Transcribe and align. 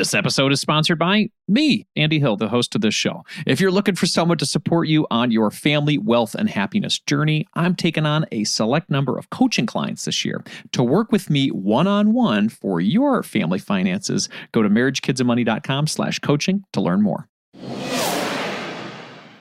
This 0.00 0.14
episode 0.14 0.50
is 0.50 0.62
sponsored 0.62 0.98
by 0.98 1.28
me, 1.46 1.86
Andy 1.94 2.18
Hill, 2.20 2.38
the 2.38 2.48
host 2.48 2.74
of 2.74 2.80
this 2.80 2.94
show. 2.94 3.22
If 3.46 3.60
you're 3.60 3.70
looking 3.70 3.96
for 3.96 4.06
someone 4.06 4.38
to 4.38 4.46
support 4.46 4.88
you 4.88 5.06
on 5.10 5.30
your 5.30 5.50
family, 5.50 5.98
wealth, 5.98 6.34
and 6.34 6.48
happiness 6.48 6.98
journey, 6.98 7.46
I'm 7.52 7.74
taking 7.74 8.06
on 8.06 8.24
a 8.32 8.44
select 8.44 8.88
number 8.88 9.18
of 9.18 9.28
coaching 9.28 9.66
clients 9.66 10.06
this 10.06 10.24
year. 10.24 10.42
To 10.72 10.82
work 10.82 11.12
with 11.12 11.28
me 11.28 11.48
one-on-one 11.48 12.48
for 12.48 12.80
your 12.80 13.22
family 13.22 13.58
finances, 13.58 14.30
go 14.52 14.62
to 14.62 14.70
marriagekidsandmoney.com 14.70 15.86
slash 15.86 16.18
coaching 16.20 16.64
to 16.72 16.80
learn 16.80 17.02
more. 17.02 17.28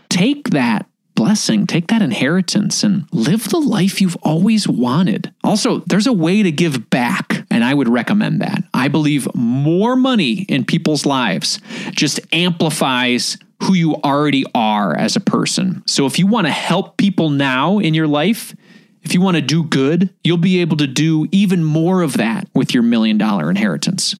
Take 0.09 0.49
that 0.49 0.87
blessing, 1.15 1.67
take 1.67 1.87
that 1.87 2.01
inheritance 2.01 2.81
and 2.83 3.05
live 3.11 3.49
the 3.49 3.59
life 3.59 3.99
you've 3.99 4.15
always 4.23 4.67
wanted. 4.69 5.33
Also, 5.43 5.79
there's 5.87 6.07
a 6.07 6.13
way 6.13 6.43
to 6.43 6.51
give 6.51 6.89
back, 6.89 7.45
and 7.59 7.65
I 7.65 7.73
would 7.73 7.89
recommend 7.89 8.39
that. 8.39 8.63
I 8.73 8.87
believe 8.87 9.27
more 9.35 9.97
money 9.97 10.43
in 10.47 10.63
people's 10.63 11.05
lives 11.05 11.59
just 11.91 12.21
amplifies 12.31 13.37
who 13.63 13.73
you 13.73 13.95
already 13.95 14.45
are 14.55 14.95
as 14.97 15.17
a 15.17 15.19
person. 15.19 15.83
So 15.85 16.05
if 16.05 16.17
you 16.17 16.25
want 16.25 16.47
to 16.47 16.53
help 16.53 16.95
people 16.95 17.29
now 17.29 17.79
in 17.79 17.93
your 17.93 18.07
life, 18.07 18.55
if 19.03 19.13
you 19.13 19.19
want 19.19 19.35
to 19.35 19.41
do 19.41 19.65
good, 19.65 20.09
you'll 20.23 20.37
be 20.37 20.61
able 20.61 20.77
to 20.77 20.87
do 20.87 21.27
even 21.33 21.65
more 21.65 22.01
of 22.01 22.13
that 22.13 22.47
with 22.55 22.73
your 22.73 22.81
million 22.81 23.17
dollar 23.17 23.49
inheritance. 23.49 24.15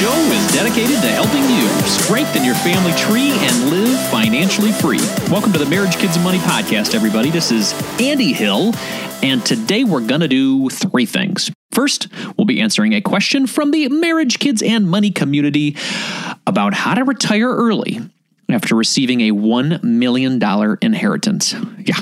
Show 0.00 0.14
is 0.32 0.54
dedicated 0.54 0.96
to 1.02 1.08
helping 1.08 1.42
you 1.50 1.68
strengthen 1.86 2.42
your 2.42 2.54
family 2.54 2.92
tree 2.92 3.32
and 3.32 3.68
live 3.68 4.00
financially 4.08 4.72
free. 4.72 4.98
Welcome 5.30 5.52
to 5.52 5.58
the 5.58 5.66
Marriage, 5.66 5.96
Kids, 5.96 6.16
and 6.16 6.24
Money 6.24 6.38
podcast, 6.38 6.94
everybody. 6.94 7.28
This 7.28 7.52
is 7.52 7.74
Andy 8.00 8.32
Hill, 8.32 8.72
and 9.22 9.44
today 9.44 9.84
we're 9.84 10.00
going 10.00 10.22
to 10.22 10.28
do 10.28 10.70
three 10.70 11.04
things. 11.04 11.50
First, 11.72 12.08
we'll 12.38 12.46
be 12.46 12.62
answering 12.62 12.94
a 12.94 13.02
question 13.02 13.46
from 13.46 13.72
the 13.72 13.90
Marriage, 13.90 14.38
Kids, 14.38 14.62
and 14.62 14.88
Money 14.88 15.10
community 15.10 15.76
about 16.46 16.72
how 16.72 16.94
to 16.94 17.04
retire 17.04 17.54
early 17.54 18.00
after 18.48 18.74
receiving 18.74 19.20
a 19.20 19.32
$1 19.32 19.82
million 19.82 20.40
inheritance. 20.80 21.54
Yeah, 21.78 22.00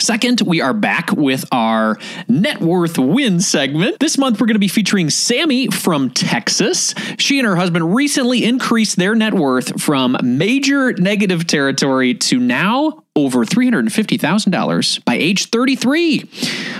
Second, 0.00 0.42
we 0.42 0.60
are 0.60 0.72
back 0.72 1.10
with 1.10 1.44
our 1.50 1.98
net 2.28 2.60
worth 2.60 2.98
win 2.98 3.40
segment. 3.40 3.98
This 3.98 4.16
month, 4.16 4.40
we're 4.40 4.46
going 4.46 4.54
to 4.54 4.60
be 4.60 4.68
featuring 4.68 5.10
Sammy 5.10 5.66
from 5.68 6.10
Texas. 6.10 6.94
She 7.18 7.40
and 7.40 7.48
her 7.48 7.56
husband 7.56 7.94
recently 7.96 8.44
increased 8.44 8.96
their 8.96 9.16
net 9.16 9.34
worth 9.34 9.82
from 9.82 10.16
major 10.22 10.92
negative 10.92 11.48
territory 11.48 12.14
to 12.14 12.38
now 12.38 13.02
over 13.18 13.44
$350,000 13.44 15.04
by 15.04 15.14
age 15.14 15.50
33. 15.50 16.24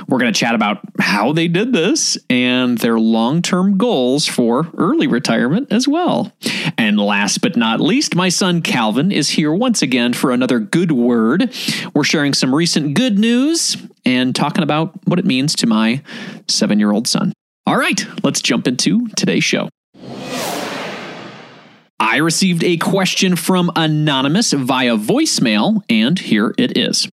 We're 0.08 0.18
going 0.18 0.32
to 0.32 0.38
chat 0.38 0.54
about 0.54 0.80
how 1.00 1.32
they 1.32 1.48
did 1.48 1.72
this 1.72 2.16
and 2.30 2.78
their 2.78 2.98
long 2.98 3.42
term 3.42 3.76
goals 3.76 4.26
for 4.26 4.68
early 4.78 5.06
retirement 5.06 5.72
as 5.72 5.88
well. 5.88 6.32
And 6.76 6.98
last 6.98 7.40
but 7.40 7.56
not 7.56 7.80
least, 7.80 8.14
my 8.14 8.28
son 8.28 8.62
Calvin 8.62 9.10
is 9.10 9.30
here 9.30 9.52
once 9.52 9.82
again 9.82 10.12
for 10.12 10.30
another 10.30 10.60
good 10.60 10.92
word. 10.92 11.52
We're 11.94 12.04
sharing 12.04 12.34
some 12.34 12.54
recent 12.54 12.94
good 12.94 13.18
news 13.18 13.76
and 14.04 14.34
talking 14.34 14.62
about 14.62 15.06
what 15.06 15.18
it 15.18 15.24
means 15.24 15.54
to 15.56 15.66
my 15.66 16.02
seven 16.46 16.78
year 16.78 16.92
old 16.92 17.08
son. 17.08 17.32
All 17.66 17.76
right, 17.76 18.06
let's 18.22 18.40
jump 18.40 18.66
into 18.66 19.08
today's 19.08 19.44
show. 19.44 19.68
I 22.00 22.18
received 22.18 22.62
a 22.62 22.76
question 22.76 23.34
from 23.34 23.72
Anonymous 23.74 24.52
via 24.52 24.96
voicemail, 24.96 25.82
and 25.90 26.16
here 26.16 26.54
it 26.56 26.78
is. 26.78 27.08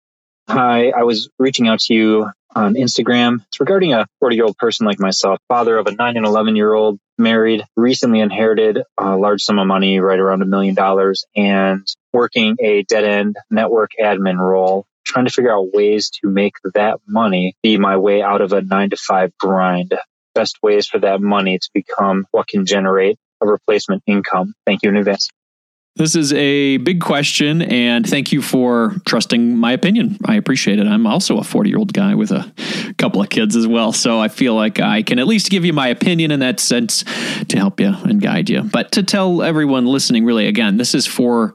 Hi, 0.49 0.89
I 0.89 1.03
was 1.03 1.29
reaching 1.39 1.69
out 1.69 1.79
to 1.81 1.93
you 1.93 2.29
on 2.53 2.73
Instagram. 2.75 3.45
It's 3.47 3.61
regarding 3.61 3.93
a 3.93 4.05
40 4.19 4.35
year 4.35 4.45
old 4.45 4.57
person 4.57 4.85
like 4.85 4.99
myself, 4.99 5.39
father 5.47 5.77
of 5.77 5.87
a 5.87 5.93
9 5.93 6.17
and 6.17 6.25
11 6.25 6.57
year 6.57 6.73
old, 6.73 6.99
married, 7.17 7.63
recently 7.77 8.19
inherited 8.19 8.83
a 8.97 9.15
large 9.15 9.41
sum 9.41 9.57
of 9.57 9.67
money, 9.67 9.99
right 9.99 10.19
around 10.19 10.41
a 10.41 10.45
million 10.45 10.75
dollars, 10.75 11.23
and 11.33 11.87
working 12.11 12.57
a 12.59 12.83
dead 12.83 13.05
end 13.05 13.37
network 13.49 13.91
admin 14.01 14.37
role, 14.37 14.85
trying 15.05 15.25
to 15.25 15.31
figure 15.31 15.53
out 15.53 15.73
ways 15.73 16.09
to 16.21 16.27
make 16.27 16.55
that 16.73 16.99
money 17.07 17.55
be 17.63 17.77
my 17.77 17.95
way 17.95 18.21
out 18.21 18.41
of 18.41 18.51
a 18.51 18.61
nine 18.61 18.89
to 18.89 18.97
five 18.97 19.31
grind. 19.39 19.93
Best 20.35 20.57
ways 20.61 20.87
for 20.87 20.99
that 20.99 21.21
money 21.21 21.57
to 21.57 21.69
become 21.73 22.25
what 22.31 22.47
can 22.47 22.65
generate 22.65 23.17
replacement 23.45 24.03
income. 24.07 24.53
Thank 24.65 24.83
you 24.83 24.89
in 24.89 24.97
advance. 24.97 25.29
This 25.95 26.15
is 26.15 26.33
a 26.33 26.77
big 26.77 27.01
question, 27.01 27.61
and 27.61 28.07
thank 28.07 28.31
you 28.31 28.41
for 28.41 28.95
trusting 29.05 29.55
my 29.55 29.73
opinion. 29.73 30.17
I 30.25 30.35
appreciate 30.35 30.79
it. 30.79 30.87
I'm 30.87 31.05
also 31.05 31.37
a 31.37 31.43
40 31.43 31.69
year 31.69 31.77
old 31.77 31.93
guy 31.93 32.15
with 32.15 32.31
a 32.31 32.51
couple 32.97 33.21
of 33.21 33.29
kids 33.29 33.55
as 33.55 33.67
well, 33.67 33.93
so 33.93 34.19
I 34.19 34.27
feel 34.27 34.55
like 34.55 34.79
I 34.79 35.03
can 35.03 35.19
at 35.19 35.27
least 35.27 35.51
give 35.51 35.63
you 35.63 35.71
my 35.71 35.87
opinion 35.89 36.31
in 36.31 36.39
that 36.39 36.59
sense 36.59 37.03
to 37.47 37.57
help 37.57 37.79
you 37.79 37.93
and 38.05 38.19
guide 38.19 38.49
you. 38.49 38.63
But 38.63 38.91
to 38.93 39.03
tell 39.03 39.43
everyone 39.43 39.85
listening, 39.85 40.25
really, 40.25 40.47
again, 40.47 40.77
this 40.77 40.95
is 40.95 41.05
for 41.05 41.53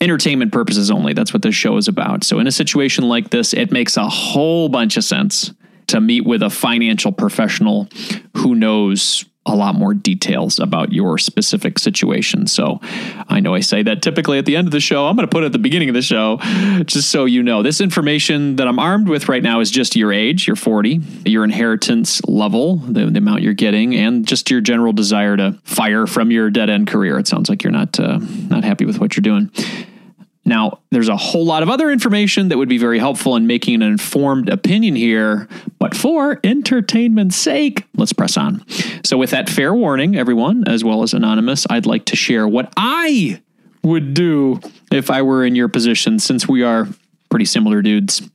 entertainment 0.00 0.50
purposes 0.50 0.90
only. 0.90 1.12
That's 1.12 1.34
what 1.34 1.42
this 1.42 1.54
show 1.54 1.76
is 1.76 1.86
about. 1.86 2.24
So, 2.24 2.38
in 2.38 2.46
a 2.46 2.52
situation 2.52 3.06
like 3.06 3.28
this, 3.28 3.52
it 3.52 3.70
makes 3.70 3.98
a 3.98 4.08
whole 4.08 4.70
bunch 4.70 4.96
of 4.96 5.04
sense 5.04 5.52
to 5.88 6.00
meet 6.00 6.24
with 6.24 6.42
a 6.42 6.48
financial 6.48 7.12
professional 7.12 7.88
who 8.34 8.54
knows 8.54 9.26
a 9.46 9.54
lot 9.54 9.74
more 9.74 9.92
details 9.92 10.58
about 10.58 10.92
your 10.92 11.18
specific 11.18 11.78
situation. 11.78 12.46
So 12.46 12.80
I 13.28 13.40
know 13.40 13.54
I 13.54 13.60
say 13.60 13.82
that 13.82 14.02
typically 14.02 14.38
at 14.38 14.46
the 14.46 14.56
end 14.56 14.66
of 14.66 14.72
the 14.72 14.80
show. 14.80 15.06
I'm 15.06 15.16
going 15.16 15.26
to 15.28 15.30
put 15.30 15.42
it 15.42 15.46
at 15.46 15.52
the 15.52 15.58
beginning 15.58 15.88
of 15.88 15.94
the 15.94 16.02
show 16.02 16.38
just 16.84 17.10
so 17.10 17.24
you 17.26 17.42
know. 17.42 17.62
This 17.62 17.80
information 17.80 18.56
that 18.56 18.66
I'm 18.66 18.78
armed 18.78 19.08
with 19.08 19.28
right 19.28 19.42
now 19.42 19.60
is 19.60 19.70
just 19.70 19.96
your 19.96 20.12
age, 20.12 20.46
you're 20.46 20.56
40, 20.56 21.00
your 21.26 21.44
inheritance 21.44 22.24
level, 22.24 22.76
the, 22.76 23.06
the 23.06 23.18
amount 23.18 23.42
you're 23.42 23.54
getting, 23.54 23.94
and 23.94 24.26
just 24.26 24.50
your 24.50 24.60
general 24.60 24.92
desire 24.92 25.36
to 25.36 25.58
fire 25.64 26.06
from 26.06 26.30
your 26.30 26.50
dead 26.50 26.70
end 26.70 26.86
career. 26.86 27.18
It 27.18 27.28
sounds 27.28 27.48
like 27.48 27.62
you're 27.62 27.72
not 27.72 27.98
uh, 28.00 28.18
not 28.48 28.64
happy 28.64 28.84
with 28.86 28.98
what 28.98 29.16
you're 29.16 29.22
doing. 29.22 29.50
Now, 30.46 30.80
there's 30.90 31.08
a 31.08 31.16
whole 31.16 31.44
lot 31.44 31.62
of 31.62 31.70
other 31.70 31.90
information 31.90 32.48
that 32.48 32.58
would 32.58 32.68
be 32.68 32.76
very 32.76 32.98
helpful 32.98 33.34
in 33.36 33.46
making 33.46 33.76
an 33.76 33.82
informed 33.82 34.50
opinion 34.50 34.94
here, 34.94 35.48
but 35.78 35.96
for 35.96 36.38
entertainment's 36.44 37.36
sake, 37.36 37.84
let's 37.96 38.12
press 38.12 38.36
on. 38.36 38.62
So, 39.04 39.16
with 39.16 39.30
that 39.30 39.48
fair 39.48 39.74
warning, 39.74 40.16
everyone, 40.16 40.68
as 40.68 40.84
well 40.84 41.02
as 41.02 41.14
Anonymous, 41.14 41.66
I'd 41.70 41.86
like 41.86 42.04
to 42.06 42.16
share 42.16 42.46
what 42.46 42.70
I 42.76 43.40
would 43.82 44.12
do 44.12 44.60
if 44.92 45.10
I 45.10 45.22
were 45.22 45.44
in 45.44 45.54
your 45.54 45.68
position, 45.68 46.18
since 46.18 46.46
we 46.46 46.62
are 46.62 46.88
pretty 47.30 47.46
similar 47.46 47.80
dudes. 47.80 48.20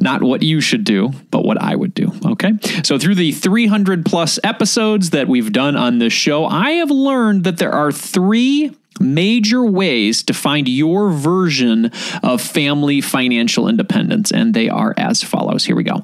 Not 0.00 0.22
what 0.22 0.42
you 0.42 0.60
should 0.60 0.84
do, 0.84 1.10
but 1.30 1.44
what 1.44 1.60
I 1.62 1.74
would 1.74 1.94
do. 1.94 2.12
Okay. 2.26 2.52
So, 2.82 2.98
through 2.98 3.14
the 3.14 3.30
300 3.30 4.04
plus 4.04 4.40
episodes 4.42 5.10
that 5.10 5.28
we've 5.28 5.52
done 5.52 5.76
on 5.76 5.98
this 5.98 6.12
show, 6.12 6.46
I 6.46 6.72
have 6.72 6.90
learned 6.90 7.44
that 7.44 7.58
there 7.58 7.72
are 7.72 7.92
three 7.92 8.76
major 9.00 9.64
ways 9.64 10.22
to 10.24 10.34
find 10.34 10.68
your 10.68 11.10
version 11.10 11.90
of 12.22 12.40
family 12.40 13.00
financial 13.00 13.68
independence. 13.68 14.30
And 14.30 14.54
they 14.54 14.68
are 14.68 14.94
as 14.96 15.22
follows. 15.22 15.64
Here 15.64 15.76
we 15.76 15.84
go 15.84 16.02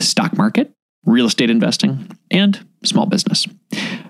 stock 0.00 0.36
market, 0.36 0.72
real 1.04 1.26
estate 1.26 1.50
investing, 1.50 2.10
and 2.30 2.66
small 2.84 3.06
business. 3.06 3.46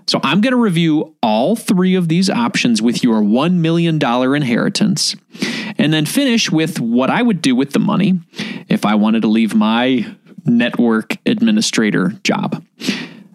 So 0.06 0.20
I'm 0.22 0.40
going 0.40 0.52
to 0.52 0.58
review 0.58 1.16
all 1.22 1.56
three 1.56 1.96
of 1.96 2.08
these 2.08 2.30
options 2.30 2.80
with 2.80 3.02
your 3.02 3.22
$1 3.22 3.54
million 3.54 4.00
inheritance 4.02 5.16
and 5.78 5.92
then 5.92 6.06
finish 6.06 6.50
with 6.50 6.78
what 6.78 7.10
I 7.10 7.22
would 7.22 7.42
do 7.42 7.56
with 7.56 7.72
the 7.72 7.80
money 7.80 8.20
if 8.68 8.84
I 8.84 8.94
wanted 8.94 9.22
to 9.22 9.28
leave 9.28 9.54
my 9.54 10.06
network 10.44 11.16
administrator 11.26 12.10
job. 12.22 12.64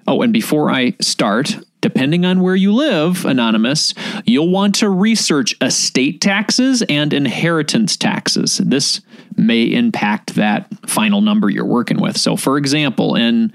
Oh, 0.07 0.21
and 0.21 0.31
before 0.31 0.71
I 0.71 0.95
start, 1.01 1.57
depending 1.81 2.25
on 2.25 2.41
where 2.41 2.55
you 2.55 2.73
live, 2.73 3.25
Anonymous, 3.25 3.93
you'll 4.25 4.49
want 4.49 4.75
to 4.75 4.89
research 4.89 5.55
estate 5.61 6.21
taxes 6.21 6.83
and 6.83 7.13
inheritance 7.13 7.97
taxes. 7.97 8.61
This 8.63 9.01
may 9.35 9.63
impact 9.63 10.35
that 10.35 10.67
final 10.87 11.21
number 11.21 11.49
you're 11.49 11.65
working 11.65 11.99
with. 11.99 12.17
So, 12.17 12.35
for 12.35 12.57
example, 12.57 13.15
in 13.15 13.51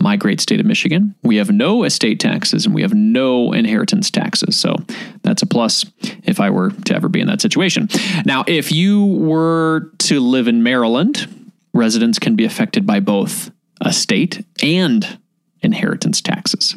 my 0.00 0.16
great 0.16 0.40
state 0.40 0.60
of 0.60 0.66
Michigan, 0.66 1.14
we 1.22 1.36
have 1.36 1.50
no 1.50 1.84
estate 1.84 2.20
taxes 2.20 2.64
and 2.64 2.74
we 2.74 2.82
have 2.82 2.94
no 2.94 3.52
inheritance 3.52 4.10
taxes. 4.10 4.58
So 4.58 4.74
that's 5.22 5.42
a 5.42 5.46
plus 5.46 5.84
if 6.24 6.40
I 6.40 6.50
were 6.50 6.70
to 6.70 6.94
ever 6.94 7.08
be 7.08 7.20
in 7.20 7.26
that 7.26 7.40
situation. 7.40 7.88
Now, 8.24 8.44
if 8.46 8.72
you 8.72 9.04
were 9.04 9.90
to 10.00 10.20
live 10.20 10.48
in 10.48 10.62
Maryland, 10.62 11.50
residents 11.74 12.18
can 12.18 12.34
be 12.34 12.44
affected 12.44 12.86
by 12.86 13.00
both 13.00 13.50
estate 13.84 14.44
and 14.62 15.18
inheritance 15.62 16.20
taxes. 16.20 16.76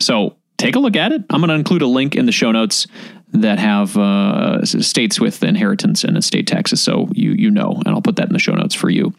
So 0.00 0.36
take 0.56 0.76
a 0.76 0.78
look 0.78 0.96
at 0.96 1.12
it. 1.12 1.22
I'm 1.30 1.40
going 1.40 1.48
to 1.48 1.54
include 1.54 1.82
a 1.82 1.86
link 1.86 2.14
in 2.14 2.26
the 2.26 2.32
show 2.32 2.52
notes 2.52 2.86
that 3.32 3.58
have 3.58 3.96
uh, 3.96 4.64
states 4.64 5.20
with 5.20 5.42
inheritance 5.42 6.02
and 6.04 6.16
estate 6.16 6.46
taxes, 6.46 6.80
so 6.80 7.08
you 7.12 7.32
you 7.32 7.50
know, 7.50 7.72
and 7.84 7.88
I'll 7.88 8.00
put 8.00 8.16
that 8.16 8.26
in 8.26 8.32
the 8.32 8.38
show 8.38 8.54
notes 8.54 8.74
for 8.74 8.88
you 8.88 9.12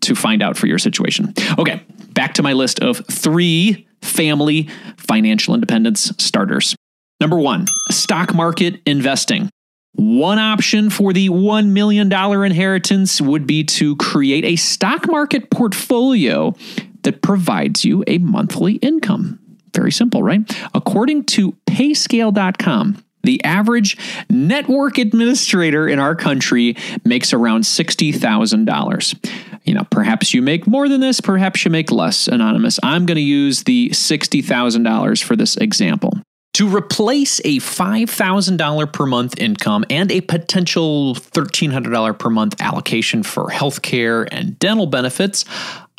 to 0.00 0.14
find 0.14 0.42
out 0.42 0.56
for 0.56 0.66
your 0.66 0.78
situation. 0.78 1.32
Okay, 1.58 1.80
back 2.12 2.34
to 2.34 2.42
my 2.42 2.52
list 2.52 2.80
of 2.80 3.02
three 3.10 3.86
family 4.02 4.68
financial 4.96 5.54
independence 5.54 6.12
starters. 6.18 6.74
Number 7.20 7.38
one, 7.38 7.66
stock 7.90 8.34
market 8.34 8.80
investing. 8.86 9.50
One 9.96 10.40
option 10.40 10.90
for 10.90 11.12
the 11.12 11.28
$1 11.28 11.68
million 11.68 12.12
inheritance 12.12 13.20
would 13.20 13.46
be 13.46 13.62
to 13.64 13.94
create 13.96 14.44
a 14.44 14.56
stock 14.56 15.06
market 15.06 15.50
portfolio 15.50 16.56
that 17.04 17.22
provides 17.22 17.84
you 17.84 18.02
a 18.08 18.18
monthly 18.18 18.74
income. 18.74 19.38
Very 19.74 19.92
simple, 19.92 20.22
right? 20.22 20.40
According 20.74 21.24
to 21.24 21.52
payscale.com, 21.66 23.04
the 23.24 23.42
average 23.42 23.96
network 24.30 24.98
administrator 24.98 25.88
in 25.88 25.98
our 25.98 26.14
country 26.14 26.76
makes 27.04 27.32
around 27.32 27.62
$60,000. 27.62 29.30
You 29.64 29.74
know, 29.74 29.84
perhaps 29.90 30.34
you 30.34 30.42
make 30.42 30.66
more 30.66 30.88
than 30.88 31.00
this, 31.00 31.20
perhaps 31.20 31.64
you 31.64 31.70
make 31.70 31.90
less, 31.90 32.28
Anonymous. 32.28 32.78
I'm 32.82 33.06
going 33.06 33.16
to 33.16 33.22
use 33.22 33.64
the 33.64 33.88
$60,000 33.90 35.22
for 35.22 35.36
this 35.36 35.56
example. 35.56 36.12
To 36.54 36.68
replace 36.68 37.40
a 37.40 37.58
$5,000 37.58 38.92
per 38.92 39.06
month 39.06 39.40
income 39.40 39.84
and 39.90 40.12
a 40.12 40.20
potential 40.20 41.16
$1,300 41.16 42.16
per 42.16 42.30
month 42.30 42.60
allocation 42.60 43.24
for 43.24 43.48
healthcare 43.48 44.28
and 44.30 44.56
dental 44.60 44.86
benefits, 44.86 45.44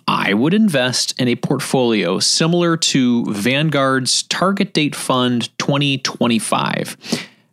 I 0.07 0.33
would 0.33 0.53
invest 0.53 1.19
in 1.19 1.27
a 1.27 1.35
portfolio 1.35 2.19
similar 2.19 2.77
to 2.77 3.25
Vanguard's 3.25 4.23
Target 4.23 4.73
Date 4.73 4.95
Fund 4.95 5.49
2025. 5.57 6.97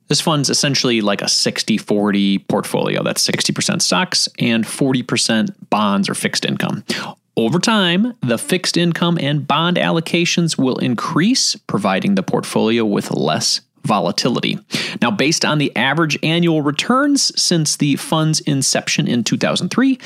This 0.08 0.20
fund's 0.20 0.50
essentially 0.50 1.00
like 1.00 1.22
a 1.22 1.28
60 1.28 1.78
40 1.78 2.40
portfolio. 2.40 3.02
That's 3.02 3.26
60% 3.26 3.81
stocks 3.81 4.28
and 4.38 4.64
40% 4.64 5.54
bonds 5.70 6.10
or 6.10 6.14
fixed 6.14 6.44
income. 6.44 6.84
Over 7.34 7.58
time, 7.58 8.12
the 8.20 8.37
fixed 8.37 8.76
income 8.76 9.16
and 9.19 9.48
bond 9.48 9.78
allocations 9.78 10.58
will 10.58 10.76
increase, 10.76 11.56
providing 11.56 12.14
the 12.14 12.22
portfolio 12.22 12.84
with 12.84 13.10
less 13.10 13.62
volatility. 13.84 14.58
Now, 15.00 15.11
based 15.11 15.44
on 15.44 15.58
the 15.58 15.75
average 15.76 16.19
annual 16.23 16.62
returns 16.62 17.32
since 17.40 17.76
the 17.76 17.96
fund's 17.96 18.40
inception 18.40 19.06
in 19.08 19.25
2003, 19.25 19.99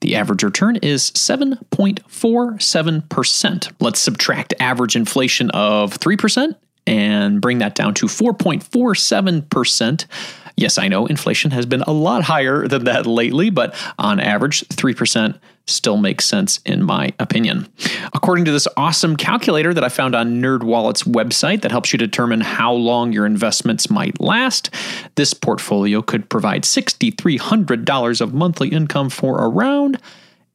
the 0.00 0.16
average 0.16 0.42
return 0.42 0.76
is 0.76 1.10
7.47%. 1.12 3.72
Let's 3.80 4.00
subtract 4.00 4.54
average 4.60 4.96
inflation 4.96 5.50
of 5.50 5.98
3% 5.98 6.54
and 6.86 7.40
bring 7.40 7.58
that 7.58 7.74
down 7.74 7.94
to 7.94 8.06
4.47%. 8.06 10.06
Yes, 10.56 10.78
I 10.78 10.88
know 10.88 11.06
inflation 11.06 11.52
has 11.52 11.66
been 11.66 11.82
a 11.82 11.92
lot 11.92 12.24
higher 12.24 12.66
than 12.66 12.84
that 12.84 13.06
lately, 13.06 13.50
but 13.50 13.74
on 13.98 14.18
average, 14.18 14.66
3% 14.68 15.38
still 15.68 15.96
makes 15.96 16.24
sense 16.24 16.60
in 16.64 16.82
my 16.82 17.12
opinion. 17.18 17.68
According 18.14 18.44
to 18.46 18.52
this 18.52 18.68
awesome 18.76 19.16
calculator 19.16 19.74
that 19.74 19.84
I 19.84 19.88
found 19.88 20.14
on 20.14 20.40
NerdWallet's 20.40 21.04
website 21.04 21.62
that 21.62 21.70
helps 21.70 21.92
you 21.92 21.98
determine 21.98 22.40
how 22.40 22.72
long 22.72 23.12
your 23.12 23.26
investments 23.26 23.90
might 23.90 24.20
last, 24.20 24.70
this 25.14 25.34
portfolio 25.34 26.02
could 26.02 26.28
provide 26.28 26.62
$6,300 26.62 28.20
of 28.20 28.34
monthly 28.34 28.68
income 28.68 29.10
for 29.10 29.36
around 29.36 29.98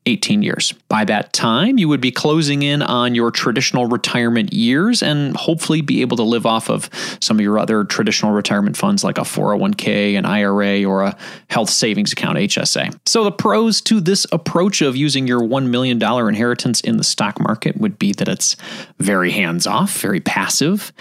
18 0.05 0.41
years. 0.41 0.73
By 0.89 1.05
that 1.05 1.33
time, 1.33 1.77
you 1.77 1.87
would 1.87 2.01
be 2.01 2.11
closing 2.11 2.61
in 2.61 2.81
on 2.81 3.15
your 3.15 3.31
traditional 3.31 3.85
retirement 3.85 4.53
years 4.53 5.01
and 5.01 5.35
hopefully 5.35 5.81
be 5.81 6.01
able 6.01 6.17
to 6.17 6.23
live 6.23 6.45
off 6.45 6.69
of 6.69 6.89
some 7.21 7.37
of 7.37 7.41
your 7.41 7.57
other 7.57 7.83
traditional 7.83 8.31
retirement 8.31 8.75
funds 8.75 9.03
like 9.03 9.17
a 9.17 9.21
401k, 9.21 10.17
an 10.17 10.25
IRA, 10.25 10.83
or 10.83 11.03
a 11.03 11.17
health 11.49 11.69
savings 11.69 12.11
account, 12.11 12.37
HSA. 12.37 12.97
So, 13.05 13.23
the 13.23 13.31
pros 13.31 13.81
to 13.81 14.01
this 14.01 14.27
approach 14.31 14.81
of 14.81 14.95
using 14.95 15.27
your 15.27 15.41
$1 15.41 15.69
million 15.69 16.01
inheritance 16.01 16.81
in 16.81 16.97
the 16.97 17.03
stock 17.03 17.39
market 17.39 17.77
would 17.77 17.97
be 17.97 18.11
that 18.13 18.27
it's 18.27 18.55
very 18.99 19.31
hands 19.31 19.65
off, 19.67 19.99
very 20.01 20.19
passive, 20.19 20.91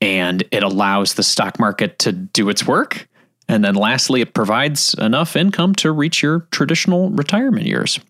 and 0.00 0.42
it 0.50 0.62
allows 0.62 1.14
the 1.14 1.22
stock 1.22 1.60
market 1.60 1.98
to 2.00 2.12
do 2.12 2.48
its 2.48 2.66
work 2.66 3.08
and 3.48 3.64
then 3.64 3.74
lastly, 3.74 4.20
it 4.20 4.34
provides 4.34 4.94
enough 4.94 5.36
income 5.36 5.74
to 5.76 5.92
reach 5.92 6.22
your 6.22 6.46
traditional 6.50 7.10
retirement 7.10 7.66
years. 7.66 8.00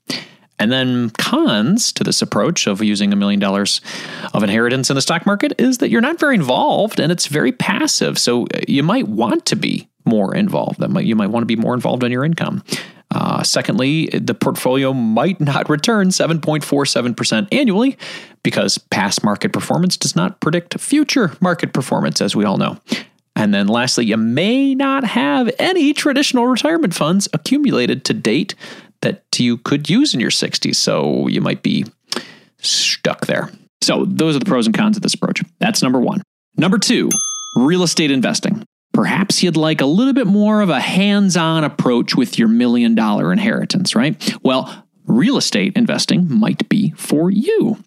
And 0.58 0.70
then 0.70 1.10
cons 1.10 1.92
to 1.94 2.04
this 2.04 2.22
approach 2.22 2.66
of 2.68 2.82
using 2.82 3.12
a 3.12 3.16
million 3.16 3.40
dollars 3.40 3.80
of 4.32 4.44
inheritance 4.44 4.90
in 4.90 4.94
the 4.94 5.02
stock 5.02 5.26
market 5.26 5.52
is 5.58 5.78
that 5.78 5.90
you're 5.90 6.00
not 6.00 6.20
very 6.20 6.36
involved 6.36 7.00
and 7.00 7.10
it's 7.10 7.26
very 7.26 7.50
passive. 7.50 8.18
So 8.18 8.44
uh, 8.44 8.60
you 8.68 8.82
might 8.82 9.08
want 9.08 9.44
to 9.46 9.56
be 9.56 9.88
more 10.04 10.34
involved. 10.34 10.78
That 10.78 11.04
you 11.04 11.16
might 11.16 11.28
want 11.28 11.42
to 11.42 11.46
be 11.46 11.56
more 11.56 11.74
involved 11.74 12.04
in 12.04 12.12
your 12.12 12.24
income. 12.24 12.62
Uh, 13.10 13.42
secondly, 13.42 14.06
the 14.06 14.34
portfolio 14.34 14.92
might 14.92 15.40
not 15.40 15.68
return 15.68 16.08
7.47% 16.08 17.48
annually 17.52 17.98
because 18.42 18.78
past 18.78 19.22
market 19.22 19.52
performance 19.52 19.96
does 19.96 20.16
not 20.16 20.40
predict 20.40 20.78
future 20.80 21.32
market 21.40 21.74
performance, 21.74 22.22
as 22.22 22.34
we 22.34 22.44
all 22.44 22.56
know. 22.56 22.78
And 23.34 23.52
then 23.54 23.66
lastly, 23.66 24.04
you 24.06 24.16
may 24.16 24.74
not 24.74 25.04
have 25.04 25.50
any 25.58 25.94
traditional 25.94 26.46
retirement 26.46 26.94
funds 26.94 27.28
accumulated 27.32 28.04
to 28.06 28.14
date 28.14 28.54
that 29.00 29.24
you 29.36 29.58
could 29.58 29.88
use 29.90 30.14
in 30.14 30.20
your 30.20 30.30
60s. 30.30 30.76
So 30.76 31.26
you 31.28 31.40
might 31.40 31.62
be 31.62 31.86
stuck 32.58 33.26
there. 33.26 33.50
So 33.80 34.04
those 34.06 34.36
are 34.36 34.38
the 34.38 34.44
pros 34.44 34.66
and 34.66 34.76
cons 34.76 34.96
of 34.96 35.02
this 35.02 35.14
approach. 35.14 35.42
That's 35.58 35.82
number 35.82 35.98
one. 35.98 36.22
Number 36.56 36.78
two, 36.78 37.08
real 37.56 37.82
estate 37.82 38.10
investing. 38.10 38.64
Perhaps 38.92 39.42
you'd 39.42 39.56
like 39.56 39.80
a 39.80 39.86
little 39.86 40.12
bit 40.12 40.26
more 40.26 40.60
of 40.60 40.68
a 40.68 40.78
hands 40.78 41.36
on 41.36 41.64
approach 41.64 42.14
with 42.14 42.38
your 42.38 42.48
million 42.48 42.94
dollar 42.94 43.32
inheritance, 43.32 43.96
right? 43.96 44.36
Well, 44.42 44.86
real 45.06 45.38
estate 45.38 45.72
investing 45.74 46.32
might 46.32 46.68
be 46.68 46.90
for 46.96 47.30
you. 47.30 47.78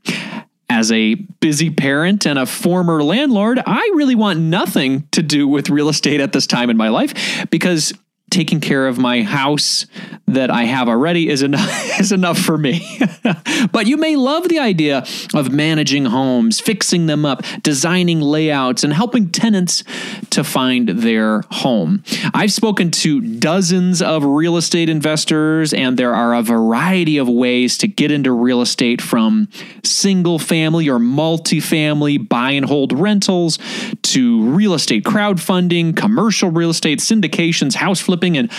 As 0.70 0.92
a 0.92 1.16
busy 1.16 1.70
parent 1.70 2.26
and 2.26 2.40
a 2.40 2.46
former 2.46 3.04
landlord, 3.04 3.62
I 3.66 3.92
really 3.94 4.16
want 4.16 4.40
nothing 4.40 5.08
to 5.12 5.22
do 5.22 5.48
with 5.48 5.70
real 5.70 5.90
estate 5.90 6.20
at 6.20 6.34
this 6.34 6.48
time 6.48 6.70
in 6.70 6.78
my 6.78 6.90
life 6.90 7.48
because 7.50 7.94
taking 8.30 8.60
care 8.60 8.88
of 8.88 8.98
my 8.98 9.24
house 9.24 9.86
that 10.28 10.50
I 10.50 10.64
have 10.64 10.90
already 10.90 11.30
is 11.30 11.42
enough 11.42 12.00
is 12.00 12.12
enough 12.12 12.38
for 12.38 12.58
me. 12.58 13.00
but 13.72 13.88
you 13.88 13.98
may 13.98 14.16
love 14.16 14.50
the 14.50 14.60
idea 14.60 15.06
of 15.34 15.52
managing 15.52 16.06
homes, 16.06 16.60
fixing 16.60 17.06
them 17.06 17.26
up, 17.26 17.44
designing 17.62 18.20
layouts 18.20 18.84
and 18.84 18.92
helping 18.92 19.30
tenants 19.30 19.84
to 20.32 20.44
find 20.44 20.90
their 20.90 21.44
home. 21.52 22.04
I've 22.34 22.52
spoken 22.52 22.92
to 22.92 23.22
dozens 23.22 24.02
of 24.02 24.26
real 24.26 24.58
estate 24.58 24.90
investors 24.90 25.74
and 25.74 25.98
there 25.98 26.14
are 26.14 26.36
a 26.36 26.42
variety 26.42 27.18
of 27.18 27.30
ways 27.30 27.78
to 27.80 27.88
get 27.88 28.12
into 28.12 28.32
real 28.32 28.62
estate 28.62 29.02
from 29.02 29.48
single 29.84 30.40
family 30.40 30.90
or 30.90 31.00
multifamily 31.00 32.28
buy 32.28 32.52
and 32.52 32.66
hold 32.66 32.92
rentals 32.92 33.60
to 34.02 34.44
real 34.50 34.74
estate 34.74 35.04
crowdfunding, 35.04 35.96
commercial 35.96 36.50
real 36.50 36.70
estate 36.70 37.00
syndications, 37.00 37.76
house 37.76 38.02
flipping, 38.16 38.38
and 38.38 38.50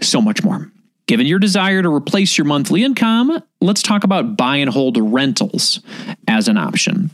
so 0.00 0.22
much 0.22 0.42
more. 0.42 0.70
Given 1.06 1.26
your 1.26 1.38
desire 1.38 1.82
to 1.82 1.92
replace 1.92 2.36
your 2.38 2.46
monthly 2.46 2.82
income, 2.82 3.42
let's 3.60 3.82
talk 3.82 4.04
about 4.04 4.36
buy 4.36 4.56
and 4.56 4.70
hold 4.70 4.96
rentals 4.98 5.80
as 6.26 6.48
an 6.48 6.56
option. 6.56 7.10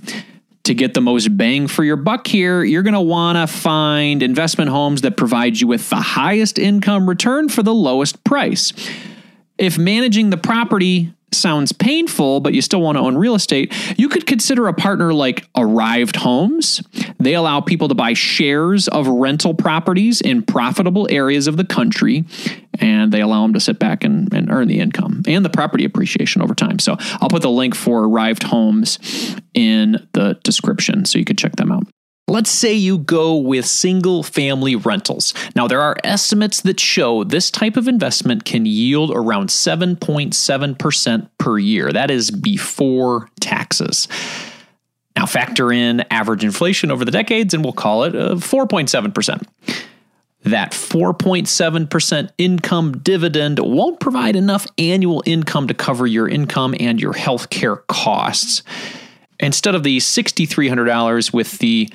To 0.64 0.74
get 0.74 0.94
the 0.94 1.00
most 1.00 1.36
bang 1.36 1.66
for 1.66 1.82
your 1.82 1.96
buck 1.96 2.28
here, 2.28 2.62
you're 2.62 2.84
going 2.84 2.94
to 2.94 3.00
want 3.00 3.36
to 3.36 3.52
find 3.52 4.22
investment 4.22 4.70
homes 4.70 5.00
that 5.00 5.16
provide 5.16 5.60
you 5.60 5.66
with 5.66 5.90
the 5.90 5.96
highest 5.96 6.56
income 6.56 7.08
return 7.08 7.48
for 7.48 7.64
the 7.64 7.74
lowest 7.74 8.22
price. 8.22 8.72
If 9.58 9.76
managing 9.76 10.30
the 10.30 10.36
property 10.36 11.12
sounds 11.34 11.72
painful, 11.72 12.40
but 12.40 12.54
you 12.54 12.62
still 12.62 12.80
want 12.80 12.96
to 12.96 13.02
own 13.02 13.16
real 13.16 13.34
estate, 13.34 13.72
you 13.98 14.08
could 14.08 14.26
consider 14.26 14.66
a 14.68 14.74
partner 14.74 15.12
like 15.12 15.46
Arrived 15.56 16.16
Homes. 16.16 16.82
They 17.18 17.34
allow 17.34 17.60
people 17.60 17.88
to 17.88 17.94
buy 17.94 18.14
shares 18.14 18.88
of 18.88 19.06
rental 19.06 19.54
properties 19.54 20.20
in 20.20 20.42
profitable 20.42 21.06
areas 21.10 21.46
of 21.46 21.56
the 21.56 21.64
country, 21.64 22.24
and 22.78 23.12
they 23.12 23.20
allow 23.20 23.42
them 23.42 23.54
to 23.54 23.60
sit 23.60 23.78
back 23.78 24.04
and, 24.04 24.32
and 24.32 24.50
earn 24.50 24.68
the 24.68 24.80
income 24.80 25.22
and 25.26 25.44
the 25.44 25.50
property 25.50 25.84
appreciation 25.84 26.42
over 26.42 26.54
time. 26.54 26.78
So 26.78 26.96
I'll 27.20 27.28
put 27.28 27.42
the 27.42 27.50
link 27.50 27.74
for 27.74 28.04
Arrived 28.04 28.42
Homes 28.42 28.98
in 29.54 30.06
the 30.12 30.38
description 30.42 31.04
so 31.04 31.18
you 31.18 31.24
could 31.24 31.38
check 31.38 31.56
them 31.56 31.72
out. 31.72 31.86
Let's 32.28 32.50
say 32.50 32.72
you 32.72 32.98
go 32.98 33.36
with 33.36 33.66
single 33.66 34.22
family 34.22 34.76
rentals. 34.76 35.34
Now, 35.56 35.66
there 35.66 35.80
are 35.80 35.96
estimates 36.04 36.60
that 36.62 36.78
show 36.78 37.24
this 37.24 37.50
type 37.50 37.76
of 37.76 37.88
investment 37.88 38.44
can 38.44 38.64
yield 38.64 39.10
around 39.10 39.48
7.7% 39.48 41.28
per 41.38 41.58
year. 41.58 41.92
That 41.92 42.10
is 42.10 42.30
before 42.30 43.28
taxes. 43.40 44.06
Now, 45.16 45.26
factor 45.26 45.72
in 45.72 46.04
average 46.10 46.44
inflation 46.44 46.90
over 46.90 47.04
the 47.04 47.10
decades, 47.10 47.54
and 47.54 47.64
we'll 47.64 47.72
call 47.72 48.04
it 48.04 48.14
4.7%. 48.14 49.42
Uh, 49.42 49.74
that 50.44 50.72
4.7% 50.72 52.30
income 52.38 52.98
dividend 52.98 53.58
won't 53.60 54.00
provide 54.00 54.34
enough 54.34 54.66
annual 54.78 55.22
income 55.24 55.68
to 55.68 55.74
cover 55.74 56.06
your 56.06 56.28
income 56.28 56.74
and 56.80 57.00
your 57.00 57.12
healthcare 57.12 57.86
costs. 57.86 58.62
Instead 59.38 59.74
of 59.74 59.82
the 59.82 59.98
$6,300 59.98 61.32
with 61.32 61.58
the 61.58 61.88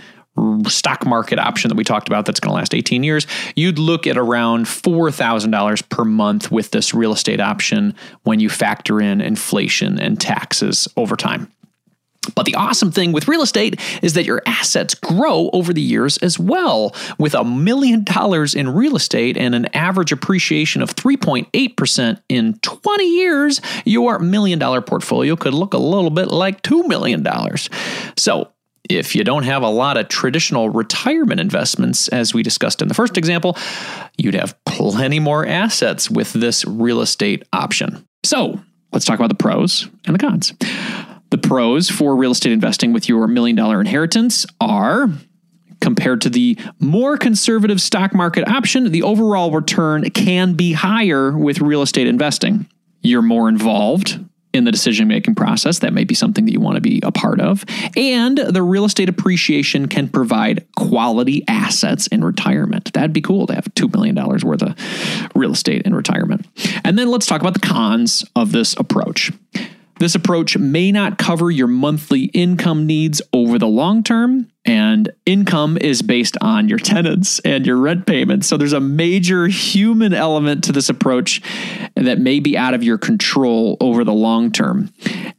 stock 0.68 1.06
market 1.06 1.40
option 1.40 1.70
that 1.70 1.76
we 1.76 1.84
talked 1.84 2.08
about 2.08 2.26
that's 2.26 2.40
going 2.40 2.52
to 2.52 2.56
last 2.56 2.74
18 2.74 3.04
years, 3.04 3.28
you'd 3.56 3.80
look 3.80 4.08
at 4.08 4.18
around 4.18 4.66
$4,000 4.66 5.90
per 5.90 6.06
month 6.06 6.52
with 6.52 6.72
this 6.72 6.94
real 6.94 7.14
estate 7.14 7.40
option 7.40 7.96
when 8.24 8.40
you 8.40 8.50
factor 8.50 9.02
in 9.02 9.22
inflation 9.22 10.00
and 10.00 10.20
taxes 10.20 10.88
over 10.98 11.16
time. 11.16 11.52
But 12.36 12.46
the 12.46 12.56
awesome 12.56 12.92
thing 12.92 13.12
with 13.12 13.28
real 13.28 13.42
estate 13.42 13.80
is 14.02 14.14
that 14.14 14.26
your 14.26 14.42
assets 14.46 14.94
grow 14.96 15.50
over 15.54 15.74
the 15.74 15.82
years 15.82 16.18
as 16.18 16.38
well. 16.38 16.94
With 17.18 17.34
a 17.34 17.44
million 17.44 18.04
dollars 18.04 18.54
in 18.54 18.70
real 18.70 18.96
estate 18.96 19.38
and 19.38 19.56
an 19.56 19.68
average 19.74 20.12
appreciation 20.12 20.82
of 20.82 20.96
3.8% 20.96 22.22
in 22.30 22.60
20 22.60 23.04
years, 23.06 23.62
your 23.86 24.20
million 24.20 24.60
dollar 24.60 24.82
portfolio 24.82 25.36
could 25.36 25.54
look 25.54 25.74
a 25.74 25.78
little 25.78 26.10
bit 26.10 26.30
like 26.30 26.62
$2 26.64 26.88
million. 26.88 27.26
So, 28.18 28.52
if 28.90 29.16
you 29.16 29.24
don't 29.24 29.44
have 29.44 29.64
a 29.64 29.70
lot 29.70 29.98
of 29.98 30.08
traditional 30.10 30.70
retirement 30.70 31.40
investments, 31.40 32.08
as 32.10 32.34
we 32.34 32.44
discussed 32.44 32.82
in 32.82 32.88
the 32.88 32.94
first 32.94 33.18
example, 33.18 33.58
you'd 34.18 34.34
have 34.34 34.58
plenty 34.66 35.20
more 35.20 35.46
assets 35.46 36.10
with 36.10 36.34
this 36.34 36.66
real 36.66 37.02
estate 37.02 37.44
option. 37.54 38.06
So, 38.24 38.60
let's 38.92 39.06
talk 39.06 39.20
about 39.20 39.30
the 39.30 39.36
pros 39.36 39.88
and 40.06 40.16
the 40.16 40.20
cons. 40.20 40.54
The 41.30 41.38
pros 41.38 41.90
for 41.90 42.16
real 42.16 42.32
estate 42.32 42.54
investing 42.54 42.94
with 42.94 43.10
your 43.10 43.28
million 43.28 43.56
dollar 43.56 43.82
inheritance 43.82 44.46
are 44.62 45.10
compared 45.82 46.22
to 46.22 46.30
the 46.30 46.58
more 46.80 47.18
conservative 47.18 47.82
stock 47.82 48.14
market 48.14 48.48
option, 48.48 48.92
the 48.92 49.04
overall 49.04 49.52
return 49.52 50.10
can 50.12 50.54
be 50.54 50.74
higher 50.74 51.38
with 51.38 51.62
real 51.62 51.82
estate 51.82 52.08
investing. 52.08 52.68
You're 53.02 53.22
more 53.22 53.48
involved 53.48 54.20
in 54.58 54.66
the 54.66 54.72
decision 54.72 55.08
making 55.08 55.36
process. 55.36 55.80
That 55.80 55.94
may 55.94 56.04
be 56.04 56.14
something 56.14 56.46
that 56.46 56.52
you 56.52 56.60
want 56.60 56.76
to 56.76 56.82
be 56.82 57.00
a 57.04 57.12
part 57.12 57.40
of. 57.40 57.64
And 57.96 58.38
the 58.38 58.62
real 58.62 58.86
estate 58.86 59.10
appreciation 59.10 59.88
can 59.88 60.10
provide 60.10 60.66
quality 60.76 61.44
assets 61.48 62.08
in 62.08 62.24
retirement. 62.24 62.92
That'd 62.94 63.14
be 63.14 63.22
cool 63.22 63.48
to 63.48 63.56
have 63.56 63.66
$2 63.76 63.94
million 63.94 64.16
worth 64.16 64.62
of 64.62 64.76
real 65.36 65.52
estate 65.52 65.84
in 65.84 65.96
retirement. 65.96 66.48
And 66.84 66.98
then 66.98 67.10
let's 67.10 67.26
talk 67.26 67.42
about 67.42 67.54
the 67.54 67.60
cons 67.60 68.26
of 68.36 68.52
this 68.52 68.76
approach. 68.78 69.32
This 70.00 70.16
approach 70.16 70.58
may 70.58 70.92
not 70.92 71.18
cover 71.18 71.50
your 71.50 71.68
monthly 71.68 72.26
income 72.26 72.86
needs 72.86 73.22
over 73.34 73.58
the 73.58 73.68
long 73.68 74.04
term, 74.04 74.52
and 74.64 75.10
income 75.26 75.78
is 75.78 76.02
based 76.02 76.38
on 76.42 76.70
your 76.70 76.78
tenants 76.78 77.40
and 77.40 77.66
your 77.66 77.78
rent 77.78 78.06
payments. 78.06 78.48
So 78.48 78.58
there's 78.58 78.74
a 78.74 78.80
major 78.80 79.48
human 79.48 80.14
element 80.14 80.64
to 80.66 80.72
this 80.72 80.90
approach 80.90 81.42
that 81.96 82.20
may 82.20 82.40
be 82.40 82.58
out 82.58 82.74
of 82.74 82.84
your 82.84 82.98
control 82.98 83.78
over 83.80 84.04
the 84.04 84.14
long 84.14 84.52
term. 84.52 84.94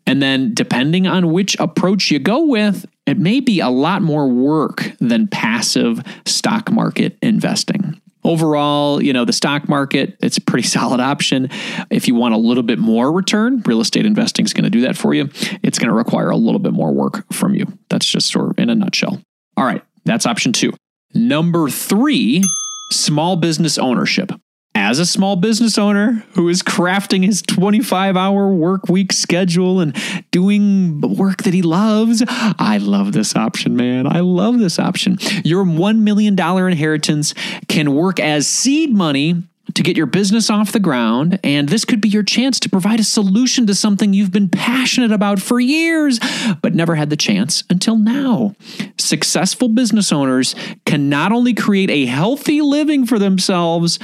And 0.06 0.22
then, 0.22 0.54
depending 0.54 1.06
on 1.06 1.32
which 1.32 1.56
approach 1.60 2.10
you 2.10 2.18
go 2.18 2.46
with, 2.46 2.86
it 3.06 3.18
may 3.18 3.40
be 3.40 3.60
a 3.60 3.68
lot 3.68 4.02
more 4.02 4.28
work 4.28 4.92
than 4.98 5.28
passive 5.28 6.02
stock 6.24 6.70
market 6.72 7.16
investing. 7.22 8.00
Overall, 8.24 9.02
you 9.02 9.12
know, 9.12 9.24
the 9.24 9.32
stock 9.32 9.68
market, 9.68 10.16
it's 10.20 10.36
a 10.36 10.40
pretty 10.40 10.66
solid 10.68 11.00
option. 11.00 11.48
If 11.90 12.08
you 12.08 12.14
want 12.14 12.34
a 12.34 12.38
little 12.38 12.62
bit 12.62 12.78
more 12.78 13.12
return, 13.12 13.62
real 13.64 13.80
estate 13.80 14.06
investing 14.06 14.44
is 14.44 14.52
going 14.52 14.64
to 14.64 14.70
do 14.70 14.82
that 14.82 14.96
for 14.96 15.14
you. 15.14 15.30
It's 15.62 15.78
going 15.78 15.88
to 15.88 15.94
require 15.94 16.30
a 16.30 16.36
little 16.36 16.58
bit 16.58 16.72
more 16.72 16.92
work 16.92 17.30
from 17.32 17.54
you. 17.54 17.66
That's 17.88 18.06
just 18.06 18.30
sort 18.30 18.50
of 18.50 18.58
in 18.58 18.70
a 18.70 18.74
nutshell. 18.74 19.20
All 19.56 19.64
right, 19.64 19.82
that's 20.04 20.26
option 20.26 20.52
two. 20.52 20.72
Number 21.14 21.70
three, 21.70 22.44
small 22.90 23.36
business 23.36 23.78
ownership 23.78 24.32
as 24.78 25.00
a 25.00 25.06
small 25.06 25.34
business 25.34 25.76
owner 25.76 26.24
who 26.34 26.48
is 26.48 26.62
crafting 26.62 27.24
his 27.24 27.42
25 27.42 28.16
hour 28.16 28.48
work 28.48 28.88
week 28.88 29.12
schedule 29.12 29.80
and 29.80 29.94
doing 30.30 31.00
work 31.00 31.42
that 31.42 31.52
he 31.52 31.62
loves, 31.62 32.22
I 32.28 32.78
love 32.80 33.12
this 33.12 33.34
option, 33.34 33.76
man. 33.76 34.06
I 34.06 34.20
love 34.20 34.60
this 34.60 34.78
option. 34.78 35.18
Your 35.44 35.64
$1 35.64 35.98
million 35.98 36.38
inheritance 36.38 37.34
can 37.68 37.92
work 37.92 38.20
as 38.20 38.46
seed 38.46 38.94
money 38.94 39.42
to 39.74 39.82
get 39.82 39.96
your 39.96 40.06
business 40.06 40.48
off 40.48 40.72
the 40.72 40.80
ground, 40.80 41.38
and 41.44 41.68
this 41.68 41.84
could 41.84 42.00
be 42.00 42.08
your 42.08 42.22
chance 42.22 42.58
to 42.60 42.70
provide 42.70 43.00
a 43.00 43.04
solution 43.04 43.66
to 43.66 43.74
something 43.74 44.14
you've 44.14 44.32
been 44.32 44.48
passionate 44.48 45.12
about 45.12 45.40
for 45.40 45.60
years, 45.60 46.18
but 46.62 46.74
never 46.74 46.94
had 46.94 47.10
the 47.10 47.16
chance 47.16 47.64
until 47.68 47.98
now. 47.98 48.54
Successful 48.96 49.68
business 49.68 50.10
owners 50.10 50.54
can 50.86 51.10
not 51.10 51.32
only 51.32 51.52
create 51.52 51.90
a 51.90 52.06
healthy 52.06 52.62
living 52.62 53.04
for 53.04 53.18
themselves, 53.18 53.98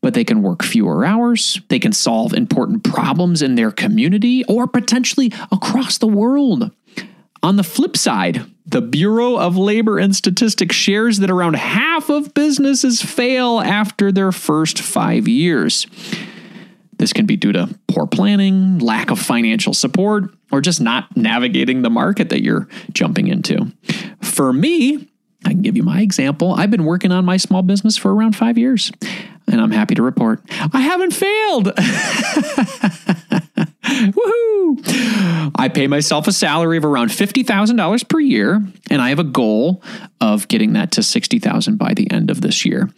but 0.00 0.14
they 0.14 0.24
can 0.24 0.42
work 0.42 0.62
fewer 0.62 1.04
hours, 1.04 1.60
they 1.68 1.78
can 1.78 1.92
solve 1.92 2.32
important 2.32 2.84
problems 2.84 3.42
in 3.42 3.54
their 3.54 3.70
community 3.70 4.44
or 4.44 4.66
potentially 4.66 5.32
across 5.50 5.98
the 5.98 6.06
world. 6.06 6.70
On 7.42 7.56
the 7.56 7.64
flip 7.64 7.96
side, 7.96 8.44
the 8.66 8.80
Bureau 8.82 9.38
of 9.38 9.56
Labor 9.56 9.98
and 9.98 10.14
Statistics 10.14 10.76
shares 10.76 11.18
that 11.18 11.30
around 11.30 11.56
half 11.56 12.10
of 12.10 12.34
businesses 12.34 13.00
fail 13.00 13.60
after 13.60 14.12
their 14.12 14.32
first 14.32 14.80
five 14.80 15.26
years. 15.26 15.86
This 16.98 17.12
can 17.12 17.26
be 17.26 17.36
due 17.36 17.52
to 17.52 17.78
poor 17.86 18.06
planning, 18.06 18.78
lack 18.80 19.10
of 19.10 19.20
financial 19.20 19.72
support, 19.72 20.34
or 20.50 20.60
just 20.60 20.80
not 20.80 21.16
navigating 21.16 21.82
the 21.82 21.90
market 21.90 22.30
that 22.30 22.42
you're 22.42 22.68
jumping 22.92 23.28
into. 23.28 23.72
For 24.20 24.52
me, 24.52 25.08
I 25.44 25.50
can 25.50 25.62
give 25.62 25.76
you 25.76 25.82
my 25.82 26.00
example. 26.00 26.54
I've 26.54 26.70
been 26.70 26.84
working 26.84 27.12
on 27.12 27.24
my 27.24 27.36
small 27.36 27.62
business 27.62 27.96
for 27.96 28.14
around 28.14 28.36
five 28.36 28.58
years 28.58 28.90
and 29.50 29.60
I'm 29.60 29.70
happy 29.70 29.94
to 29.94 30.02
report 30.02 30.40
I 30.72 30.80
haven't 30.80 31.12
failed. 31.12 31.66
Woohoo! 33.88 35.52
I 35.54 35.68
pay 35.68 35.86
myself 35.86 36.26
a 36.28 36.32
salary 36.32 36.76
of 36.76 36.84
around 36.84 37.08
$50,000 37.08 38.08
per 38.08 38.20
year, 38.20 38.62
and 38.90 39.00
I 39.02 39.08
have 39.08 39.18
a 39.18 39.24
goal 39.24 39.82
of 40.20 40.46
getting 40.48 40.74
that 40.74 40.92
to 40.92 41.02
60,000 41.02 41.76
by 41.76 41.94
the 41.94 42.10
end 42.10 42.30
of 42.30 42.42
this 42.42 42.64
year. 42.64 42.90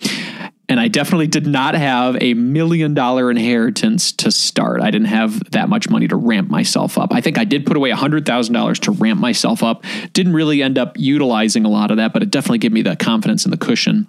And 0.70 0.78
I 0.78 0.86
definitely 0.86 1.26
did 1.26 1.48
not 1.48 1.74
have 1.74 2.16
a 2.20 2.34
million 2.34 2.94
dollar 2.94 3.28
inheritance 3.28 4.12
to 4.12 4.30
start. 4.30 4.80
I 4.80 4.92
didn't 4.92 5.08
have 5.08 5.50
that 5.50 5.68
much 5.68 5.90
money 5.90 6.06
to 6.06 6.14
ramp 6.14 6.48
myself 6.48 6.96
up. 6.96 7.12
I 7.12 7.20
think 7.20 7.38
I 7.38 7.44
did 7.44 7.66
put 7.66 7.76
away 7.76 7.90
$100,000 7.90 8.78
to 8.78 8.90
ramp 8.92 9.18
myself 9.18 9.64
up. 9.64 9.84
Didn't 10.12 10.32
really 10.32 10.62
end 10.62 10.78
up 10.78 10.96
utilizing 10.96 11.64
a 11.64 11.68
lot 11.68 11.90
of 11.90 11.96
that, 11.96 12.12
but 12.12 12.22
it 12.22 12.30
definitely 12.30 12.58
gave 12.58 12.70
me 12.70 12.82
the 12.82 12.94
confidence 12.94 13.42
and 13.42 13.52
the 13.52 13.58
cushion 13.58 14.06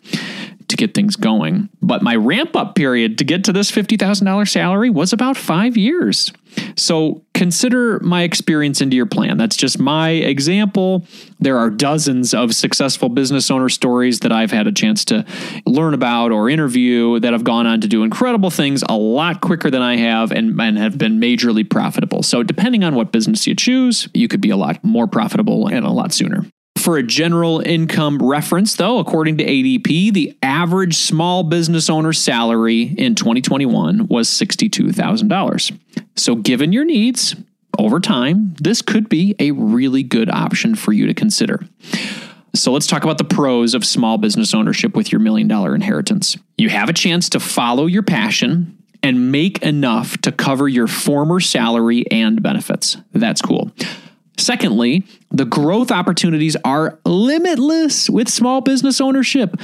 to 0.71 0.77
get 0.77 0.93
things 0.93 1.15
going. 1.15 1.69
But 1.81 2.01
my 2.01 2.15
ramp 2.15 2.55
up 2.55 2.75
period 2.75 3.17
to 3.19 3.23
get 3.23 3.43
to 3.45 3.53
this 3.53 3.71
$50,000 3.71 4.49
salary 4.49 4.89
was 4.89 5.13
about 5.13 5.37
five 5.37 5.77
years. 5.77 6.33
So 6.75 7.23
consider 7.33 7.99
my 8.01 8.23
experience 8.23 8.81
into 8.81 8.95
your 8.95 9.05
plan. 9.05 9.37
That's 9.37 9.55
just 9.55 9.79
my 9.79 10.09
example. 10.09 11.05
There 11.39 11.57
are 11.57 11.69
dozens 11.69 12.33
of 12.33 12.53
successful 12.53 13.09
business 13.09 13.49
owner 13.49 13.69
stories 13.69 14.19
that 14.21 14.31
I've 14.31 14.51
had 14.51 14.67
a 14.67 14.71
chance 14.71 15.05
to 15.05 15.25
learn 15.65 15.93
about 15.93 16.31
or 16.31 16.49
interview 16.49 17.19
that 17.19 17.33
have 17.33 17.43
gone 17.43 17.67
on 17.67 17.81
to 17.81 17.87
do 17.87 18.03
incredible 18.03 18.49
things 18.49 18.83
a 18.89 18.95
lot 18.95 19.41
quicker 19.41 19.69
than 19.69 19.81
I 19.81 19.97
have 19.97 20.31
and, 20.31 20.59
and 20.59 20.77
have 20.77 20.97
been 20.97 21.19
majorly 21.19 21.67
profitable. 21.69 22.23
So, 22.23 22.43
depending 22.43 22.83
on 22.83 22.95
what 22.95 23.11
business 23.11 23.47
you 23.47 23.55
choose, 23.55 24.07
you 24.13 24.27
could 24.27 24.41
be 24.41 24.49
a 24.49 24.57
lot 24.57 24.83
more 24.83 25.07
profitable 25.07 25.67
and 25.67 25.85
a 25.85 25.91
lot 25.91 26.13
sooner. 26.13 26.45
For 26.81 26.97
a 26.97 27.03
general 27.03 27.59
income 27.59 28.17
reference, 28.17 28.75
though, 28.75 28.97
according 28.97 29.37
to 29.37 29.45
ADP, 29.45 30.13
the 30.13 30.35
average 30.41 30.97
small 30.97 31.43
business 31.43 31.91
owner 31.91 32.11
salary 32.11 32.81
in 32.97 33.13
2021 33.13 34.07
was 34.07 34.27
$62,000. 34.27 35.79
So, 36.15 36.33
given 36.33 36.73
your 36.73 36.83
needs 36.83 37.35
over 37.77 37.99
time, 37.99 38.55
this 38.59 38.81
could 38.81 39.09
be 39.09 39.35
a 39.37 39.51
really 39.51 40.01
good 40.01 40.31
option 40.31 40.73
for 40.73 40.91
you 40.91 41.05
to 41.05 41.13
consider. 41.13 41.59
So 42.55 42.71
let's 42.71 42.87
talk 42.87 43.03
about 43.03 43.19
the 43.19 43.25
pros 43.25 43.75
of 43.75 43.85
small 43.85 44.17
business 44.17 44.55
ownership 44.55 44.95
with 44.95 45.11
your 45.11 45.21
million 45.21 45.47
dollar 45.47 45.75
inheritance. 45.75 46.35
You 46.57 46.69
have 46.69 46.89
a 46.89 46.93
chance 46.93 47.29
to 47.29 47.39
follow 47.39 47.85
your 47.85 48.03
passion 48.03 48.75
and 49.03 49.31
make 49.31 49.61
enough 49.61 50.17
to 50.21 50.31
cover 50.31 50.67
your 50.67 50.87
former 50.87 51.39
salary 51.39 52.05
and 52.09 52.41
benefits. 52.41 52.97
That's 53.13 53.41
cool. 53.41 53.71
Secondly, 54.37 55.05
the 55.31 55.45
growth 55.45 55.91
opportunities 55.91 56.57
are 56.63 56.99
limitless 57.05 58.09
with 58.09 58.29
small 58.29 58.61
business 58.61 58.99
ownership. 58.99 59.55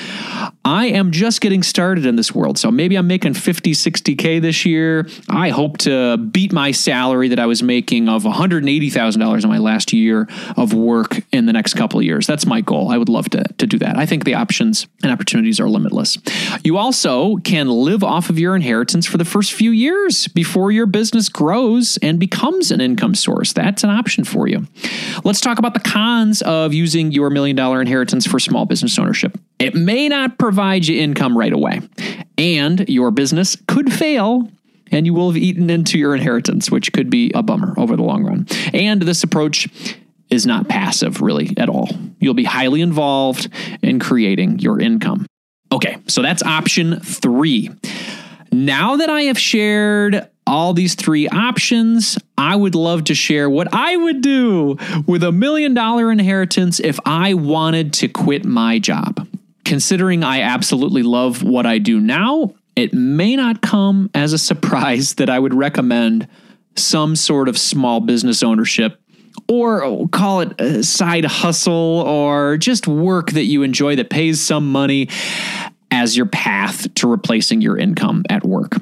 I 0.64 0.88
am 0.88 1.12
just 1.12 1.42
getting 1.42 1.64
started 1.64 2.06
in 2.06 2.16
this 2.16 2.34
world. 2.34 2.58
So 2.58 2.72
maybe 2.72 2.96
I'm 2.96 3.08
making 3.08 3.34
50, 3.34 3.72
60K 3.72 4.42
this 4.42 4.66
year. 4.66 5.08
I 5.30 5.50
hope 5.50 5.78
to 5.80 6.18
beat 6.18 6.52
my 6.52 6.72
salary 6.72 7.30
that 7.30 7.40
I 7.40 7.46
was 7.46 7.62
making 7.64 8.10
of 8.10 8.24
$180,000 8.24 9.44
in 9.44 9.50
my 9.50 9.58
last 9.58 9.94
year 9.94 10.28
of 10.56 10.74
work 10.74 11.22
in 11.32 11.46
the 11.46 11.54
next 11.54 11.74
couple 11.76 12.00
of 12.00 12.06
years. 12.06 12.28
That's 12.28 12.46
my 12.46 12.62
goal. 12.62 12.90
I 12.90 12.98
would 12.98 13.10
love 13.10 13.30
to, 13.30 13.44
to 13.44 13.68
do 13.68 13.78
that. 13.80 13.98
I 13.98 14.06
think 14.06 14.26
the 14.26 14.36
options 14.36 14.88
and 15.04 15.12
opportunities 15.12 15.60
are 15.60 15.70
limitless. 15.70 16.18
You 16.64 16.78
also 16.78 17.38
can 17.38 17.70
live 17.70 18.04
off 18.04 18.30
of 18.30 18.40
your 18.40 18.56
inheritance 18.56 19.06
for 19.06 19.18
the 19.18 19.26
first 19.26 19.54
few 19.54 19.72
years 19.72 20.28
before 20.28 20.72
your 20.72 20.86
business 20.86 21.30
grows 21.30 21.98
and 22.02 22.20
becomes 22.20 22.72
an 22.72 22.82
income 22.82 23.16
source. 23.16 23.54
That's 23.54 23.84
an 23.84 23.90
option 23.90 24.24
for 24.24 24.48
you. 24.48 24.68
Let's 25.24 25.42
talk 25.58 25.60
about 25.60 25.84
the 25.84 25.90
cons 25.90 26.42
of 26.44 26.74
using 26.74 27.12
your 27.12 27.30
million 27.30 27.56
dollar 27.56 27.82
inheritance 27.82 28.28
for 28.28 28.40
small 28.40 28.66
business 28.66 28.98
ownership. 29.00 29.38
It 29.60 29.74
may 29.74 30.08
not 30.08 30.38
provide 30.38 30.86
you 30.86 31.00
income 31.02 31.38
right 31.38 31.54
away, 31.54 31.82
and 32.38 32.88
your 32.88 33.12
business 33.12 33.58
could 33.68 33.92
fail 33.92 34.50
and 34.90 35.06
you 35.06 35.14
will 35.14 35.30
have 35.30 35.38
eaten 35.38 35.70
into 35.70 35.98
your 35.98 36.16
inheritance, 36.16 36.72
which 36.72 36.94
could 36.94 37.10
be 37.10 37.30
a 37.36 37.44
bummer 37.44 37.74
over 37.78 37.98
the 37.98 38.04
long 38.04 38.24
run. 38.24 38.48
And 38.74 39.02
this 39.02 39.22
approach 39.22 39.68
is 40.30 40.46
not 40.46 40.70
passive 40.70 41.20
really 41.20 41.54
at 41.58 41.68
all. 41.68 41.90
You'll 42.20 42.34
be 42.34 42.46
highly 42.46 42.82
involved 42.82 43.50
in 43.82 44.00
creating 44.00 44.60
your 44.60 44.80
income. 44.80 45.26
Okay, 45.74 45.98
so 46.08 46.22
that's 46.22 46.42
option 46.42 47.02
three. 47.02 47.70
Now 48.54 48.96
that 48.96 49.10
I 49.10 49.24
have 49.24 49.38
shared 49.38 50.30
all 50.48 50.74
these 50.74 50.96
three 50.96 51.28
options, 51.28 52.18
I 52.38 52.56
would 52.56 52.76
love 52.76 53.04
to 53.06 53.16
share 53.16 53.50
what 53.50 53.74
I 53.74 53.96
would 53.98 54.22
do 54.22 54.78
with 55.06 55.24
a 55.24 55.32
million 55.32 55.74
dollar 55.74 56.12
inheritance 56.12 56.80
if 56.80 57.00
I 57.06 57.34
wanted 57.34 57.94
to 57.94 58.08
quit 58.08 58.46
my 58.46 58.80
job. 58.80 59.28
Considering 59.66 60.24
I 60.24 60.42
absolutely 60.42 61.04
love 61.04 61.44
what 61.44 61.66
I 61.66 61.78
do 61.78 62.00
now, 62.00 62.54
it 62.76 62.94
may 62.94 63.36
not 63.36 63.62
come 63.62 64.10
as 64.14 64.34
a 64.34 64.38
surprise 64.38 65.16
that 65.16 65.30
I 65.30 65.38
would 65.38 65.54
recommend 65.54 66.28
some 66.76 67.16
sort 67.16 67.50
of 67.50 67.58
small 67.58 68.00
business 68.00 68.44
ownership 68.44 69.02
or 69.48 69.84
oh, 69.84 70.08
call 70.08 70.42
it 70.42 70.60
a 70.60 70.84
side 70.84 71.26
hustle 71.26 71.74
or 72.06 72.58
just 72.58 72.88
work 72.88 73.32
that 73.32 73.44
you 73.44 73.64
enjoy 73.64 73.96
that 73.96 74.10
pays 74.10 74.42
some 74.46 74.72
money 74.72 75.10
as 75.92 76.18
your 76.18 76.26
path 76.26 76.94
to 76.96 77.08
replacing 77.08 77.62
your 77.62 77.78
income 77.78 78.24
at 78.30 78.46
work. 78.46 78.76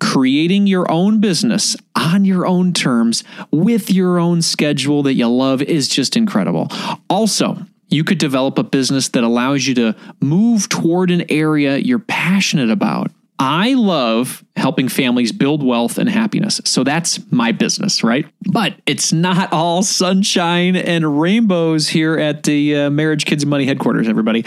Creating 0.00 0.66
your 0.66 0.90
own 0.90 1.20
business 1.20 1.76
on 1.94 2.24
your 2.24 2.46
own 2.46 2.72
terms 2.72 3.22
with 3.50 3.90
your 3.90 4.18
own 4.18 4.42
schedule 4.42 5.02
that 5.04 5.14
you 5.14 5.28
love 5.28 5.62
is 5.62 5.88
just 5.88 6.16
incredible. 6.16 6.68
Also, 7.08 7.58
you 7.88 8.04
could 8.04 8.18
develop 8.18 8.58
a 8.58 8.62
business 8.62 9.08
that 9.10 9.24
allows 9.24 9.66
you 9.66 9.74
to 9.74 9.96
move 10.20 10.68
toward 10.68 11.10
an 11.10 11.24
area 11.30 11.76
you're 11.76 11.98
passionate 11.98 12.70
about 12.70 13.10
I 13.42 13.72
love 13.72 14.44
helping 14.54 14.90
families 14.90 15.32
build 15.32 15.62
wealth 15.62 15.96
and 15.96 16.10
happiness. 16.10 16.60
So 16.66 16.84
that's 16.84 17.18
my 17.32 17.52
business, 17.52 18.04
right? 18.04 18.26
But 18.42 18.74
it's 18.84 19.14
not 19.14 19.50
all 19.50 19.82
sunshine 19.82 20.76
and 20.76 21.18
rainbows 21.22 21.88
here 21.88 22.18
at 22.18 22.42
the 22.42 22.76
uh, 22.76 22.90
Marriage 22.90 23.24
Kids 23.24 23.46
Money 23.46 23.64
headquarters, 23.64 24.08
everybody. 24.08 24.44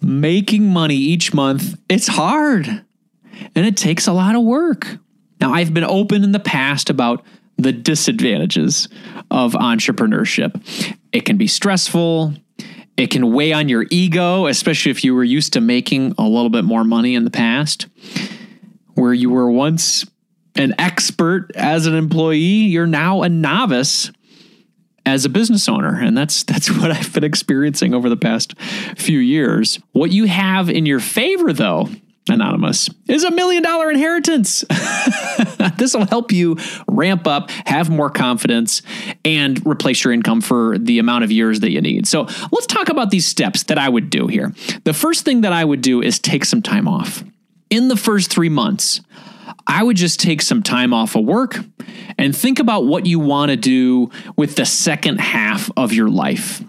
Making 0.00 0.64
money 0.72 0.96
each 0.96 1.32
month, 1.32 1.78
it's 1.88 2.08
hard 2.08 2.84
and 3.54 3.66
it 3.66 3.76
takes 3.76 4.06
a 4.06 4.12
lot 4.12 4.34
of 4.34 4.42
work. 4.42 4.98
Now, 5.40 5.52
I've 5.52 5.74
been 5.74 5.84
open 5.84 6.24
in 6.24 6.32
the 6.32 6.40
past 6.40 6.90
about 6.90 7.24
the 7.58 7.72
disadvantages 7.72 8.88
of 9.30 9.52
entrepreneurship. 9.52 10.96
It 11.12 11.24
can 11.24 11.36
be 11.36 11.46
stressful, 11.46 12.34
it 12.96 13.10
can 13.10 13.32
weigh 13.32 13.52
on 13.52 13.68
your 13.68 13.86
ego, 13.90 14.46
especially 14.46 14.90
if 14.90 15.04
you 15.04 15.14
were 15.14 15.24
used 15.24 15.54
to 15.54 15.60
making 15.60 16.14
a 16.18 16.22
little 16.22 16.50
bit 16.50 16.64
more 16.64 16.84
money 16.84 17.14
in 17.14 17.24
the 17.24 17.30
past. 17.30 17.86
Where 18.94 19.14
you 19.14 19.30
were 19.30 19.50
once 19.50 20.04
an 20.54 20.74
expert 20.78 21.50
as 21.54 21.86
an 21.86 21.94
employee, 21.94 22.36
you're 22.36 22.86
now 22.86 23.22
a 23.22 23.28
novice 23.28 24.10
as 25.04 25.24
a 25.24 25.28
business 25.28 25.68
owner 25.68 26.00
and 26.00 26.16
that's 26.16 26.42
that's 26.44 26.70
what 26.70 26.90
I've 26.90 27.12
been 27.12 27.24
experiencing 27.24 27.94
over 27.94 28.08
the 28.08 28.16
past 28.16 28.58
few 28.96 29.18
years. 29.18 29.80
What 29.92 30.12
you 30.12 30.26
have 30.26 30.68
in 30.68 30.86
your 30.86 31.00
favor 31.00 31.52
though, 31.52 31.88
anonymous, 32.28 32.88
is 33.08 33.24
a 33.24 33.30
million 33.30 33.62
dollar 33.62 33.90
inheritance. 33.90 34.60
this 35.76 35.94
will 35.94 36.06
help 36.06 36.32
you 36.32 36.56
ramp 36.86 37.26
up, 37.26 37.50
have 37.66 37.90
more 37.90 38.10
confidence 38.10 38.82
and 39.24 39.64
replace 39.66 40.04
your 40.04 40.12
income 40.12 40.40
for 40.40 40.78
the 40.78 40.98
amount 40.98 41.24
of 41.24 41.32
years 41.32 41.60
that 41.60 41.70
you 41.70 41.80
need. 41.80 42.06
So, 42.06 42.22
let's 42.52 42.66
talk 42.66 42.88
about 42.88 43.10
these 43.10 43.26
steps 43.26 43.64
that 43.64 43.78
I 43.78 43.88
would 43.88 44.10
do 44.10 44.26
here. 44.26 44.52
The 44.84 44.94
first 44.94 45.24
thing 45.24 45.42
that 45.42 45.52
I 45.52 45.64
would 45.64 45.80
do 45.80 46.02
is 46.02 46.18
take 46.18 46.44
some 46.44 46.62
time 46.62 46.86
off 46.88 47.24
in 47.72 47.88
the 47.88 47.96
first 47.96 48.30
three 48.30 48.50
months, 48.50 49.00
I 49.66 49.82
would 49.82 49.96
just 49.96 50.20
take 50.20 50.42
some 50.42 50.62
time 50.62 50.92
off 50.92 51.16
of 51.16 51.24
work 51.24 51.56
and 52.18 52.36
think 52.36 52.58
about 52.58 52.84
what 52.84 53.06
you 53.06 53.18
want 53.18 53.48
to 53.50 53.56
do 53.56 54.10
with 54.36 54.56
the 54.56 54.66
second 54.66 55.22
half 55.22 55.70
of 55.74 55.94
your 55.94 56.10
life. 56.10 56.62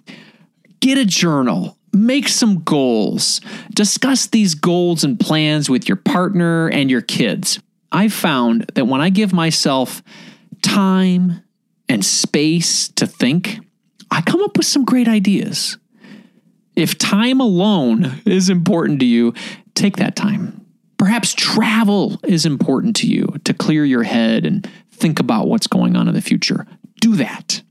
Get 0.80 0.98
a 0.98 1.04
journal, 1.04 1.78
make 1.94 2.28
some 2.28 2.64
goals, 2.64 3.40
discuss 3.74 4.28
these 4.28 4.56
goals 4.56 5.04
and 5.04 5.20
plans 5.20 5.70
with 5.70 5.88
your 5.88 5.96
partner 5.96 6.68
and 6.68 6.90
your 6.90 7.02
kids. 7.02 7.60
I've 7.92 8.14
found 8.14 8.72
that 8.74 8.88
when 8.88 9.02
I 9.02 9.10
give 9.10 9.32
myself 9.32 10.02
time 10.62 11.44
and 11.88 12.04
space 12.04 12.88
to 12.90 13.06
think, 13.06 13.60
I 14.10 14.22
come 14.22 14.42
up 14.42 14.58
with 14.58 14.66
some 14.66 14.86
great 14.86 15.08
ideas. 15.08 15.78
If 16.76 16.98
time 16.98 17.40
alone 17.40 18.22
is 18.26 18.50
important 18.50 19.00
to 19.00 19.06
you, 19.06 19.34
take 19.76 19.98
that 19.98 20.16
time. 20.16 20.66
Perhaps 20.98 21.34
travel 21.34 22.20
is 22.24 22.46
important 22.46 22.96
to 22.98 23.08
you 23.08 23.36
to 23.44 23.54
clear 23.54 23.86
your 23.86 24.04
head 24.04 24.46
and 24.46 24.70
think 24.92 25.20
about 25.20 25.48
what's 25.48 25.68
going 25.68 25.96
on 25.96 26.08
in 26.08 26.14
the 26.14 26.22
future. 26.22 26.66
Do 27.02 27.16
that. 27.18 27.62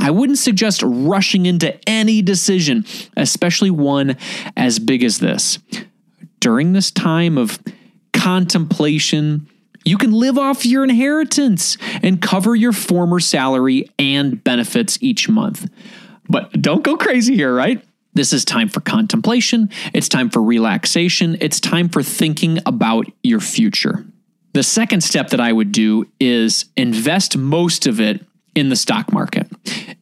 I 0.00 0.10
wouldn't 0.10 0.38
suggest 0.38 0.82
rushing 0.82 1.46
into 1.46 1.78
any 1.88 2.22
decision, 2.22 2.84
especially 3.16 3.70
one 3.70 4.16
as 4.56 4.78
big 4.78 5.04
as 5.04 5.18
this. 5.18 5.58
During 6.40 6.72
this 6.72 6.90
time 6.90 7.36
of 7.36 7.58
contemplation, 8.12 9.46
you 9.84 9.98
can 9.98 10.12
live 10.12 10.38
off 10.38 10.64
your 10.64 10.84
inheritance 10.84 11.76
and 12.02 12.20
cover 12.20 12.54
your 12.54 12.72
former 12.72 13.20
salary 13.20 13.88
and 13.98 14.42
benefits 14.42 14.98
each 15.02 15.28
month. 15.28 15.70
But 16.28 16.52
don't 16.60 16.82
go 16.82 16.96
crazy 16.96 17.34
here, 17.34 17.54
right? 17.54 17.84
This 18.14 18.32
is 18.32 18.44
time 18.44 18.68
for 18.68 18.80
contemplation. 18.80 19.70
It's 19.92 20.08
time 20.08 20.30
for 20.30 20.42
relaxation. 20.42 21.36
It's 21.40 21.60
time 21.60 21.88
for 21.88 22.02
thinking 22.02 22.58
about 22.66 23.06
your 23.22 23.40
future. 23.40 24.04
The 24.52 24.62
second 24.62 25.02
step 25.02 25.28
that 25.30 25.40
I 25.40 25.52
would 25.52 25.72
do 25.72 26.06
is 26.18 26.64
invest 26.76 27.36
most 27.36 27.86
of 27.86 28.00
it 28.00 28.24
in 28.54 28.68
the 28.68 28.76
stock 28.76 29.12
market. 29.12 29.48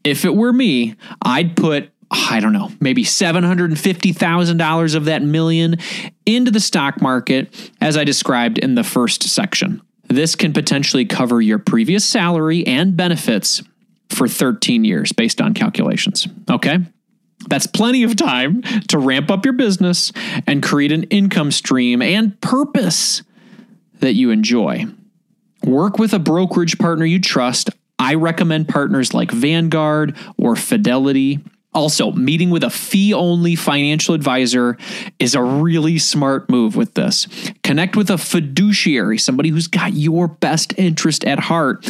If 0.04 0.24
it 0.24 0.34
were 0.34 0.52
me, 0.52 0.96
I'd 1.22 1.56
put 1.56 1.90
I 2.10 2.40
don't 2.40 2.54
know, 2.54 2.70
maybe 2.80 3.04
$750,000 3.04 4.94
of 4.94 5.04
that 5.04 5.22
million 5.22 5.76
into 6.24 6.50
the 6.50 6.60
stock 6.60 7.02
market, 7.02 7.70
as 7.82 7.98
I 7.98 8.04
described 8.04 8.56
in 8.58 8.76
the 8.76 8.84
first 8.84 9.24
section. 9.24 9.82
This 10.08 10.34
can 10.34 10.54
potentially 10.54 11.04
cover 11.04 11.40
your 11.42 11.58
previous 11.58 12.06
salary 12.06 12.66
and 12.66 12.96
benefits 12.96 13.62
for 14.08 14.26
13 14.26 14.84
years 14.84 15.12
based 15.12 15.40
on 15.40 15.52
calculations. 15.52 16.26
Okay. 16.50 16.78
That's 17.48 17.66
plenty 17.66 18.02
of 18.02 18.16
time 18.16 18.62
to 18.88 18.98
ramp 18.98 19.30
up 19.30 19.44
your 19.44 19.52
business 19.52 20.12
and 20.46 20.62
create 20.62 20.92
an 20.92 21.04
income 21.04 21.52
stream 21.52 22.02
and 22.02 22.40
purpose 22.40 23.22
that 24.00 24.14
you 24.14 24.30
enjoy. 24.30 24.86
Work 25.64 25.98
with 25.98 26.14
a 26.14 26.18
brokerage 26.18 26.78
partner 26.78 27.04
you 27.04 27.20
trust. 27.20 27.70
I 27.98 28.14
recommend 28.14 28.68
partners 28.68 29.14
like 29.14 29.30
Vanguard 29.30 30.16
or 30.36 30.56
Fidelity. 30.56 31.40
Also, 31.74 32.12
meeting 32.12 32.50
with 32.50 32.64
a 32.64 32.70
fee 32.70 33.12
only 33.12 33.54
financial 33.54 34.14
advisor 34.14 34.76
is 35.18 35.34
a 35.34 35.42
really 35.42 35.98
smart 35.98 36.48
move 36.48 36.76
with 36.76 36.94
this. 36.94 37.28
Connect 37.62 37.94
with 37.94 38.10
a 38.10 38.18
fiduciary, 38.18 39.18
somebody 39.18 39.50
who's 39.50 39.66
got 39.66 39.92
your 39.92 40.28
best 40.28 40.72
interest 40.78 41.24
at 41.24 41.38
heart 41.38 41.84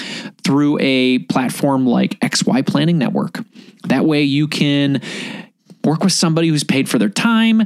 through 0.45 0.79
a 0.81 1.21
platform 1.21 1.87
like 1.87 2.19
XY 2.21 2.67
Planning 2.67 2.99
Network. 2.99 3.39
That 3.85 4.05
way 4.05 4.25
you 4.25 4.49
can 4.49 5.01
work 5.85 6.03
with 6.03 6.13
somebody 6.13 6.49
who's 6.49 6.65
paid 6.65 6.89
for 6.89 6.99
their 6.99 7.09
time, 7.09 7.63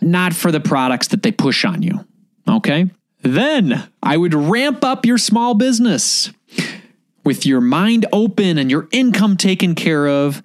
not 0.00 0.32
for 0.34 0.52
the 0.52 0.60
products 0.60 1.08
that 1.08 1.22
they 1.22 1.32
push 1.32 1.64
on 1.64 1.82
you. 1.82 2.06
Okay? 2.48 2.88
Then 3.22 3.88
I 4.02 4.16
would 4.16 4.34
ramp 4.34 4.84
up 4.84 5.04
your 5.04 5.18
small 5.18 5.54
business. 5.54 6.30
With 7.26 7.44
your 7.44 7.60
mind 7.60 8.06
open 8.12 8.56
and 8.56 8.70
your 8.70 8.86
income 8.92 9.36
taken 9.36 9.74
care 9.74 10.06
of, 10.06 10.44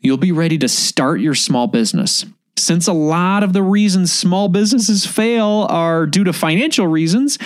you'll 0.00 0.16
be 0.16 0.32
ready 0.32 0.56
to 0.56 0.66
start 0.66 1.20
your 1.20 1.34
small 1.34 1.66
business. 1.66 2.24
Since 2.56 2.86
a 2.86 2.94
lot 2.94 3.42
of 3.42 3.52
the 3.52 3.62
reasons 3.62 4.10
small 4.10 4.48
businesses 4.48 5.04
fail 5.04 5.66
are 5.68 6.06
due 6.06 6.24
to 6.24 6.32
financial 6.32 6.86
reasons, 6.86 7.38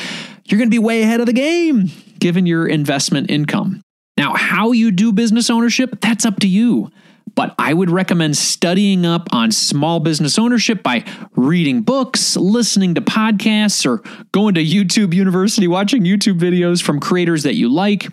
you're 0.44 0.58
going 0.58 0.70
to 0.70 0.74
be 0.74 0.78
way 0.78 1.02
ahead 1.02 1.18
of 1.18 1.26
the 1.26 1.32
game 1.32 1.90
given 2.20 2.46
your 2.46 2.64
investment 2.64 3.28
income. 3.28 3.82
Now, 4.16 4.34
how 4.34 4.70
you 4.70 4.92
do 4.92 5.12
business 5.12 5.50
ownership, 5.50 6.00
that's 6.00 6.24
up 6.24 6.38
to 6.38 6.46
you. 6.46 6.92
But 7.34 7.56
I 7.58 7.74
would 7.74 7.90
recommend 7.90 8.36
studying 8.36 9.04
up 9.04 9.26
on 9.32 9.50
small 9.50 9.98
business 9.98 10.38
ownership 10.38 10.84
by 10.84 11.04
reading 11.34 11.82
books, 11.82 12.36
listening 12.36 12.94
to 12.94 13.00
podcasts, 13.00 13.84
or 13.84 14.04
going 14.30 14.54
to 14.54 14.64
YouTube 14.64 15.12
University, 15.12 15.66
watching 15.66 16.04
YouTube 16.04 16.38
videos 16.38 16.80
from 16.80 17.00
creators 17.00 17.42
that 17.42 17.56
you 17.56 17.68
like. 17.68 18.06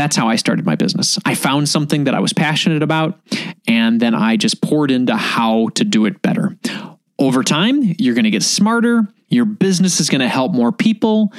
That's 0.00 0.16
how 0.16 0.28
I 0.28 0.36
started 0.36 0.64
my 0.64 0.76
business. 0.76 1.18
I 1.26 1.34
found 1.34 1.68
something 1.68 2.04
that 2.04 2.14
I 2.14 2.20
was 2.20 2.32
passionate 2.32 2.82
about, 2.82 3.20
and 3.68 4.00
then 4.00 4.14
I 4.14 4.38
just 4.38 4.62
poured 4.62 4.90
into 4.90 5.14
how 5.14 5.68
to 5.74 5.84
do 5.84 6.06
it 6.06 6.22
better. 6.22 6.56
Over 7.18 7.44
time, 7.44 7.82
you're 7.98 8.14
going 8.14 8.24
to 8.24 8.30
get 8.30 8.42
smarter, 8.42 9.06
your 9.28 9.44
business 9.44 10.00
is 10.00 10.08
going 10.08 10.22
to 10.22 10.28
help 10.28 10.52
more 10.52 10.72
people, 10.72 11.34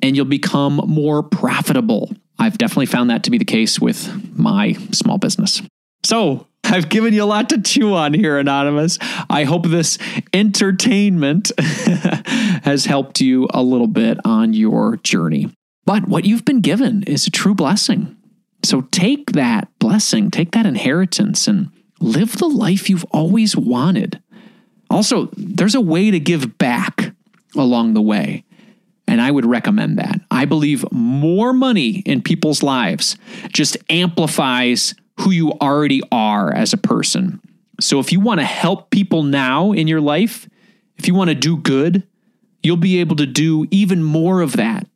and 0.00 0.14
you'll 0.14 0.26
become 0.26 0.76
more 0.86 1.24
profitable. 1.24 2.14
I've 2.38 2.56
definitely 2.56 2.86
found 2.86 3.10
that 3.10 3.24
to 3.24 3.32
be 3.32 3.38
the 3.38 3.44
case 3.44 3.80
with 3.80 4.38
my 4.38 4.74
small 4.92 5.18
business. 5.18 5.60
So, 6.04 6.46
I've 6.62 6.88
given 6.88 7.14
you 7.14 7.24
a 7.24 7.26
lot 7.26 7.48
to 7.48 7.60
chew 7.60 7.94
on 7.94 8.14
here, 8.14 8.38
Anonymous. 8.38 8.96
I 9.28 9.42
hope 9.42 9.66
this 9.66 9.98
entertainment 10.32 11.50
has 11.58 12.84
helped 12.84 13.20
you 13.20 13.48
a 13.52 13.60
little 13.60 13.88
bit 13.88 14.18
on 14.24 14.52
your 14.52 14.98
journey. 14.98 15.50
But 15.84 16.08
what 16.08 16.24
you've 16.24 16.44
been 16.44 16.60
given 16.60 17.02
is 17.04 17.26
a 17.26 17.30
true 17.30 17.54
blessing. 17.54 18.16
So 18.62 18.82
take 18.90 19.32
that 19.32 19.68
blessing, 19.78 20.30
take 20.30 20.52
that 20.52 20.66
inheritance, 20.66 21.46
and 21.46 21.70
live 22.00 22.38
the 22.38 22.48
life 22.48 22.88
you've 22.88 23.04
always 23.10 23.56
wanted. 23.56 24.22
Also, 24.88 25.28
there's 25.36 25.74
a 25.74 25.80
way 25.80 26.10
to 26.10 26.20
give 26.20 26.56
back 26.56 27.14
along 27.56 27.94
the 27.94 28.02
way. 28.02 28.44
And 29.06 29.20
I 29.20 29.30
would 29.30 29.44
recommend 29.44 29.98
that. 29.98 30.20
I 30.30 30.46
believe 30.46 30.90
more 30.90 31.52
money 31.52 31.98
in 32.06 32.22
people's 32.22 32.62
lives 32.62 33.16
just 33.48 33.76
amplifies 33.90 34.94
who 35.20 35.30
you 35.30 35.52
already 35.52 36.02
are 36.10 36.52
as 36.52 36.72
a 36.72 36.78
person. 36.78 37.40
So 37.80 37.98
if 37.98 38.12
you 38.12 38.20
want 38.20 38.40
to 38.40 38.46
help 38.46 38.90
people 38.90 39.22
now 39.22 39.72
in 39.72 39.88
your 39.88 40.00
life, 40.00 40.48
if 40.96 41.06
you 41.06 41.14
want 41.14 41.28
to 41.28 41.34
do 41.34 41.56
good, 41.56 42.04
you'll 42.62 42.76
be 42.76 43.00
able 43.00 43.16
to 43.16 43.26
do 43.26 43.66
even 43.70 44.02
more 44.02 44.40
of 44.40 44.52
that 44.56 44.86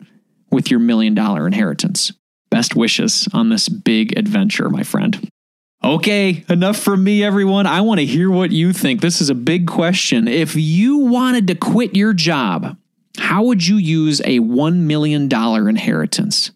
with 0.51 0.71
your 0.71 0.81
million 0.81 1.15
dollar 1.15 1.47
inheritance. 1.47 2.13
Best 2.51 2.75
wishes 2.75 3.29
on 3.33 3.49
this 3.49 3.69
big 3.69 4.17
adventure, 4.17 4.71
my 4.71 4.83
friend. 4.83 5.29
Okay, 5.85 6.45
enough 6.49 6.77
from 6.77 7.05
me, 7.05 7.23
everyone. 7.23 7.67
I 7.67 7.83
want 7.83 8.01
to 8.01 8.07
hear 8.07 8.31
what 8.31 8.51
you 8.51 8.73
think. 8.73 9.01
This 9.01 9.21
is 9.21 9.31
a 9.31 9.35
big 9.35 9.67
question. 9.67 10.27
If 10.27 10.57
you 10.57 10.99
wanted 10.99 11.47
to 11.49 11.55
quit 11.55 11.95
your 11.95 12.13
job, 12.13 12.77
how 13.17 13.45
would 13.45 13.67
you 13.67 13.77
use 13.77 14.21
a 14.21 14.41
$1 14.41 14.77
million 14.77 15.33
inheritance? 15.33 16.51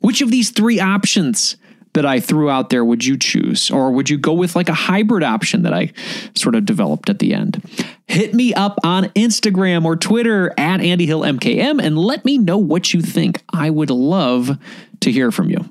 Which 0.00 0.20
of 0.20 0.30
these 0.30 0.50
three 0.50 0.78
options 0.78 1.56
that 1.96 2.04
I 2.04 2.20
threw 2.20 2.50
out 2.50 2.68
there 2.68 2.84
would 2.84 3.06
you 3.06 3.16
choose? 3.16 3.70
Or 3.70 3.90
would 3.90 4.10
you 4.10 4.18
go 4.18 4.34
with 4.34 4.54
like 4.54 4.68
a 4.68 4.74
hybrid 4.74 5.24
option 5.24 5.62
that 5.62 5.72
I 5.72 5.92
sort 6.34 6.54
of 6.54 6.66
developed 6.66 7.08
at 7.08 7.20
the 7.20 7.32
end? 7.32 7.62
Hit 8.06 8.34
me 8.34 8.52
up 8.52 8.78
on 8.84 9.04
Instagram 9.16 9.86
or 9.86 9.96
Twitter 9.96 10.52
at 10.58 10.82
Andy 10.82 11.06
Hill 11.06 11.22
MKM 11.22 11.82
and 11.82 11.98
let 11.98 12.24
me 12.26 12.36
know 12.36 12.58
what 12.58 12.92
you 12.92 13.00
think. 13.00 13.42
I 13.50 13.70
would 13.70 13.90
love 13.90 14.58
to 15.00 15.10
hear 15.10 15.32
from 15.32 15.48
you. 15.48 15.70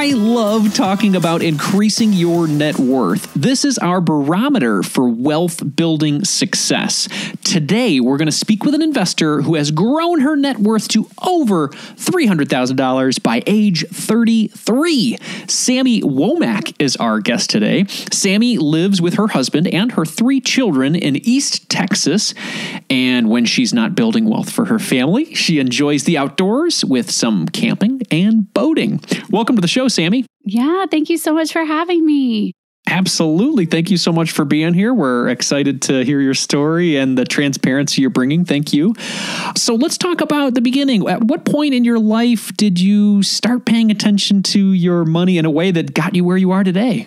I 0.00 0.12
love 0.12 0.72
talking 0.72 1.14
about 1.14 1.42
increasing 1.42 2.14
your 2.14 2.48
net 2.48 2.78
worth. 2.78 3.34
This 3.34 3.66
is 3.66 3.76
our 3.76 4.00
barometer 4.00 4.82
for 4.82 5.06
wealth 5.06 5.76
building 5.76 6.24
success. 6.24 7.06
Today, 7.44 8.00
we're 8.00 8.16
going 8.16 8.24
to 8.24 8.32
speak 8.32 8.64
with 8.64 8.74
an 8.74 8.80
investor 8.80 9.42
who 9.42 9.56
has 9.56 9.70
grown 9.70 10.20
her 10.20 10.36
net 10.36 10.58
worth 10.58 10.88
to 10.88 11.06
over 11.22 11.68
$300,000 11.68 13.22
by 13.22 13.42
age 13.46 13.84
33. 13.88 15.18
Sammy 15.46 16.00
Womack 16.00 16.74
is 16.78 16.96
our 16.96 17.20
guest 17.20 17.50
today. 17.50 17.84
Sammy 18.10 18.56
lives 18.56 19.02
with 19.02 19.14
her 19.16 19.26
husband 19.26 19.66
and 19.66 19.92
her 19.92 20.06
three 20.06 20.40
children 20.40 20.94
in 20.94 21.16
East 21.16 21.68
Texas. 21.68 22.32
And 22.88 23.28
when 23.28 23.44
she's 23.44 23.74
not 23.74 23.94
building 23.94 24.24
wealth 24.24 24.50
for 24.50 24.64
her 24.64 24.78
family, 24.78 25.34
she 25.34 25.58
enjoys 25.58 26.04
the 26.04 26.16
outdoors 26.16 26.86
with 26.86 27.10
some 27.10 27.46
camping 27.48 28.00
and 28.10 28.50
boating. 28.54 29.00
Welcome 29.28 29.56
to 29.56 29.60
the 29.60 29.68
show, 29.68 29.88
Sammy. 29.90 30.24
Yeah, 30.44 30.86
thank 30.90 31.10
you 31.10 31.18
so 31.18 31.34
much 31.34 31.52
for 31.52 31.64
having 31.64 32.04
me. 32.04 32.52
Absolutely. 32.88 33.66
Thank 33.66 33.90
you 33.90 33.96
so 33.96 34.10
much 34.10 34.32
for 34.32 34.44
being 34.44 34.74
here. 34.74 34.92
We're 34.92 35.28
excited 35.28 35.82
to 35.82 36.04
hear 36.04 36.20
your 36.20 36.34
story 36.34 36.96
and 36.96 37.16
the 37.16 37.24
transparency 37.24 38.00
you're 38.00 38.10
bringing. 38.10 38.44
Thank 38.44 38.72
you. 38.72 38.94
So 39.56 39.74
let's 39.74 39.96
talk 39.96 40.20
about 40.20 40.54
the 40.54 40.60
beginning. 40.60 41.08
At 41.08 41.22
what 41.24 41.44
point 41.44 41.74
in 41.74 41.84
your 41.84 42.00
life 42.00 42.56
did 42.56 42.80
you 42.80 43.22
start 43.22 43.64
paying 43.64 43.90
attention 43.90 44.42
to 44.44 44.72
your 44.72 45.04
money 45.04 45.38
in 45.38 45.44
a 45.44 45.50
way 45.50 45.70
that 45.70 45.94
got 45.94 46.16
you 46.16 46.24
where 46.24 46.36
you 46.36 46.50
are 46.50 46.64
today? 46.64 47.06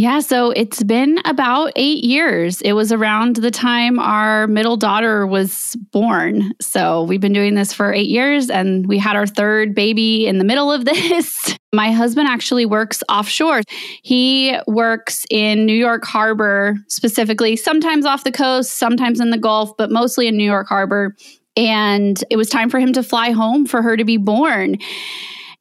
Yeah, 0.00 0.20
so 0.20 0.50
it's 0.52 0.82
been 0.82 1.18
about 1.26 1.72
eight 1.76 2.04
years. 2.04 2.62
It 2.62 2.72
was 2.72 2.90
around 2.90 3.36
the 3.36 3.50
time 3.50 3.98
our 3.98 4.46
middle 4.46 4.78
daughter 4.78 5.26
was 5.26 5.76
born. 5.92 6.54
So 6.58 7.02
we've 7.02 7.20
been 7.20 7.34
doing 7.34 7.54
this 7.54 7.74
for 7.74 7.92
eight 7.92 8.08
years 8.08 8.48
and 8.48 8.86
we 8.86 8.96
had 8.96 9.14
our 9.14 9.26
third 9.26 9.74
baby 9.74 10.26
in 10.26 10.38
the 10.38 10.44
middle 10.44 10.72
of 10.72 10.84
this. 10.86 11.54
My 11.74 11.92
husband 11.92 12.28
actually 12.28 12.64
works 12.64 13.02
offshore. 13.10 13.60
He 14.02 14.56
works 14.66 15.26
in 15.28 15.66
New 15.66 15.76
York 15.76 16.06
Harbor, 16.06 16.76
specifically, 16.88 17.54
sometimes 17.54 18.06
off 18.06 18.24
the 18.24 18.32
coast, 18.32 18.78
sometimes 18.78 19.20
in 19.20 19.28
the 19.28 19.36
Gulf, 19.36 19.76
but 19.76 19.90
mostly 19.90 20.26
in 20.26 20.38
New 20.38 20.50
York 20.50 20.66
Harbor. 20.66 21.14
And 21.58 22.24
it 22.30 22.38
was 22.38 22.48
time 22.48 22.70
for 22.70 22.80
him 22.80 22.94
to 22.94 23.02
fly 23.02 23.32
home 23.32 23.66
for 23.66 23.82
her 23.82 23.98
to 23.98 24.04
be 24.06 24.16
born. 24.16 24.78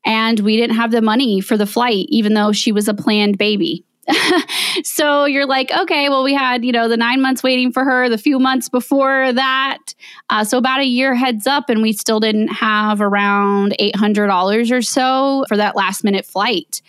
And 0.06 0.40
we 0.40 0.56
didn't 0.56 0.78
have 0.78 0.92
the 0.92 1.02
money 1.02 1.42
for 1.42 1.58
the 1.58 1.66
flight, 1.66 2.06
even 2.08 2.36
though 2.36 2.54
she 2.54 2.72
was 2.72 2.88
a 2.88 2.94
planned 2.94 3.38
baby. 3.38 3.84
so 4.84 5.26
you're 5.26 5.46
like, 5.46 5.72
okay, 5.72 6.10
well, 6.10 6.24
we 6.24 6.34
had, 6.34 6.66
you 6.66 6.72
know, 6.72 6.88
the 6.88 6.98
nine 6.98 7.22
months 7.22 7.44
waiting 7.44 7.72
for 7.72 7.84
her, 7.84 8.10
the 8.10 8.18
few 8.18 8.40
months 8.40 8.70
before 8.70 9.32
that. 9.34 9.80
Uh, 10.30 10.44
so 10.44 10.58
about 10.58 10.80
a 10.80 10.86
year 10.86 11.16
heads 11.16 11.48
up, 11.48 11.70
and 11.70 11.82
we 11.82 11.94
still 11.94 12.20
didn't 12.20 12.50
have 12.50 13.02
around 13.02 13.76
$800 13.80 14.72
or 14.72 14.82
so 14.82 15.46
for 15.48 15.58
that 15.58 15.76
last 15.76 16.04
minute 16.04 16.26
flight. 16.26 16.82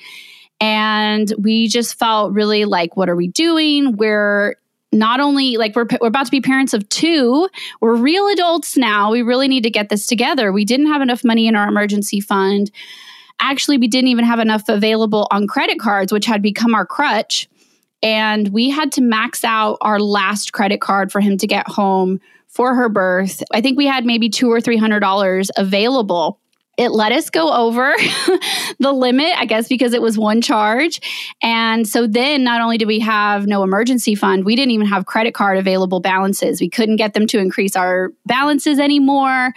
And 0.61 1.33
we 1.39 1.69
just 1.69 1.99
felt 1.99 2.33
really 2.33 2.65
like, 2.65 2.97
what 2.97 3.09
are 3.09 3.17
we 3.17 3.29
doing? 3.29 3.97
We're 3.97 4.57
not 4.93 5.21
only 5.21 5.57
like 5.57 5.77
we're, 5.77 5.87
we're 6.01 6.09
about 6.09 6.27
to 6.27 6.31
be 6.31 6.41
parents 6.41 6.75
of 6.75 6.89
two, 6.89 7.49
we're 7.81 7.95
real 7.95 8.27
adults 8.29 8.77
now. 8.77 9.11
We 9.11 9.23
really 9.23 9.49
need 9.49 9.63
to 9.63 9.71
get 9.71 9.89
this 9.89 10.07
together. 10.07 10.53
We 10.53 10.65
didn't 10.65 10.87
have 10.87 11.01
enough 11.01 11.25
money 11.25 11.47
in 11.47 11.55
our 11.55 11.69
emergency 11.69 12.21
fund. 12.21 12.71
Actually, 13.41 13.79
we 13.79 13.89
didn't 13.89 14.09
even 14.09 14.25
have 14.25 14.39
enough 14.39 14.69
available 14.69 15.27
on 15.31 15.47
credit 15.47 15.79
cards, 15.79 16.13
which 16.13 16.27
had 16.27 16.43
become 16.43 16.75
our 16.75 16.87
crutch. 16.87 17.49
And 18.03 18.49
we 18.49 18.71
had 18.71 18.93
to 18.93 19.03
max 19.03 19.45
out 19.45 19.79
our 19.81 20.01
last 20.01 20.53
credit 20.53 20.81
card 20.81 21.13
for 21.13 21.21
him 21.21 21.37
to 21.39 21.47
get 21.47 21.69
home 21.69 22.21
for 22.49 22.75
her 22.75 22.89
birth. 22.89 23.43
I 23.53 23.61
think 23.61 23.77
we 23.77 23.87
had 23.87 24.05
maybe 24.05 24.29
two 24.29 24.51
or 24.51 24.61
three 24.61 24.77
hundred 24.77 25.01
dollars 25.01 25.51
available 25.57 26.41
it 26.81 26.93
let 26.93 27.13
us 27.13 27.29
go 27.29 27.53
over 27.53 27.95
the 28.79 28.91
limit, 28.91 29.33
I 29.37 29.45
guess, 29.45 29.69
because 29.69 29.93
it 29.93 30.01
was 30.01 30.17
one 30.17 30.41
charge. 30.41 31.01
And 31.43 31.87
so 31.87 32.07
then 32.07 32.43
not 32.43 32.63
only 32.63 32.79
did 32.79 32.89
we 32.89 33.01
have 33.01 33.47
no 33.47 33.63
emergency 33.63 34.15
fund, 34.15 34.47
we 34.47 34.57
didn't 34.57 34.71
even 34.71 34.87
have 34.87 35.05
credit 35.05 35.35
card 35.35 35.59
available 35.59 36.01
balances. 36.01 36.59
We 36.59 36.71
couldn't 36.71 36.97
get 36.97 37.13
them 37.13 37.27
to 37.29 37.39
increase 37.39 37.77
our 37.77 38.13
balances 38.25 38.79
anymore 38.79 39.53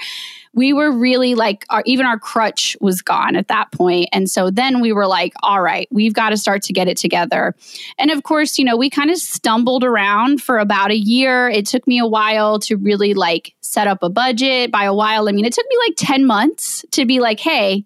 we 0.54 0.72
were 0.72 0.92
really 0.92 1.36
like 1.36 1.66
our, 1.70 1.84
even 1.86 2.06
our 2.06 2.20
crutch 2.20 2.78
was 2.80 3.02
gone 3.02 3.36
at 3.36 3.48
that 3.48 3.72
point 3.72 4.08
and 4.12 4.30
so 4.30 4.50
then 4.50 4.82
we 4.82 4.94
were 4.94 5.08
like 5.08 5.34
all 5.42 5.62
right 5.62 5.88
we've 5.92 6.14
got 6.14 6.30
to 6.30 6.38
start 6.38 6.62
to 6.62 6.74
get 6.74 6.88
it 6.88 6.98
together 6.98 7.56
and 7.98 8.12
of 8.12 8.24
course 8.24 8.58
you 8.58 8.66
know 8.66 8.78
we 8.78 8.90
kind 8.90 9.10
of 9.10 9.18
stumbled 9.18 9.84
around 9.84 10.42
for 10.42 10.60
about 10.60 10.92
a 10.92 10.98
year 10.98 11.50
it 11.50 11.66
took 11.66 11.86
me 11.88 12.00
a 12.00 12.08
while 12.08 12.60
to 12.60 12.76
really 12.78 13.14
like 13.14 13.56
set 13.62 13.88
up 13.88 14.04
a 14.04 14.10
budget 14.10 14.72
by 14.72 14.84
a 14.84 14.94
while 14.94 15.28
i 15.28 15.32
mean 15.32 15.46
it 15.46 15.54
took 15.54 15.66
me 15.70 15.78
like 15.88 15.94
10 15.98 16.26
months 16.26 16.86
to 16.92 17.06
be 17.06 17.20
like 17.20 17.40
hey 17.40 17.86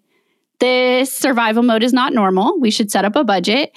this 0.60 1.16
survival 1.16 1.62
mode 1.62 1.84
is 1.84 1.92
not 1.92 2.12
normal. 2.12 2.58
We 2.58 2.70
should 2.70 2.90
set 2.90 3.04
up 3.04 3.14
a 3.14 3.22
budget. 3.22 3.70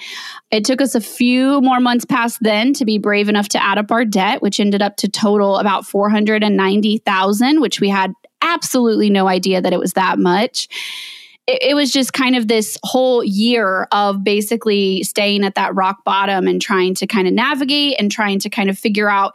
It 0.50 0.64
took 0.64 0.80
us 0.80 0.94
a 0.94 1.00
few 1.00 1.60
more 1.60 1.78
months 1.78 2.04
past 2.04 2.38
then 2.40 2.72
to 2.74 2.84
be 2.84 2.98
brave 2.98 3.28
enough 3.28 3.48
to 3.50 3.62
add 3.62 3.78
up 3.78 3.92
our 3.92 4.04
debt, 4.04 4.42
which 4.42 4.58
ended 4.58 4.82
up 4.82 4.96
to 4.96 5.08
total 5.08 5.58
about 5.58 5.86
490,000, 5.86 7.60
which 7.60 7.80
we 7.80 7.88
had 7.88 8.12
absolutely 8.42 9.10
no 9.10 9.28
idea 9.28 9.60
that 9.60 9.72
it 9.72 9.78
was 9.78 9.94
that 9.94 10.18
much. 10.18 10.68
It, 11.46 11.62
it 11.70 11.74
was 11.74 11.90
just 11.90 12.12
kind 12.12 12.36
of 12.36 12.48
this 12.48 12.76
whole 12.82 13.24
year 13.24 13.88
of 13.92 14.22
basically 14.22 15.02
staying 15.04 15.44
at 15.44 15.54
that 15.54 15.74
rock 15.74 16.04
bottom 16.04 16.46
and 16.46 16.60
trying 16.60 16.94
to 16.96 17.06
kind 17.06 17.26
of 17.26 17.34
navigate 17.34 17.96
and 17.98 18.10
trying 18.10 18.38
to 18.40 18.50
kind 18.50 18.68
of 18.68 18.78
figure 18.78 19.08
out 19.08 19.34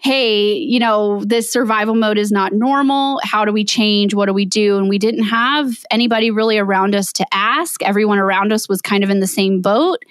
hey, 0.00 0.54
you 0.54 0.78
know, 0.78 1.24
this 1.24 1.52
survival 1.52 1.96
mode 1.96 2.18
is 2.18 2.30
not 2.30 2.52
normal. 2.52 3.20
How 3.24 3.44
do 3.44 3.52
we 3.52 3.64
change? 3.64 4.14
What 4.14 4.26
do 4.26 4.32
we 4.32 4.44
do? 4.44 4.78
And 4.78 4.88
we 4.88 4.96
didn't 4.96 5.24
have 5.24 5.72
anybody 5.90 6.30
really 6.30 6.56
around 6.56 6.94
us 6.94 7.12
to 7.14 7.26
ask. 7.32 7.82
Everyone 7.82 8.18
around 8.18 8.52
us 8.52 8.68
was 8.68 8.80
kind 8.80 9.02
of 9.02 9.10
in 9.10 9.18
the 9.18 9.26
same 9.26 9.60
boat. 9.60 10.04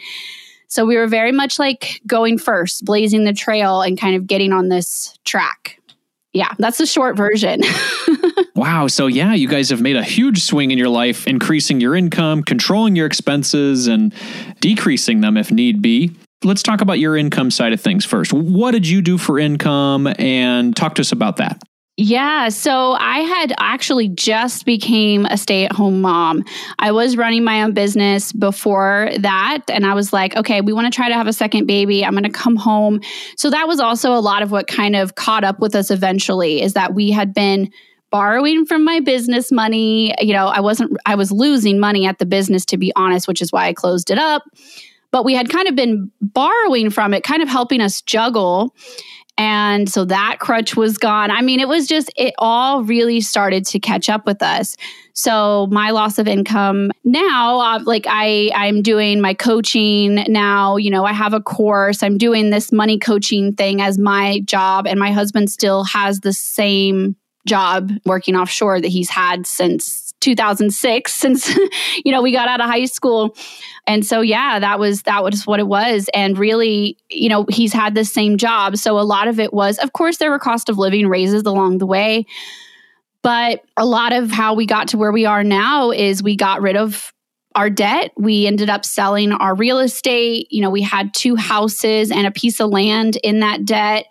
So 0.68 0.86
we 0.86 0.98
were 0.98 1.08
very 1.08 1.32
much 1.32 1.58
like 1.58 2.02
going 2.06 2.38
first, 2.38 2.84
blazing 2.84 3.24
the 3.24 3.32
trail 3.32 3.82
and 3.82 3.98
kind 3.98 4.18
of 4.18 4.28
getting 4.28 4.52
on 4.52 4.68
this 4.68 5.18
track 5.24 5.77
yeah, 6.34 6.54
that's 6.58 6.78
the 6.78 6.86
short 6.86 7.16
version. 7.16 7.62
wow. 8.56 8.88
So, 8.88 9.08
yeah, 9.08 9.34
you 9.34 9.48
guys 9.48 9.70
have 9.70 9.82
made 9.82 9.96
a 9.96 10.04
huge 10.04 10.44
swing 10.44 10.72
in 10.72 10.78
your 10.78 10.90
life, 10.90 11.26
increasing 11.28 11.80
your 11.80 11.96
income, 11.96 12.44
controlling 12.44 12.96
your 12.96 13.08
expenses, 13.08 13.88
and 13.88 14.13
decreasing 14.60 15.22
them 15.22 15.38
if 15.38 15.52
need 15.52 15.82
be. 15.82 16.16
Let's 16.44 16.62
talk 16.62 16.82
about 16.82 17.00
your 17.00 17.18
income 17.18 17.50
side 17.50 17.74
of 17.74 17.82
things 17.82 18.06
first. 18.06 18.32
What 18.32 18.72
did 18.72 18.88
you 18.88 19.02
do 19.02 19.18
for 19.18 19.40
income 19.40 20.08
and 20.20 20.76
talk 20.76 20.96
to 20.96 21.02
us 21.02 21.12
about 21.12 21.38
that? 21.38 21.62
Yeah, 21.99 22.49
so 22.49 22.91
I 22.91 23.21
had 23.21 23.53
actually 23.60 24.07
just 24.07 24.65
became 24.65 25.25
a 25.25 25.36
stay-at-home 25.36 25.99
mom. 25.99 26.43
I 26.77 26.91
was 26.91 27.17
running 27.17 27.43
my 27.43 27.63
own 27.63 27.73
business 27.73 28.31
before 28.31 29.10
that 29.17 29.63
and 29.67 29.83
I 29.83 29.95
was 29.95 30.13
like, 30.13 30.36
okay, 30.36 30.62
we 30.62 30.73
want 30.73 30.86
to 30.86 30.95
try 30.95 31.10
to 31.10 31.15
have 31.15 31.25
a 31.25 31.33
second 31.33 31.65
baby. 31.65 32.05
I'm 32.05 32.12
going 32.12 32.23
to 32.23 32.29
come 32.29 32.55
home. 32.55 33.01
So 33.36 33.49
that 33.49 33.67
was 33.67 33.79
also 33.79 34.13
a 34.13 34.21
lot 34.21 34.43
of 34.43 34.51
what 34.51 34.67
kind 34.67 34.95
of 34.95 35.15
caught 35.15 35.43
up 35.43 35.60
with 35.60 35.73
us 35.73 35.89
eventually 35.89 36.62
is 36.62 36.73
that 36.73 36.93
we 36.93 37.10
had 37.10 37.33
been 37.33 37.71
borrowing 38.12 38.67
from 38.67 38.86
my 38.86 38.99
business 38.99 39.51
money. 39.51 40.13
You 40.21 40.33
know, 40.33 40.49
I 40.49 40.60
wasn't 40.60 40.95
I 41.07 41.15
was 41.15 41.31
losing 41.31 41.79
money 41.79 42.05
at 42.05 42.19
the 42.19 42.27
business 42.27 42.63
to 42.65 42.77
be 42.77 42.93
honest, 42.95 43.27
which 43.27 43.41
is 43.41 43.51
why 43.51 43.65
I 43.65 43.73
closed 43.73 44.12
it 44.12 44.19
up. 44.19 44.43
But 45.10 45.25
we 45.25 45.33
had 45.33 45.49
kind 45.49 45.67
of 45.67 45.75
been 45.75 46.12
borrowing 46.21 46.91
from 46.91 47.15
it, 47.15 47.23
kind 47.23 47.41
of 47.41 47.49
helping 47.49 47.81
us 47.81 48.01
juggle 48.01 48.75
and 49.38 49.88
so 49.89 50.06
that 50.06 50.38
crutch 50.39 50.76
was 50.76 50.97
gone. 50.97 51.30
I 51.30 51.41
mean, 51.41 51.60
it 51.60 51.67
was 51.67 51.88
just, 51.88 52.12
it 52.15 52.34
all 52.39 52.84
really 52.84 53.21
started 53.21 53.65
to 53.67 53.80
catch 53.80 54.10
up 54.10 54.26
with 54.26 54.41
us. 54.41 54.76
So 55.13 55.67
my 55.71 55.91
loss 55.91 56.17
of 56.17 56.28
income 56.28 56.91
now, 57.04 57.60
uh, 57.60 57.80
like 57.86 58.06
I, 58.08 58.52
I'm 58.56 58.82
doing 58.82 59.21
my 59.21 59.34
coaching 59.34 60.15
now, 60.28 60.78
you 60.78 60.89
know, 60.89 61.06
I 61.06 61.13
have 61.13 61.34
a 61.34 61.41
course, 61.41 62.02
I'm 62.02 62.17
doing 62.17 62.50
this 62.50 62.71
money 62.71 62.97
coaching 62.97 63.54
thing 63.54 63.82
as 63.82 63.97
my 63.97 64.41
job. 64.41 64.88
And 64.88 65.00
my 65.00 65.12
husband 65.12 65.52
still 65.52 65.84
has 65.86 66.21
the 66.21 66.34
same 66.34 67.15
job 67.47 67.91
working 68.06 68.36
offshore 68.36 68.82
that 68.82 68.89
he's 68.89 69.10
had 69.10 69.47
since 69.47 70.07
2006 70.21 71.13
since 71.13 71.56
you 72.06 72.12
know 72.12 72.21
we 72.21 72.32
got 72.32 72.47
out 72.47 72.60
of 72.60 72.67
high 72.67 72.86
school 72.86 73.36
and 73.86 74.06
so 74.06 74.21
yeah 74.21 74.60
that 74.60 74.80
was 74.80 75.03
that 75.03 75.23
was 75.23 75.45
what 75.45 75.60
it 75.60 75.67
was 75.67 76.10
and 76.13 76.38
really 76.38 76.97
you 77.10 77.30
know 77.30 77.45
he's 77.49 77.73
had 77.73 77.95
the 77.95 78.03
same 78.06 78.38
job 78.38 78.77
so 78.77 78.99
a 78.99 79.01
lot 79.01 79.27
of 79.27 79.39
it 79.39 79.53
was 79.53 79.77
of 79.80 79.93
course 79.93 80.17
there 80.17 80.32
were 80.32 80.39
cost 80.39 80.69
of 80.69 80.77
living 80.77 81.08
raises 81.08 81.43
along 81.43 81.77
the 81.77 81.86
way 81.86 82.25
but 83.21 83.63
a 83.75 83.86
lot 83.86 84.13
of 84.13 84.32
how 84.32 84.53
we 84.53 84.65
got 84.65 84.88
to 84.89 84.97
where 84.97 85.12
we 85.12 85.25
are 85.25 85.43
now 85.43 85.91
is 85.91 86.23
we 86.23 86.36
got 86.36 86.62
rid 86.62 86.77
of 86.77 87.13
our 87.56 87.69
debt. 87.69 88.12
We 88.15 88.45
ended 88.45 88.69
up 88.69 88.86
selling 88.86 89.32
our 89.32 89.56
real 89.56 89.80
estate. 89.80 90.47
You 90.51 90.62
know, 90.62 90.69
we 90.69 90.84
had 90.84 91.13
two 91.13 91.36
houses 91.36 92.12
and 92.12 92.27
a 92.27 92.32
piece 92.32 92.62
of 92.62 92.69
land 92.69 93.17
in 93.23 93.39
that 93.39 93.65
debt. 93.65 94.06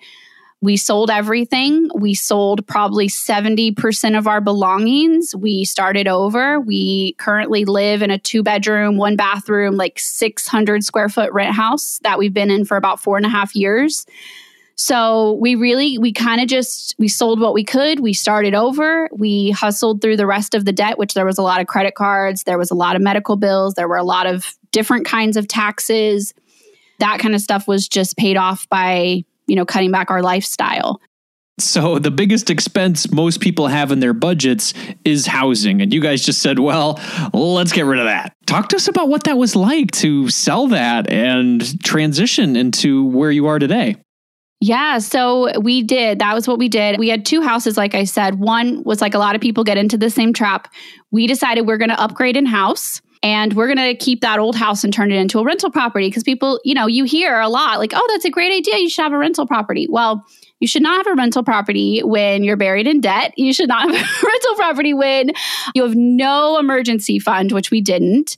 We 0.67 0.77
sold 0.77 1.13
everything. 1.13 1.91
We 1.95 2.15
sold 2.15 2.67
probably 2.67 3.07
70% 3.07 4.19
of 4.19 4.27
our 4.27 4.41
belongings. 4.41 5.33
We 5.33 5.65
started 5.65 6.09
over. 6.09 6.59
We 6.59 7.13
currently 7.19 7.65
live 7.65 8.03
in 8.03 8.11
a 8.11 8.19
two 8.19 8.43
bedroom, 8.43 8.97
one 8.97 9.15
bathroom, 9.15 9.77
like 9.77 10.01
600 10.01 10.83
square 10.83 11.09
foot 11.09 11.33
rent 11.33 11.55
house 11.55 12.01
that 12.03 12.19
we've 12.19 12.35
been 12.35 12.51
in 12.51 12.65
for 12.65 12.77
about 12.77 12.99
four 12.99 13.17
and 13.17 13.25
a 13.25 13.29
half 13.29 13.55
years. 13.55 14.07
So 14.75 15.35
we 15.35 15.55
really, 15.55 15.99
we 15.99 16.13
kind 16.13 16.41
of 16.41 16.49
just, 16.49 16.97
we 16.99 17.07
sold 17.07 17.39
what 17.39 17.55
we 17.55 17.63
could. 17.63 18.01
We 18.01 18.13
started 18.13 18.53
over. 18.53 19.09
We 19.13 19.53
hustled 19.53 20.03
through 20.03 20.17
the 20.17 20.27
rest 20.27 20.53
of 20.53 20.65
the 20.65 20.73
debt, 20.73 20.99
which 20.99 21.15
there 21.15 21.25
was 21.25 21.39
a 21.39 21.43
lot 21.43 21.61
of 21.61 21.69
credit 21.69 21.95
cards, 21.95 22.43
there 22.43 22.59
was 22.59 22.73
a 22.73 22.75
lot 22.75 22.97
of 22.97 23.03
medical 23.03 23.37
bills, 23.37 23.75
there 23.75 23.87
were 23.87 23.97
a 23.99 24.03
lot 24.03 24.27
of 24.27 24.53
different 24.73 25.07
kinds 25.07 25.37
of 25.37 25.47
taxes. 25.47 26.35
That 26.99 27.21
kind 27.21 27.37
of 27.37 27.41
stuff 27.41 27.69
was 27.69 27.87
just 27.87 28.17
paid 28.17 28.37
off 28.37 28.69
by 28.69 29.23
you 29.47 29.57
know, 29.57 29.65
cutting 29.65 29.91
back 29.91 30.11
our 30.11 30.23
lifestyle. 30.23 31.01
So, 31.59 31.99
the 31.99 32.11
biggest 32.11 32.51
expense 32.51 33.11
most 33.11 33.41
people 33.41 33.69
have 33.69 33.91
in 33.91 34.01
their 34.01 34.13
budgets 34.13 34.75
is 35.07 35.27
housing. 35.27 35.81
And 35.81 35.93
you 35.93 36.03
guys 36.03 36.23
just 36.23 36.43
said, 36.43 36.59
well, 36.59 37.01
let's 37.33 37.73
get 37.73 37.87
rid 37.87 37.99
of 37.99 38.05
that. 38.05 38.35
Talk 38.45 38.69
to 38.69 38.77
us 38.77 38.89
about 38.89 39.09
what 39.09 39.25
that 39.25 39.39
was 39.39 39.57
like 39.57 39.91
to 39.93 40.29
sell 40.29 40.67
that 40.69 41.11
and 41.11 41.83
transition 41.83 42.57
into 42.57 43.07
where 43.07 43.31
you 43.31 43.47
are 43.47 43.59
today. 43.59 43.97
Yeah, 44.61 44.99
so 44.99 45.59
we 45.61 45.83
did. 45.83 46.19
That 46.19 46.35
was 46.35 46.49
what 46.49 46.59
we 46.59 46.69
did. 46.69 46.99
We 46.99 47.09
had 47.09 47.25
two 47.25 47.43
houses, 47.43 47.77
like 47.77 47.95
I 47.95 48.05
said. 48.05 48.39
One 48.39 48.83
was 48.85 49.01
like 49.01 49.15
a 49.15 49.19
lot 49.19 49.35
of 49.35 49.41
people 49.41 49.65
get 49.65 49.79
into 49.79 49.97
the 49.99 50.11
same 50.11 50.33
trap. 50.33 50.73
We 51.11 51.27
decided 51.27 51.67
we're 51.67 51.77
going 51.79 51.91
to 51.91 52.01
upgrade 52.01 52.37
in 52.37 52.47
house 52.47 53.01
and 53.27 53.55
we're 53.55 53.67
going 53.67 53.77
to 53.89 53.97
keep 53.97 54.21
that 54.21 54.39
old 54.39 54.55
house 54.55 54.85
and 54.85 54.95
turn 54.95 55.11
it 55.11 55.17
into 55.17 55.41
a 55.41 55.45
rental 55.45 55.69
property 55.69 56.09
because 56.09 56.23
people, 56.23 56.61
you 56.63 56.75
know, 56.75 56.87
you 56.87 57.03
hear 57.03 57.41
a 57.41 57.49
lot 57.49 57.81
like, 57.81 57.91
oh, 57.93 58.09
that's 58.13 58.25
a 58.25 58.31
great 58.31 58.53
idea. 58.53 58.79
You 58.79 58.89
should 58.89 59.03
have 59.03 59.13
a 59.13 59.19
rental 59.19 59.49
property. 59.49 59.89
Well, 59.91 60.25
you 60.61 60.69
should 60.69 60.83
not 60.83 61.05
have 61.05 61.13
a 61.13 61.17
rental 61.17 61.43
property 61.43 62.05
when 62.05 62.45
you're 62.45 62.57
buried 62.57 62.87
in 62.87 63.01
debt. 63.01 63.35
You 63.37 63.53
should 63.53 63.67
not 63.67 63.91
have 63.93 63.97
a 63.97 64.27
rental 64.27 64.55
property 64.55 64.95
when 64.95 65.33
you 65.75 65.83
have 65.83 65.97
no 65.97 66.57
emergency 66.61 67.19
fund, 67.19 67.51
which 67.51 67.73
we 67.73 67.81
didn't. 67.81 68.37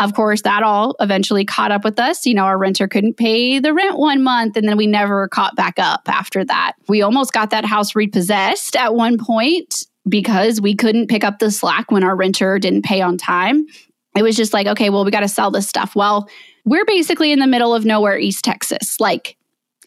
Of 0.00 0.12
course, 0.12 0.42
that 0.42 0.62
all 0.62 0.96
eventually 1.00 1.46
caught 1.46 1.72
up 1.72 1.82
with 1.82 1.98
us. 1.98 2.26
You 2.26 2.34
know, 2.34 2.44
our 2.44 2.58
renter 2.58 2.86
couldn't 2.88 3.16
pay 3.16 3.58
the 3.58 3.72
rent 3.72 3.96
one 3.96 4.22
month, 4.22 4.58
and 4.58 4.68
then 4.68 4.76
we 4.76 4.86
never 4.86 5.28
caught 5.28 5.56
back 5.56 5.78
up 5.78 6.02
after 6.08 6.44
that. 6.44 6.72
We 6.88 7.00
almost 7.00 7.32
got 7.32 7.48
that 7.50 7.64
house 7.64 7.94
repossessed 7.94 8.76
at 8.76 8.94
one 8.94 9.16
point 9.16 9.86
because 10.06 10.60
we 10.60 10.74
couldn't 10.74 11.08
pick 11.08 11.24
up 11.24 11.38
the 11.38 11.50
slack 11.50 11.90
when 11.90 12.04
our 12.04 12.14
renter 12.14 12.58
didn't 12.58 12.84
pay 12.84 13.00
on 13.00 13.16
time 13.16 13.66
it 14.16 14.22
was 14.22 14.36
just 14.36 14.52
like, 14.52 14.66
okay, 14.66 14.90
well, 14.90 15.04
we 15.04 15.10
got 15.10 15.20
to 15.20 15.28
sell 15.28 15.50
this 15.50 15.68
stuff. 15.68 15.94
Well, 15.94 16.28
we're 16.64 16.84
basically 16.84 17.32
in 17.32 17.38
the 17.38 17.46
middle 17.46 17.74
of 17.74 17.84
nowhere, 17.84 18.18
East 18.18 18.44
Texas. 18.44 18.98
Like, 18.98 19.36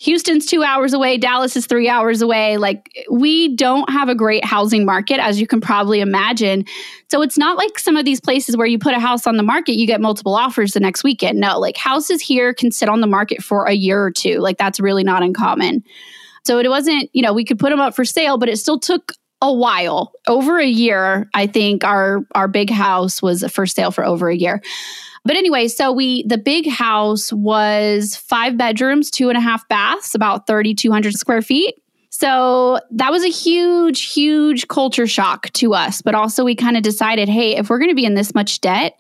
Houston's 0.02 0.46
two 0.46 0.64
hours 0.64 0.94
away, 0.94 1.18
Dallas 1.18 1.58
is 1.58 1.66
three 1.66 1.90
hours 1.90 2.22
away. 2.22 2.56
Like, 2.56 2.90
we 3.12 3.54
don't 3.58 3.90
have 3.90 4.08
a 4.08 4.16
great 4.16 4.46
housing 4.46 4.86
market, 4.86 5.20
as 5.20 5.42
you 5.42 5.46
can 5.46 5.60
probably 5.60 6.00
imagine. 6.00 6.64
So, 7.10 7.22
it's 7.22 7.38
not 7.38 7.58
like 7.58 7.78
some 7.78 7.98
of 7.98 8.06
these 8.06 8.22
places 8.22 8.56
where 8.56 8.66
you 8.66 8.80
put 8.80 8.94
a 8.94 9.00
house 9.00 9.28
on 9.28 9.36
the 9.36 9.44
market, 9.44 9.74
you 9.74 9.86
get 9.86 10.00
multiple 10.00 10.36
offers 10.36 10.72
the 10.72 10.80
next 10.80 11.04
weekend. 11.04 11.38
No, 11.40 11.60
like, 11.60 11.76
houses 11.76 12.22
here 12.22 12.54
can 12.54 12.72
sit 12.72 12.88
on 12.88 13.02
the 13.02 13.08
market 13.08 13.44
for 13.44 13.66
a 13.66 13.74
year 13.74 14.02
or 14.02 14.12
two. 14.12 14.40
Like, 14.40 14.58
that's 14.58 14.80
really 14.80 15.04
not 15.04 15.22
uncommon. 15.22 15.84
So, 16.46 16.60
it 16.60 16.70
wasn't, 16.70 17.10
you 17.12 17.22
know, 17.22 17.34
we 17.34 17.44
could 17.44 17.60
put 17.60 17.70
them 17.70 17.82
up 17.82 17.94
for 17.94 18.06
sale, 18.06 18.38
but 18.38 18.48
it 18.48 18.56
still 18.56 18.80
took 18.80 19.12
a 19.42 19.54
while 19.54 20.14
over 20.28 20.60
a 20.60 20.68
year 20.68 21.30
i 21.34 21.48
think 21.48 21.84
our 21.84 22.26
our 22.36 22.48
big 22.48 22.70
house 22.70 23.22
was 23.22 23.44
for 23.52 23.66
sale 23.66 23.92
for 23.92 24.06
over 24.06 24.30
a 24.30 24.36
year 24.36 24.62
but 25.26 25.36
anyway, 25.36 25.68
so 25.68 25.92
we, 25.92 26.24
the 26.24 26.38
big 26.38 26.68
house 26.68 27.32
was 27.34 28.16
five 28.16 28.58
bedrooms, 28.58 29.12
two 29.12 29.30
and 29.30 29.38
a 29.38 29.42
half 29.42 29.68
baths, 29.68 30.16
about 30.16 30.48
3,200 30.48 31.14
square 31.14 31.42
feet. 31.42 31.76
So 32.10 32.80
that 32.92 33.12
was 33.12 33.24
a 33.24 33.30
huge, 33.30 34.12
huge 34.12 34.68
culture 34.68 35.08
shock 35.08 35.52
to 35.54 35.74
us. 35.74 36.02
But 36.02 36.16
also, 36.16 36.44
we 36.44 36.56
kind 36.56 36.76
of 36.76 36.84
decided 36.84 37.30
hey, 37.30 37.56
if 37.56 37.70
we're 37.70 37.80
going 37.80 37.90
to 37.92 37.96
be 37.96 38.06
in 38.06 38.16
this 38.16 38.34
much 38.34 38.62
debt, 38.62 38.96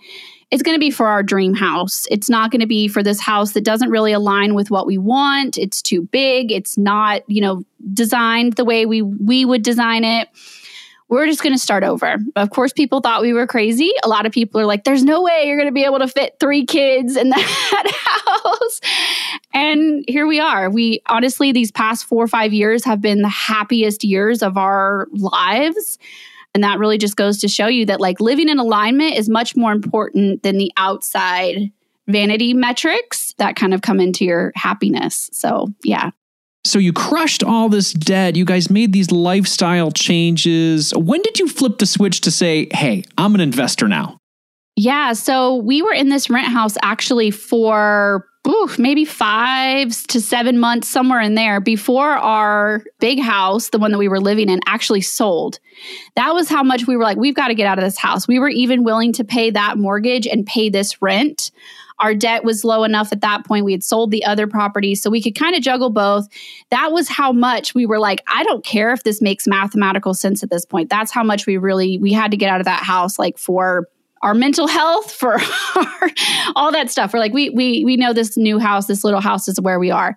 it's 0.52 0.64
going 0.64 0.76
to 0.76 0.80
be 0.80 0.92
for 0.92 1.08
our 1.08 1.22
dream 1.22 1.54
house. 1.54 2.08
It's 2.10 2.30
not 2.30 2.52
going 2.52 2.62
to 2.62 2.68
be 2.68 2.88
for 2.88 3.04
this 3.04 3.20
house 3.20 3.52
that 3.54 3.64
doesn't 3.64 3.90
really 3.90 4.14
align 4.14 4.56
with 4.56 4.72
what 4.72 4.88
we 4.88 4.98
want. 4.98 5.58
It's 5.58 5.82
too 5.82 6.04
big. 6.04 6.52
It's 6.52 6.78
not, 6.78 7.22
you 7.28 7.42
know, 7.42 7.64
designed 7.94 8.54
the 8.54 8.66
way 8.66 8.86
we 8.86 9.02
we 9.02 9.46
would 9.46 9.64
design 9.64 10.04
it 10.04 10.30
we're 11.10 11.26
just 11.26 11.42
going 11.42 11.54
to 11.54 11.60
start 11.60 11.84
over. 11.84 12.18
Of 12.36 12.52
course, 12.52 12.72
people 12.72 13.02
thought 13.02 13.22
we 13.22 13.34
were 13.34 13.48
crazy. 13.48 13.92
A 14.04 14.08
lot 14.08 14.28
of 14.28 14.32
people 14.32 14.62
are 14.62 14.66
like, 14.66 14.84
there's 14.84 15.04
no 15.04 15.24
way 15.24 15.46
you're 15.46 15.58
going 15.58 15.68
to 15.68 15.74
be 15.74 15.84
able 15.84 16.00
to 16.00 16.08
fit 16.08 16.36
three 16.40 16.66
kids 16.66 17.18
in 17.18 17.30
that 17.32 17.92
house. 18.26 18.82
And 19.54 20.06
here 20.08 20.28
we 20.28 20.40
are. 20.40 20.70
We 20.70 21.02
honestly, 21.08 21.52
these 21.52 21.72
past 21.72 22.06
four 22.06 22.24
or 22.24 22.28
five 22.28 22.54
years 22.54 22.86
have 22.86 23.02
been 23.02 23.24
the 23.24 23.30
happiest 23.30 24.04
years 24.04 24.44
of 24.44 24.56
our 24.56 25.08
lives. 25.12 25.98
And 26.60 26.64
that 26.66 26.78
really 26.78 26.98
just 26.98 27.16
goes 27.16 27.38
to 27.38 27.48
show 27.48 27.68
you 27.68 27.86
that 27.86 28.02
like 28.02 28.20
living 28.20 28.50
in 28.50 28.60
alignment 28.60 29.16
is 29.16 29.30
much 29.30 29.56
more 29.56 29.72
important 29.72 30.44
than 30.44 30.58
the 30.58 30.74
outside 30.76 31.72
vanity 32.06 32.54
metrics 32.54 33.34
that 33.38 33.56
kind 33.56 33.74
of 33.74 33.82
come 33.82 34.02
into 34.02 34.26
your 34.26 34.52
happiness. 34.56 35.30
So, 35.32 35.68
yeah. 35.86 36.12
So 36.66 36.78
you 36.78 36.92
crushed 36.92 37.46
all 37.46 37.70
this 37.70 37.94
debt. 37.94 38.36
You 38.36 38.44
guys 38.44 38.70
made 38.70 38.92
these 38.92 39.10
lifestyle 39.10 39.90
changes. 39.90 40.92
When 40.94 41.22
did 41.22 41.40
you 41.40 41.48
flip 41.48 41.78
the 41.78 41.86
switch 41.86 42.20
to 42.22 42.32
say, 42.32 42.68
hey, 42.74 43.06
I'm 43.18 43.36
an 43.36 43.40
investor 43.40 43.88
now? 43.88 44.18
Yeah. 44.76 45.14
So 45.14 45.56
we 45.56 45.82
were 45.82 45.94
in 45.94 46.10
this 46.10 46.30
rent 46.30 46.50
house 46.50 46.76
actually 46.84 47.32
for 47.32 48.26
ooh, 48.50 48.70
maybe 48.78 49.06
five 49.06 49.96
to 50.08 50.20
seven 50.20 50.60
months, 50.60 50.88
somewhere 50.88 51.22
in 51.22 51.36
there, 51.36 51.60
before 51.60 52.12
our 52.12 52.84
big 53.00 53.20
house, 53.20 53.70
the 53.70 53.80
one 53.80 53.92
that 53.92 53.98
we 53.98 54.08
were 54.08 54.20
living 54.20 54.50
in, 54.50 54.60
actually 54.66 55.02
sold. 55.02 55.60
That 56.16 56.34
was 56.34 56.50
how 56.50 56.64
much 56.64 56.88
we 56.88 56.98
were 56.98 57.04
like, 57.04 57.18
we've 57.18 57.36
got 57.36 57.50
to 57.50 57.56
get 57.56 57.68
out 57.68 57.78
of 57.78 57.84
this 57.86 57.98
house. 57.98 58.28
We 58.28 58.40
were 58.40 58.50
even 58.50 58.84
willing 58.84 59.14
to 59.14 59.24
pay 59.24 59.52
that 59.52 59.78
mortgage 59.78 60.28
and 60.28 60.46
pay 60.46 60.70
this 60.70 61.02
rent 61.02 61.52
our 62.00 62.16
debt 62.16 62.44
was 62.44 62.64
low 62.64 62.84
enough 62.84 63.12
at 63.12 63.22
that 63.22 63.46
point. 63.46 63.66
We 63.66 63.74
had 63.74 63.84
sold 63.84 64.12
the 64.12 64.26
other 64.26 64.48
properties, 64.48 65.02
so 65.02 65.10
we 65.10 65.22
could 65.22 65.36
kind 65.36 65.56
of 65.56 65.62
juggle 65.62 65.90
both. 65.90 66.28
That 66.72 66.92
was 66.92 67.10
how 67.10 67.32
much 67.32 67.76
we 67.76 67.86
were 67.86 68.00
like, 68.00 68.24
I 68.28 68.44
don't 68.44 68.64
care 68.64 68.92
if 68.92 69.04
this 69.04 69.22
makes 69.22 69.48
mathematical 69.48 70.14
sense 70.14 70.44
at 70.44 70.50
this 70.50 70.66
point. 70.66 70.90
That's 70.90 71.12
how 71.12 71.24
much 71.24 71.46
we 71.46 71.58
really 71.58 71.98
we 71.98 72.14
had 72.14 72.32
to 72.32 72.38
get 72.38 72.50
out 72.50 72.62
of 72.62 72.66
that 72.66 72.84
house 72.84 73.20
like 73.20 73.38
for 73.38 73.88
our 74.22 74.34
mental 74.34 74.68
health 74.68 75.12
for 75.12 75.40
our, 75.76 76.10
all 76.56 76.72
that 76.72 76.90
stuff. 76.90 77.14
We're 77.14 77.20
like 77.20 77.34
we 77.34 77.50
we 77.50 77.86
we 77.86 77.98
know 77.98 78.14
this 78.14 78.38
new 78.38 78.60
house 78.60 78.88
this 78.88 79.04
little 79.04 79.22
house 79.22 79.48
is 79.48 79.60
where 79.62 79.80
we 79.80 79.92
are. 79.92 80.16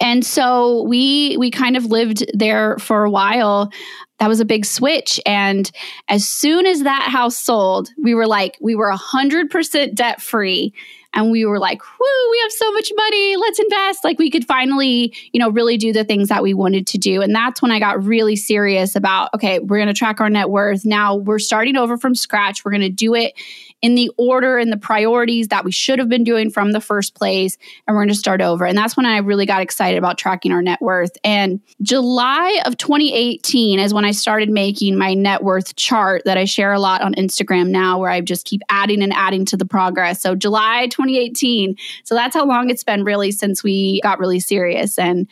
And 0.00 0.24
so 0.24 0.82
we 0.82 1.36
we 1.38 1.50
kind 1.50 1.76
of 1.76 1.86
lived 1.86 2.24
there 2.34 2.78
for 2.78 3.04
a 3.04 3.10
while. 3.10 3.70
That 4.18 4.28
was 4.28 4.40
a 4.40 4.46
big 4.46 4.64
switch. 4.64 5.20
And 5.26 5.70
as 6.08 6.26
soon 6.26 6.66
as 6.66 6.82
that 6.82 7.08
house 7.10 7.36
sold 7.36 7.90
we 8.02 8.14
were 8.14 8.26
like 8.26 8.56
we 8.60 8.74
were 8.74 8.92
100% 8.92 9.94
debt 9.94 10.20
free 10.22 10.72
and 11.16 11.32
we 11.32 11.46
were 11.46 11.58
like, 11.58 11.82
whoo, 11.82 12.30
we 12.30 12.38
have 12.42 12.52
so 12.52 12.70
much 12.72 12.92
money. 12.94 13.36
Let's 13.36 13.58
invest. 13.58 14.04
Like 14.04 14.18
we 14.18 14.30
could 14.30 14.44
finally, 14.44 15.14
you 15.32 15.40
know, 15.40 15.48
really 15.48 15.78
do 15.78 15.92
the 15.92 16.04
things 16.04 16.28
that 16.28 16.42
we 16.42 16.52
wanted 16.52 16.86
to 16.88 16.98
do. 16.98 17.22
And 17.22 17.34
that's 17.34 17.62
when 17.62 17.72
I 17.72 17.80
got 17.80 18.04
really 18.04 18.36
serious 18.36 18.94
about, 18.94 19.32
okay, 19.34 19.58
we're 19.58 19.78
going 19.78 19.88
to 19.88 19.94
track 19.94 20.20
our 20.20 20.28
net 20.28 20.50
worth. 20.50 20.84
Now 20.84 21.16
we're 21.16 21.38
starting 21.38 21.76
over 21.76 21.96
from 21.96 22.14
scratch. 22.14 22.64
We're 22.64 22.70
going 22.70 22.82
to 22.82 22.90
do 22.90 23.14
it 23.14 23.32
in 23.82 23.94
the 23.94 24.10
order 24.16 24.58
and 24.58 24.72
the 24.72 24.76
priorities 24.76 25.48
that 25.48 25.64
we 25.64 25.70
should 25.70 25.98
have 25.98 26.08
been 26.08 26.24
doing 26.24 26.50
from 26.50 26.72
the 26.72 26.80
first 26.80 27.14
place. 27.14 27.58
And 27.86 27.94
we're 27.94 28.02
going 28.02 28.08
to 28.08 28.14
start 28.14 28.40
over. 28.40 28.64
And 28.64 28.76
that's 28.76 28.96
when 28.96 29.06
I 29.06 29.18
really 29.18 29.46
got 29.46 29.60
excited 29.60 29.98
about 29.98 30.18
tracking 30.18 30.52
our 30.52 30.62
net 30.62 30.80
worth. 30.80 31.16
And 31.22 31.60
July 31.82 32.60
of 32.64 32.76
2018 32.78 33.78
is 33.78 33.92
when 33.92 34.04
I 34.04 34.12
started 34.12 34.50
making 34.50 34.96
my 34.96 35.14
net 35.14 35.42
worth 35.42 35.76
chart 35.76 36.22
that 36.24 36.38
I 36.38 36.44
share 36.44 36.72
a 36.72 36.80
lot 36.80 37.02
on 37.02 37.14
Instagram 37.14 37.68
now, 37.68 37.98
where 37.98 38.10
I 38.10 38.20
just 38.20 38.46
keep 38.46 38.62
adding 38.70 39.02
and 39.02 39.12
adding 39.12 39.44
to 39.46 39.56
the 39.56 39.66
progress. 39.66 40.22
So 40.22 40.34
July 40.34 40.86
2018. 40.88 41.76
So 42.04 42.14
that's 42.14 42.34
how 42.34 42.46
long 42.46 42.70
it's 42.70 42.84
been 42.84 43.04
really 43.04 43.30
since 43.30 43.62
we 43.62 44.00
got 44.02 44.18
really 44.18 44.40
serious. 44.40 44.98
And 44.98 45.28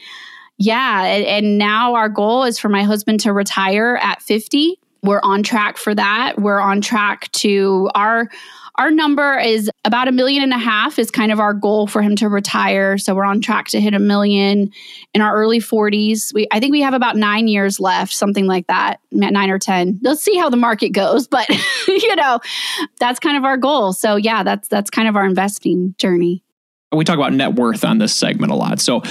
yeah, 0.59 1.03
and, 1.03 1.59
now 1.59 1.95
our 1.95 2.09
goal 2.09 2.45
is 2.45 2.59
for 2.59 2.69
my 2.69 2.83
husband 2.85 3.21
to 3.21 3.33
retire 3.33 3.99
at 4.01 4.23
50 4.23 4.79
we're 5.05 5.21
on 5.23 5.43
track 5.43 5.77
for 5.77 5.95
that. 5.95 6.39
We're 6.39 6.61
on 6.61 6.81
track 6.81 7.31
to 7.33 7.91
our 7.95 8.29
our 8.77 8.91
number 8.91 9.39
is 9.39 9.71
about 9.85 10.09
a 10.09 10.13
million 10.13 10.43
and 10.43 10.53
a 10.53 10.59
half 10.59 10.99
is 10.99 11.09
kind 11.09 11.31
of 11.31 11.39
our 11.39 11.55
goal 11.55 11.87
for 11.87 12.03
him 12.03 12.17
to 12.17 12.29
retire. 12.29 12.99
So 12.99 13.15
we're 13.15 13.25
on 13.25 13.41
track 13.41 13.69
to 13.69 13.81
hit 13.81 13.95
a 13.95 14.01
million 14.01 14.73
in 15.15 15.21
our 15.21 15.33
early 15.37 15.61
40s. 15.61 16.35
We 16.35 16.49
I 16.51 16.59
think 16.59 16.73
we 16.73 16.81
have 16.81 16.95
about 16.95 17.17
9 17.17 17.47
years 17.47 17.79
left, 17.79 18.13
something 18.13 18.47
like 18.47 18.67
that, 18.67 19.01
9 19.13 19.51
or 19.51 19.59
10. 19.61 20.01
Let's 20.03 20.23
see 20.23 20.37
how 20.37 20.51
the 20.51 20.57
market 20.57 20.91
goes, 20.91 21.29
but 21.35 21.49
you 21.87 22.17
know, 22.17 22.41
that's 22.99 23.21
kind 23.21 23.37
of 23.37 23.45
our 23.45 23.57
goal. 23.57 23.93
So 23.93 24.17
yeah, 24.17 24.43
that's 24.43 24.67
that's 24.69 24.91
kind 24.91 25.07
of 25.07 25.15
our 25.15 25.25
investing 25.25 25.95
journey 25.99 26.44
we 26.97 27.05
talk 27.05 27.17
about 27.17 27.33
net 27.33 27.55
worth 27.55 27.85
on 27.85 27.99
this 27.99 28.15
segment 28.15 28.53
a 28.53 28.55
lot. 28.55 28.81
So 28.81 29.03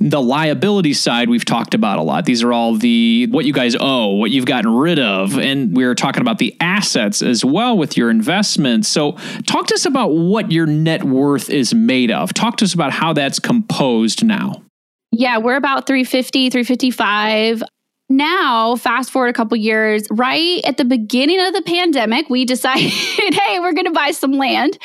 the 0.00 0.20
liability 0.20 0.94
side 0.94 1.28
we've 1.28 1.44
talked 1.44 1.74
about 1.74 1.98
a 1.98 2.02
lot. 2.02 2.24
These 2.24 2.42
are 2.42 2.52
all 2.52 2.76
the 2.76 3.26
what 3.30 3.44
you 3.44 3.52
guys 3.52 3.76
owe, 3.78 4.14
what 4.14 4.30
you've 4.30 4.46
gotten 4.46 4.74
rid 4.74 4.98
of, 4.98 5.38
and 5.38 5.76
we 5.76 5.84
are 5.84 5.94
talking 5.94 6.20
about 6.20 6.38
the 6.38 6.56
assets 6.60 7.22
as 7.22 7.44
well 7.44 7.76
with 7.76 7.96
your 7.96 8.10
investments. 8.10 8.88
So 8.88 9.12
talk 9.46 9.66
to 9.68 9.74
us 9.74 9.86
about 9.86 10.08
what 10.08 10.52
your 10.52 10.66
net 10.66 11.04
worth 11.04 11.50
is 11.50 11.74
made 11.74 12.10
of. 12.10 12.34
Talk 12.34 12.56
to 12.58 12.64
us 12.64 12.74
about 12.74 12.92
how 12.92 13.12
that's 13.12 13.38
composed 13.38 14.24
now. 14.24 14.62
Yeah, 15.10 15.38
we're 15.38 15.56
about 15.56 15.86
350, 15.86 16.50
355 16.50 17.62
now, 18.08 18.76
fast 18.76 19.10
forward 19.10 19.28
a 19.28 19.32
couple 19.34 19.56
years, 19.58 20.06
right 20.10 20.60
at 20.64 20.78
the 20.78 20.84
beginning 20.84 21.40
of 21.40 21.52
the 21.52 21.62
pandemic, 21.62 22.30
we 22.30 22.44
decided, 22.46 22.90
hey, 22.90 23.60
we're 23.60 23.74
going 23.74 23.84
to 23.84 23.92
buy 23.92 24.12
some 24.12 24.32
land. 24.32 24.78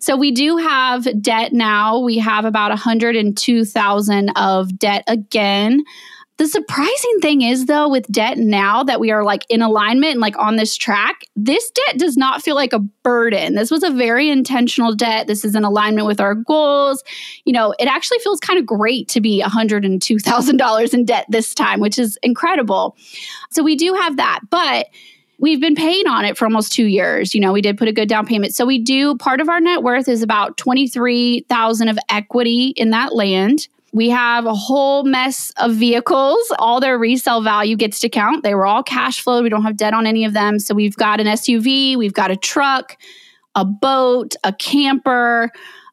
So 0.00 0.16
we 0.16 0.30
do 0.30 0.58
have 0.58 1.06
debt 1.22 1.52
now. 1.52 1.98
We 2.00 2.18
have 2.18 2.44
about 2.44 2.70
102,000 2.70 4.30
of 4.36 4.78
debt 4.78 5.04
again. 5.06 5.84
The 6.38 6.46
surprising 6.46 7.18
thing 7.22 7.40
is, 7.40 7.64
though, 7.64 7.88
with 7.88 8.06
debt 8.12 8.36
now 8.36 8.82
that 8.82 9.00
we 9.00 9.10
are 9.10 9.24
like 9.24 9.46
in 9.48 9.62
alignment 9.62 10.12
and 10.12 10.20
like 10.20 10.36
on 10.36 10.56
this 10.56 10.76
track, 10.76 11.22
this 11.34 11.70
debt 11.70 11.98
does 11.98 12.18
not 12.18 12.42
feel 12.42 12.54
like 12.54 12.74
a 12.74 12.78
burden. 12.78 13.54
This 13.54 13.70
was 13.70 13.82
a 13.82 13.90
very 13.90 14.28
intentional 14.28 14.94
debt. 14.94 15.28
This 15.28 15.46
is 15.46 15.54
in 15.54 15.64
alignment 15.64 16.06
with 16.06 16.20
our 16.20 16.34
goals. 16.34 17.02
You 17.46 17.54
know, 17.54 17.74
it 17.78 17.86
actually 17.86 18.18
feels 18.18 18.38
kind 18.38 18.58
of 18.58 18.66
great 18.66 19.08
to 19.08 19.22
be 19.22 19.42
$102,000 19.42 20.94
in 20.94 21.04
debt 21.06 21.24
this 21.30 21.54
time, 21.54 21.80
which 21.80 21.98
is 21.98 22.18
incredible. 22.22 22.96
So 23.50 23.62
we 23.62 23.74
do 23.74 23.94
have 23.94 24.18
that. 24.18 24.40
But 24.50 24.88
we've 25.38 25.60
been 25.60 25.74
paying 25.74 26.06
on 26.06 26.26
it 26.26 26.36
for 26.36 26.44
almost 26.44 26.70
two 26.70 26.86
years. 26.86 27.34
You 27.34 27.40
know, 27.40 27.52
we 27.52 27.62
did 27.62 27.78
put 27.78 27.88
a 27.88 27.92
good 27.92 28.10
down 28.10 28.26
payment. 28.26 28.54
So 28.54 28.66
we 28.66 28.78
do 28.78 29.16
part 29.16 29.40
of 29.40 29.48
our 29.48 29.60
net 29.60 29.82
worth 29.82 30.06
is 30.06 30.22
about 30.22 30.58
23,000 30.58 31.88
of 31.88 31.98
equity 32.10 32.74
in 32.76 32.90
that 32.90 33.14
land. 33.14 33.68
We 33.92 34.10
have 34.10 34.46
a 34.46 34.54
whole 34.54 35.04
mess 35.04 35.52
of 35.56 35.74
vehicles. 35.74 36.52
All 36.58 36.80
their 36.80 36.98
resale 36.98 37.40
value 37.40 37.76
gets 37.76 38.00
to 38.00 38.08
count. 38.08 38.42
They 38.42 38.54
were 38.54 38.66
all 38.66 38.82
cash 38.82 39.20
flowed. 39.22 39.42
We 39.42 39.48
don't 39.48 39.62
have 39.62 39.76
debt 39.76 39.94
on 39.94 40.06
any 40.06 40.24
of 40.24 40.32
them. 40.32 40.58
So 40.58 40.74
we've 40.74 40.96
got 40.96 41.20
an 41.20 41.26
SUV, 41.26 41.96
we've 41.96 42.12
got 42.12 42.30
a 42.30 42.36
truck, 42.36 42.96
a 43.54 43.64
boat, 43.64 44.34
a 44.44 44.52
camper, 44.52 45.50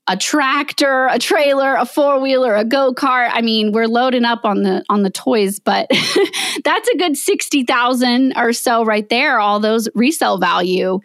a 0.07 0.17
tractor, 0.17 1.07
a 1.07 1.17
trailer, 1.17 1.75
a 1.75 1.85
four 1.85 2.19
wheeler, 2.19 2.55
a 2.55 2.65
go 2.65 2.93
kart. 2.93 3.29
I 3.31 3.41
mean, 3.41 3.71
we're 3.71 3.87
loading 3.87 4.25
up 4.25 4.43
on 4.43 4.63
the 4.63 4.83
on 4.89 5.03
the 5.03 5.09
toys, 5.09 5.59
but 5.59 5.87
that's 6.63 6.89
a 6.89 6.97
good 6.97 7.15
sixty 7.15 7.63
thousand 7.63 8.33
or 8.35 8.51
so 8.51 8.83
right 8.83 9.07
there. 9.07 9.39
All 9.39 9.59
those 9.59 9.87
resale 9.95 10.37
value, 10.37 10.99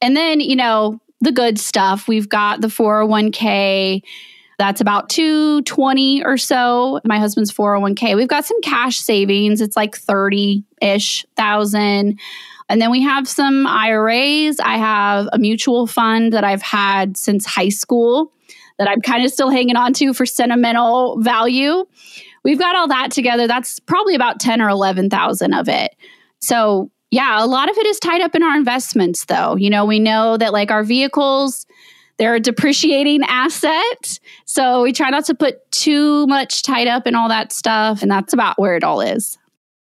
and 0.00 0.16
then 0.16 0.40
you 0.40 0.54
know 0.54 1.00
the 1.20 1.32
good 1.32 1.58
stuff. 1.58 2.06
We've 2.06 2.28
got 2.28 2.60
the 2.60 2.70
four 2.70 2.96
hundred 2.96 3.04
oh 3.04 3.06
one 3.06 3.32
k 3.32 4.02
that's 4.58 4.80
about 4.80 5.10
220 5.10 6.24
or 6.24 6.38
so. 6.38 7.00
My 7.04 7.18
husband's 7.18 7.52
401k. 7.52 8.16
We've 8.16 8.28
got 8.28 8.46
some 8.46 8.60
cash 8.62 8.98
savings. 8.98 9.60
It's 9.60 9.76
like 9.76 9.96
30 9.96 10.64
ish 10.80 11.26
thousand. 11.36 12.18
And 12.68 12.80
then 12.80 12.90
we 12.90 13.02
have 13.02 13.28
some 13.28 13.66
IRAs. 13.66 14.58
I 14.58 14.78
have 14.78 15.28
a 15.32 15.38
mutual 15.38 15.86
fund 15.86 16.32
that 16.32 16.42
I've 16.42 16.62
had 16.62 17.16
since 17.16 17.46
high 17.46 17.68
school 17.68 18.32
that 18.78 18.88
I'm 18.88 19.00
kind 19.00 19.24
of 19.24 19.30
still 19.30 19.50
hanging 19.50 19.76
on 19.76 19.92
to 19.94 20.12
for 20.12 20.26
sentimental 20.26 21.20
value. 21.22 21.84
we've 22.44 22.58
got 22.58 22.76
all 22.76 22.88
that 22.88 23.10
together. 23.10 23.46
That's 23.46 23.80
probably 23.80 24.14
about 24.14 24.40
10 24.40 24.60
or 24.60 24.68
11,000 24.68 25.54
of 25.54 25.68
it. 25.68 25.96
So, 26.40 26.90
yeah, 27.10 27.42
a 27.42 27.46
lot 27.46 27.70
of 27.70 27.76
it 27.76 27.86
is 27.86 27.98
tied 27.98 28.20
up 28.20 28.34
in 28.34 28.42
our 28.42 28.56
investments 28.56 29.24
though. 29.26 29.56
You 29.56 29.70
know, 29.70 29.84
we 29.84 29.98
know 29.98 30.36
that 30.36 30.52
like 30.52 30.70
our 30.70 30.82
vehicles 30.82 31.66
they're 32.18 32.34
a 32.34 32.40
depreciating 32.40 33.22
asset. 33.28 34.18
So 34.44 34.82
we 34.82 34.92
try 34.92 35.10
not 35.10 35.24
to 35.26 35.34
put 35.34 35.70
too 35.70 36.26
much 36.26 36.62
tied 36.62 36.88
up 36.88 37.06
in 37.06 37.14
all 37.14 37.28
that 37.28 37.52
stuff 37.52 38.02
and 38.02 38.10
that's 38.10 38.32
about 38.32 38.58
where 38.58 38.76
it 38.76 38.84
all 38.84 39.00
is. 39.00 39.38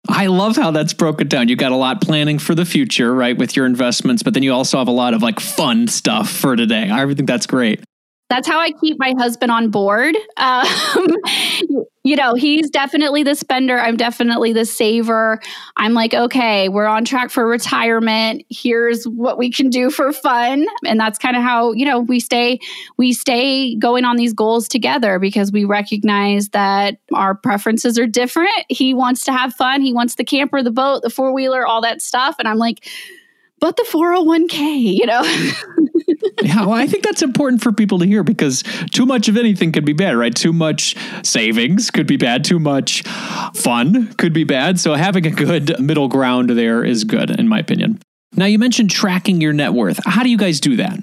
I 0.10 0.28
love 0.28 0.56
how 0.56 0.72
that's 0.72 0.94
broken 0.94 1.28
down. 1.28 1.48
You 1.48 1.56
got 1.56 1.72
a 1.72 1.76
lot 1.76 2.02
planning 2.02 2.40
for 2.40 2.56
the 2.56 2.66
future, 2.66 3.14
right, 3.14 3.38
with 3.38 3.56
your 3.56 3.68
investments, 3.68 4.24
but 4.24 4.34
then 4.34 4.42
you 4.42 4.52
also 4.52 4.80
have 4.80 4.88
a 4.88 4.92
lot 4.92 5.14
of 5.14 5.22
like 5.22 5.40
fun 5.40 5.88
stuff 5.88 6.30
for 6.30 6.56
today. 6.56 6.90
I 6.92 7.06
think 7.14 7.28
that's 7.28 7.46
great 7.46 7.84
that's 8.32 8.48
how 8.48 8.60
I 8.60 8.72
keep 8.72 8.98
my 8.98 9.14
husband 9.18 9.52
on 9.52 9.70
board. 9.72 10.16
Um, 10.38 10.66
you 12.04 12.16
know, 12.16 12.34
he's 12.34 12.70
definitely 12.70 13.24
the 13.24 13.36
spender. 13.36 13.78
I'm 13.78 13.98
definitely 13.98 14.54
the 14.54 14.66
saver. 14.66 15.42
I'm 15.76 15.94
like, 15.94 16.14
okay, 16.14 16.70
we're 16.70 16.86
on 16.86 17.04
track 17.04 17.30
for 17.30 17.46
retirement. 17.46 18.44
Here's 18.50 19.04
what 19.04 19.38
we 19.38 19.52
can 19.52 19.70
do 19.70 19.92
for 19.92 20.14
fun, 20.14 20.66
and 20.86 20.98
that's 20.98 21.20
kind 21.20 21.36
of 21.36 21.44
how 21.44 21.74
you 21.74 21.86
know 21.86 22.00
we 22.00 22.22
stay 22.22 22.60
we 22.98 23.12
stay 23.12 23.76
going 23.76 24.06
on 24.06 24.16
these 24.16 24.34
goals 24.34 24.70
together 24.70 25.20
because 25.20 25.52
we 25.52 25.66
recognize 25.66 26.50
that 26.50 27.00
our 27.14 27.36
preferences 27.36 28.00
are 28.00 28.08
different. 28.08 28.50
He 28.70 28.94
wants 28.94 29.26
to 29.26 29.34
have 29.34 29.54
fun. 29.54 29.82
He 29.82 29.92
wants 29.92 30.16
the 30.16 30.24
camper, 30.24 30.64
the 30.64 30.72
boat, 30.72 31.02
the 31.02 31.10
four 31.10 31.34
wheeler, 31.34 31.68
all 31.68 31.82
that 31.82 32.02
stuff, 32.02 32.38
and 32.40 32.48
I'm 32.48 32.58
like, 32.58 32.88
but 33.62 33.78
the 33.78 33.84
401k, 33.84 34.98
you 34.98 35.06
know. 35.06 35.22
yeah, 36.42 36.62
well, 36.62 36.74
I 36.74 36.88
think 36.88 37.04
that's 37.04 37.22
important 37.22 37.62
for 37.62 37.72
people 37.72 38.00
to 38.00 38.06
hear 38.06 38.24
because 38.24 38.64
too 38.92 39.06
much 39.06 39.30
of 39.30 39.38
anything 39.38 39.72
could 39.72 39.86
be 39.86 39.94
bad, 39.94 40.18
right? 40.18 40.36
Too 40.36 40.52
much 40.52 40.96
savings 41.24 41.92
could 41.92 42.08
be 42.08 42.18
bad. 42.18 42.44
Too 42.44 42.60
much 42.60 43.04
fun 43.56 44.14
could 44.16 44.34
be 44.34 44.44
bad. 44.44 44.80
So 44.80 44.96
having 44.96 45.26
a 45.28 45.32
good 45.32 45.80
middle 45.80 46.08
ground 46.08 46.50
there 46.50 46.84
is 46.84 47.04
good, 47.04 47.40
in 47.40 47.48
my 47.48 47.60
opinion. 47.60 48.00
Now, 48.36 48.46
you 48.46 48.58
mentioned 48.58 48.90
tracking 48.90 49.42
your 49.42 49.54
net 49.54 49.74
worth. 49.74 50.00
How 50.06 50.24
do 50.24 50.30
you 50.30 50.38
guys 50.38 50.60
do 50.60 50.78
that? 50.78 51.00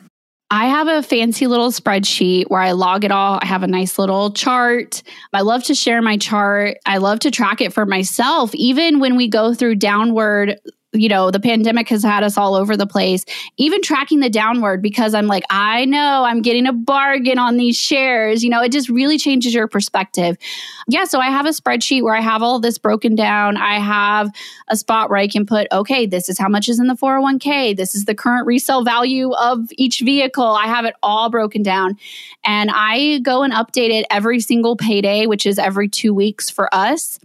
I 0.51 0.69
have 0.69 0.89
a 0.89 1.03
fancy 1.03 1.47
little 1.47 1.71
spreadsheet 1.71 2.47
where 2.49 2.63
I 2.63 2.73
log 2.73 3.05
it 3.05 3.13
all. 3.13 3.39
I 3.41 3.47
have 3.47 3.63
a 3.63 3.67
nice 3.67 3.99
little 3.99 4.33
chart. 4.33 5.03
I 5.33 5.43
love 5.43 5.63
to 5.65 5.75
share 5.75 6.01
my 6.01 6.17
chart. 6.17 6.79
I 6.87 6.97
love 6.97 7.21
to 7.21 7.31
track 7.31 7.61
it 7.61 7.75
for 7.75 7.85
myself. 7.85 8.55
Even 8.55 8.99
when 8.99 9.15
we 9.15 9.29
go 9.29 9.53
through 9.53 9.75
downward 9.75 10.59
you 10.93 11.09
know, 11.09 11.30
the 11.30 11.41
pandemic 11.41 11.89
has 11.91 12.03
had 12.03 12.22
us 12.22 12.39
all 12.39 12.55
over 12.55 12.76
the 12.76 12.86
place, 12.86 13.24
even 13.59 13.82
tracking 13.82 14.20
the 14.20 14.30
downward 14.30 14.80
because 14.80 15.12
I'm 15.12 15.26
like, 15.26 15.45
I 15.51 15.84
know 15.84 16.24
I'm 16.24 16.41
getting 16.41 16.66
a 16.66 16.72
bargain 16.72 17.39
on 17.39 17.59
these 17.59 17.76
shares. 17.76 18.43
You 18.43 18.49
know, 18.49 18.62
it 18.62 18.72
just 18.72 18.89
really 18.89 19.18
changes 19.18 19.53
your 19.53 19.68
perspective. 19.68 20.39
Yeah. 20.89 21.05
So 21.05 21.20
I 21.20 21.26
have 21.26 21.45
a 21.45 21.51
spreadsheet 21.51 22.03
where 22.03 22.14
I 22.14 22.22
have 22.22 22.43
all 22.43 22.59
this 22.59 22.78
broken 22.78 23.14
down. 23.14 23.59
I 23.59 23.78
have 23.78 24.30
a 24.68 24.76
spot 24.76 25.11
where 25.11 25.18
I 25.18 25.28
can 25.28 25.45
put, 25.45 25.66
okay, 25.70 26.07
this 26.07 26.30
is 26.30 26.39
how 26.39 26.49
much 26.49 26.70
is 26.70 26.80
in 26.80 26.86
the 26.86 26.95
401k. 26.95 27.76
This 27.76 27.95
is 27.95 28.07
the 28.07 28.14
current 28.14 28.47
resale 28.47 28.82
value 28.82 29.32
of 29.32 29.68
each 29.72 30.01
vehicle. 30.01 30.45
I 30.45 30.66
have 30.66 30.86
it 30.86 30.95
all 31.03 31.28
broken 31.28 31.62
down. 31.62 31.99
And 32.45 32.70
I 32.72 33.18
go 33.18 33.43
and 33.43 33.53
update 33.53 33.91
it 33.91 34.07
every 34.11 34.41
single 34.41 34.74
payday, 34.74 35.26
which 35.26 35.45
is 35.45 35.59
every 35.59 35.89
two 35.89 36.14
weeks 36.14 36.49
for 36.49 36.74
us. 36.74 37.20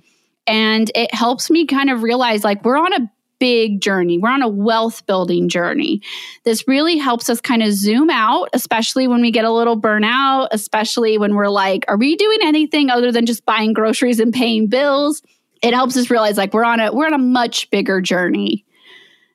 And 0.45 0.91
it 0.93 1.13
helps 1.15 1.49
me 1.49 1.65
kind 1.65 1.89
of 1.89 2.03
realize 2.03 2.43
like 2.43 2.65
we're 2.65 2.77
on 2.77 2.91
a 2.91 3.09
big 3.39 3.81
journey. 3.81 4.17
We're 4.17 4.29
on 4.29 4.41
a 4.41 4.47
wealth 4.47 5.05
building 5.05 5.49
journey. 5.49 6.01
This 6.43 6.67
really 6.67 6.97
helps 6.97 7.29
us 7.29 7.41
kind 7.41 7.61
of 7.61 7.73
zoom 7.73 8.09
out, 8.09 8.49
especially 8.53 9.07
when 9.07 9.21
we 9.21 9.31
get 9.31 9.45
a 9.45 9.51
little 9.51 9.79
burnout, 9.79 10.49
especially 10.51 11.17
when 11.17 11.35
we're 11.35 11.49
like, 11.49 11.85
are 11.87 11.97
we 11.97 12.15
doing 12.15 12.39
anything 12.43 12.89
other 12.89 13.11
than 13.11 13.25
just 13.25 13.45
buying 13.45 13.73
groceries 13.73 14.19
and 14.19 14.33
paying 14.33 14.67
bills? 14.67 15.21
It 15.61 15.73
helps 15.73 15.97
us 15.97 16.09
realize 16.09 16.37
like 16.37 16.53
we're 16.53 16.65
on 16.65 16.79
a 16.79 16.93
we're 16.93 17.05
on 17.05 17.13
a 17.13 17.17
much 17.17 17.69
bigger 17.69 18.01
journey. 18.01 18.65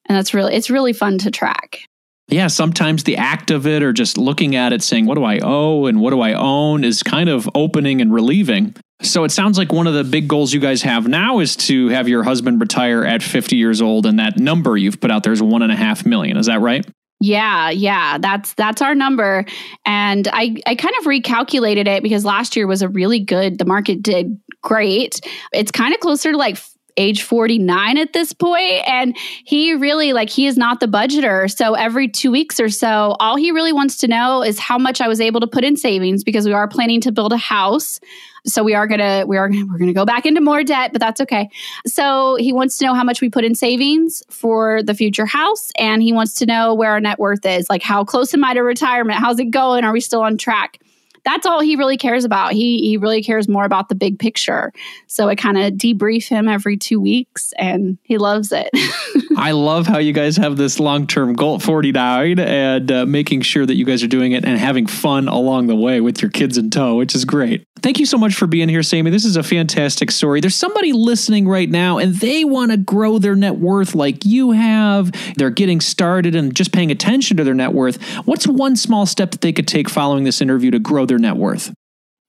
And 0.06 0.16
that's 0.16 0.34
really 0.34 0.54
it's 0.54 0.70
really 0.70 0.92
fun 0.92 1.18
to 1.18 1.30
track. 1.30 1.80
Yeah, 2.28 2.48
sometimes 2.48 3.04
the 3.04 3.16
act 3.16 3.50
of 3.50 3.66
it 3.66 3.82
or 3.82 3.92
just 3.94 4.18
looking 4.18 4.54
at 4.54 4.74
it 4.74 4.82
saying, 4.82 5.06
what 5.06 5.14
do 5.14 5.24
I 5.24 5.38
owe 5.42 5.86
and 5.86 6.00
what 6.00 6.10
do 6.10 6.20
I 6.20 6.34
own 6.34 6.84
is 6.84 7.02
kind 7.02 7.30
of 7.30 7.48
opening 7.54 8.02
and 8.02 8.12
relieving. 8.12 8.74
So 9.02 9.22
it 9.24 9.30
sounds 9.30 9.58
like 9.58 9.72
one 9.72 9.86
of 9.86 9.94
the 9.94 10.02
big 10.02 10.26
goals 10.26 10.52
you 10.52 10.58
guys 10.58 10.82
have 10.82 11.06
now 11.06 11.38
is 11.38 11.54
to 11.56 11.88
have 11.88 12.08
your 12.08 12.24
husband 12.24 12.60
retire 12.60 13.04
at 13.04 13.22
50 13.22 13.56
years 13.56 13.80
old, 13.80 14.06
and 14.06 14.18
that 14.18 14.38
number 14.38 14.76
you've 14.76 15.00
put 15.00 15.10
out 15.10 15.22
there 15.22 15.32
is 15.32 15.40
one 15.40 15.62
and 15.62 15.70
a 15.70 15.76
half 15.76 16.04
million. 16.04 16.36
Is 16.36 16.46
that 16.46 16.60
right? 16.60 16.84
Yeah, 17.20 17.70
yeah, 17.70 18.18
that's 18.18 18.54
that's 18.54 18.80
our 18.80 18.94
number. 18.94 19.44
And 19.84 20.28
I 20.32 20.56
I 20.66 20.74
kind 20.74 20.94
of 20.98 21.04
recalculated 21.04 21.86
it 21.86 22.02
because 22.02 22.24
last 22.24 22.56
year 22.56 22.66
was 22.66 22.82
a 22.82 22.88
really 22.88 23.20
good 23.20 23.58
the 23.58 23.64
market 23.64 24.02
did 24.02 24.40
great. 24.62 25.20
It's 25.52 25.72
kind 25.72 25.94
of 25.94 26.00
closer 26.00 26.32
to 26.32 26.36
like 26.36 26.58
age 26.96 27.22
49 27.22 27.96
at 27.96 28.12
this 28.12 28.32
point 28.32 28.82
and 28.88 29.16
he 29.44 29.72
really 29.74 30.12
like 30.12 30.28
he 30.28 30.48
is 30.48 30.56
not 30.56 30.80
the 30.80 30.86
budgeter 30.86 31.48
so 31.48 31.74
every 31.74 32.08
2 32.08 32.28
weeks 32.28 32.58
or 32.58 32.68
so 32.68 33.14
all 33.20 33.36
he 33.36 33.52
really 33.52 33.72
wants 33.72 33.98
to 33.98 34.08
know 34.08 34.42
is 34.42 34.58
how 34.58 34.76
much 34.78 35.00
I 35.00 35.06
was 35.06 35.20
able 35.20 35.38
to 35.38 35.46
put 35.46 35.62
in 35.62 35.76
savings 35.76 36.24
because 36.24 36.44
we 36.44 36.52
are 36.52 36.66
planning 36.66 37.00
to 37.02 37.12
build 37.12 37.32
a 37.32 37.36
house 37.36 38.00
so 38.46 38.62
we 38.62 38.74
are 38.74 38.86
gonna 38.86 39.24
we 39.26 39.36
are 39.36 39.50
we're 39.70 39.78
gonna 39.78 39.92
go 39.92 40.04
back 40.04 40.26
into 40.26 40.40
more 40.40 40.62
debt, 40.62 40.92
but 40.92 41.00
that's 41.00 41.20
okay. 41.20 41.48
So 41.86 42.36
he 42.36 42.52
wants 42.52 42.78
to 42.78 42.86
know 42.86 42.94
how 42.94 43.04
much 43.04 43.20
we 43.20 43.28
put 43.28 43.44
in 43.44 43.54
savings 43.54 44.22
for 44.30 44.82
the 44.82 44.94
future 44.94 45.26
house, 45.26 45.70
and 45.78 46.02
he 46.02 46.12
wants 46.12 46.34
to 46.34 46.46
know 46.46 46.74
where 46.74 46.92
our 46.92 47.00
net 47.00 47.18
worth 47.18 47.44
is. 47.44 47.68
Like 47.70 47.82
how 47.82 48.04
close 48.04 48.34
am 48.34 48.44
I 48.44 48.54
to 48.54 48.60
retirement? 48.60 49.18
How's 49.18 49.38
it 49.38 49.50
going? 49.50 49.84
Are 49.84 49.92
we 49.92 50.00
still 50.00 50.22
on 50.22 50.38
track? 50.38 50.80
That's 51.24 51.46
all 51.46 51.60
he 51.60 51.76
really 51.76 51.96
cares 51.96 52.24
about. 52.24 52.52
He 52.52 52.88
he 52.88 52.96
really 52.96 53.22
cares 53.22 53.48
more 53.48 53.64
about 53.64 53.88
the 53.88 53.94
big 53.94 54.18
picture. 54.18 54.72
So 55.06 55.28
I 55.28 55.34
kind 55.34 55.58
of 55.58 55.74
debrief 55.74 56.28
him 56.28 56.48
every 56.48 56.76
two 56.76 57.00
weeks, 57.00 57.52
and 57.58 57.98
he 58.02 58.18
loves 58.18 58.52
it. 58.52 58.70
I 59.36 59.52
love 59.52 59.86
how 59.86 59.98
you 59.98 60.12
guys 60.12 60.36
have 60.36 60.56
this 60.56 60.80
long 60.80 61.06
term 61.06 61.34
goal, 61.34 61.58
forty 61.58 61.92
nine, 61.92 62.38
and 62.38 62.90
uh, 62.90 63.06
making 63.06 63.42
sure 63.42 63.66
that 63.66 63.76
you 63.76 63.84
guys 63.84 64.02
are 64.02 64.08
doing 64.08 64.32
it 64.32 64.44
and 64.44 64.58
having 64.58 64.86
fun 64.86 65.28
along 65.28 65.66
the 65.66 65.76
way 65.76 66.00
with 66.00 66.22
your 66.22 66.30
kids 66.30 66.58
in 66.58 66.70
tow, 66.70 66.96
which 66.96 67.14
is 67.14 67.24
great. 67.24 67.64
Thank 67.80 68.00
you 68.00 68.06
so 68.06 68.18
much 68.18 68.34
for 68.34 68.46
being 68.46 68.68
here, 68.68 68.82
Sammy. 68.82 69.10
This 69.10 69.24
is 69.24 69.36
a 69.36 69.42
fantastic 69.42 70.10
story. 70.10 70.40
There's 70.40 70.54
somebody 70.54 70.92
listening 70.92 71.46
right 71.46 71.68
now, 71.68 71.98
and 71.98 72.14
they 72.14 72.44
want 72.44 72.72
to 72.72 72.76
grow 72.76 73.18
their 73.18 73.36
net 73.36 73.56
worth 73.56 73.94
like 73.94 74.24
you 74.24 74.50
have. 74.50 75.12
They're 75.36 75.50
getting 75.50 75.80
started 75.80 76.34
and 76.34 76.54
just 76.54 76.72
paying 76.72 76.90
attention 76.90 77.36
to 77.36 77.44
their 77.44 77.54
net 77.54 77.72
worth. 77.72 78.02
What's 78.24 78.46
one 78.46 78.76
small 78.76 79.06
step 79.06 79.30
that 79.30 79.40
they 79.40 79.52
could 79.52 79.68
take 79.68 79.88
following 79.88 80.24
this 80.24 80.40
interview 80.40 80.70
to 80.72 80.78
grow 80.78 81.06
their 81.08 81.18
net 81.18 81.36
worth? 81.36 81.72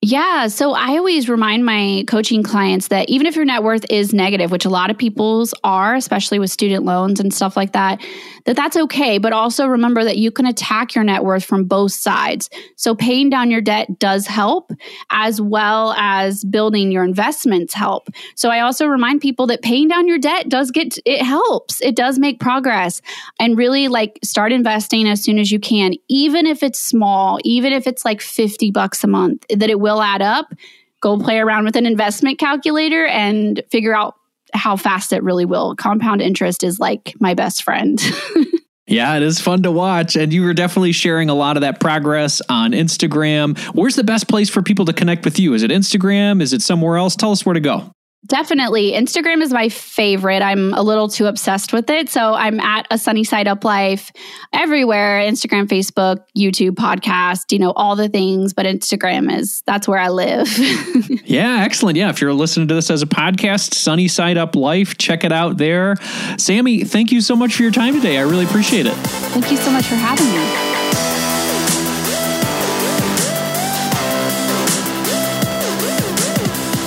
Yeah. 0.02 0.48
So 0.48 0.72
I 0.72 0.96
always 0.96 1.28
remind 1.28 1.66
my 1.66 2.04
coaching 2.08 2.42
clients 2.42 2.88
that 2.88 3.10
even 3.10 3.26
if 3.26 3.36
your 3.36 3.44
net 3.44 3.62
worth 3.62 3.84
is 3.90 4.14
negative, 4.14 4.50
which 4.50 4.64
a 4.64 4.70
lot 4.70 4.90
of 4.90 4.96
people's 4.96 5.52
are, 5.62 5.94
especially 5.94 6.38
with 6.38 6.50
student 6.50 6.86
loans 6.86 7.20
and 7.20 7.34
stuff 7.34 7.54
like 7.54 7.72
that, 7.72 8.00
that 8.46 8.56
that's 8.56 8.78
okay. 8.78 9.18
But 9.18 9.34
also 9.34 9.66
remember 9.66 10.02
that 10.02 10.16
you 10.16 10.30
can 10.30 10.46
attack 10.46 10.94
your 10.94 11.04
net 11.04 11.22
worth 11.22 11.44
from 11.44 11.64
both 11.64 11.92
sides. 11.92 12.48
So 12.76 12.94
paying 12.94 13.28
down 13.28 13.50
your 13.50 13.60
debt 13.60 13.98
does 13.98 14.26
help, 14.26 14.72
as 15.10 15.38
well 15.38 15.92
as 15.98 16.44
building 16.44 16.90
your 16.90 17.04
investments 17.04 17.74
help. 17.74 18.08
So 18.36 18.48
I 18.48 18.60
also 18.60 18.86
remind 18.86 19.20
people 19.20 19.48
that 19.48 19.60
paying 19.60 19.88
down 19.88 20.08
your 20.08 20.18
debt 20.18 20.48
does 20.48 20.70
get, 20.70 20.96
it 21.04 21.20
helps. 21.20 21.82
It 21.82 21.94
does 21.94 22.18
make 22.18 22.40
progress 22.40 23.02
and 23.38 23.58
really 23.58 23.88
like 23.88 24.18
start 24.24 24.50
investing 24.50 25.06
as 25.06 25.22
soon 25.22 25.38
as 25.38 25.52
you 25.52 25.60
can, 25.60 25.92
even 26.08 26.46
if 26.46 26.62
it's 26.62 26.78
small, 26.78 27.38
even 27.44 27.74
if 27.74 27.86
it's 27.86 28.02
like 28.02 28.22
50 28.22 28.70
bucks 28.70 29.04
a 29.04 29.06
month, 29.06 29.44
that 29.54 29.68
it 29.68 29.78
will 29.78 29.89
will 29.92 30.02
add 30.02 30.22
up. 30.22 30.52
Go 31.00 31.18
play 31.18 31.38
around 31.38 31.64
with 31.64 31.76
an 31.76 31.86
investment 31.86 32.38
calculator 32.38 33.06
and 33.06 33.62
figure 33.70 33.94
out 33.94 34.16
how 34.52 34.76
fast 34.76 35.12
it 35.12 35.22
really 35.22 35.44
will. 35.44 35.74
Compound 35.76 36.20
interest 36.20 36.62
is 36.64 36.78
like 36.78 37.14
my 37.20 37.34
best 37.34 37.62
friend. 37.62 38.00
Yeah, 38.90 39.16
it 39.16 39.22
is 39.22 39.40
fun 39.40 39.62
to 39.62 39.70
watch. 39.70 40.16
And 40.16 40.32
you 40.32 40.42
were 40.42 40.52
definitely 40.52 40.90
sharing 40.90 41.30
a 41.30 41.34
lot 41.34 41.56
of 41.56 41.60
that 41.60 41.78
progress 41.78 42.42
on 42.48 42.72
Instagram. 42.72 43.56
Where's 43.72 43.94
the 43.94 44.02
best 44.02 44.26
place 44.26 44.50
for 44.50 44.62
people 44.62 44.84
to 44.86 44.92
connect 44.92 45.24
with 45.24 45.38
you? 45.38 45.54
Is 45.54 45.62
it 45.62 45.70
Instagram? 45.70 46.42
Is 46.42 46.52
it 46.52 46.60
somewhere 46.60 46.96
else? 46.96 47.14
Tell 47.14 47.30
us 47.30 47.46
where 47.46 47.54
to 47.54 47.60
go. 47.60 47.92
Definitely. 48.26 48.92
Instagram 48.92 49.40
is 49.40 49.50
my 49.50 49.70
favorite. 49.70 50.42
I'm 50.42 50.74
a 50.74 50.82
little 50.82 51.08
too 51.08 51.26
obsessed 51.26 51.72
with 51.72 51.88
it. 51.88 52.10
So 52.10 52.34
I'm 52.34 52.60
at 52.60 52.86
a 52.90 52.98
sunny 52.98 53.24
side 53.24 53.48
up 53.48 53.64
life 53.64 54.12
everywhere 54.52 55.20
Instagram, 55.20 55.66
Facebook, 55.66 56.24
YouTube, 56.36 56.72
podcast, 56.72 57.50
you 57.50 57.58
know, 57.58 57.72
all 57.72 57.96
the 57.96 58.10
things. 58.10 58.52
But 58.52 58.66
Instagram 58.66 59.34
is 59.34 59.62
that's 59.66 59.88
where 59.88 59.98
I 59.98 60.08
live. 60.08 60.48
yeah, 61.24 61.62
excellent. 61.62 61.96
Yeah. 61.96 62.10
If 62.10 62.20
you're 62.20 62.34
listening 62.34 62.68
to 62.68 62.74
this 62.74 62.90
as 62.90 63.02
a 63.02 63.06
podcast, 63.06 63.72
Sunny 63.74 64.06
Side 64.06 64.36
Up 64.36 64.54
Life, 64.54 64.98
check 64.98 65.24
it 65.24 65.32
out 65.32 65.56
there. 65.56 65.96
Sammy, 66.36 66.84
thank 66.84 67.12
you 67.12 67.22
so 67.22 67.34
much 67.34 67.54
for 67.54 67.62
your 67.62 67.72
time 67.72 67.94
today. 67.94 68.18
I 68.18 68.22
really 68.22 68.44
appreciate 68.44 68.86
it. 68.86 68.94
Thank 68.94 69.50
you 69.50 69.56
so 69.56 69.70
much 69.70 69.86
for 69.86 69.94
having 69.94 70.26
me. 70.26 70.79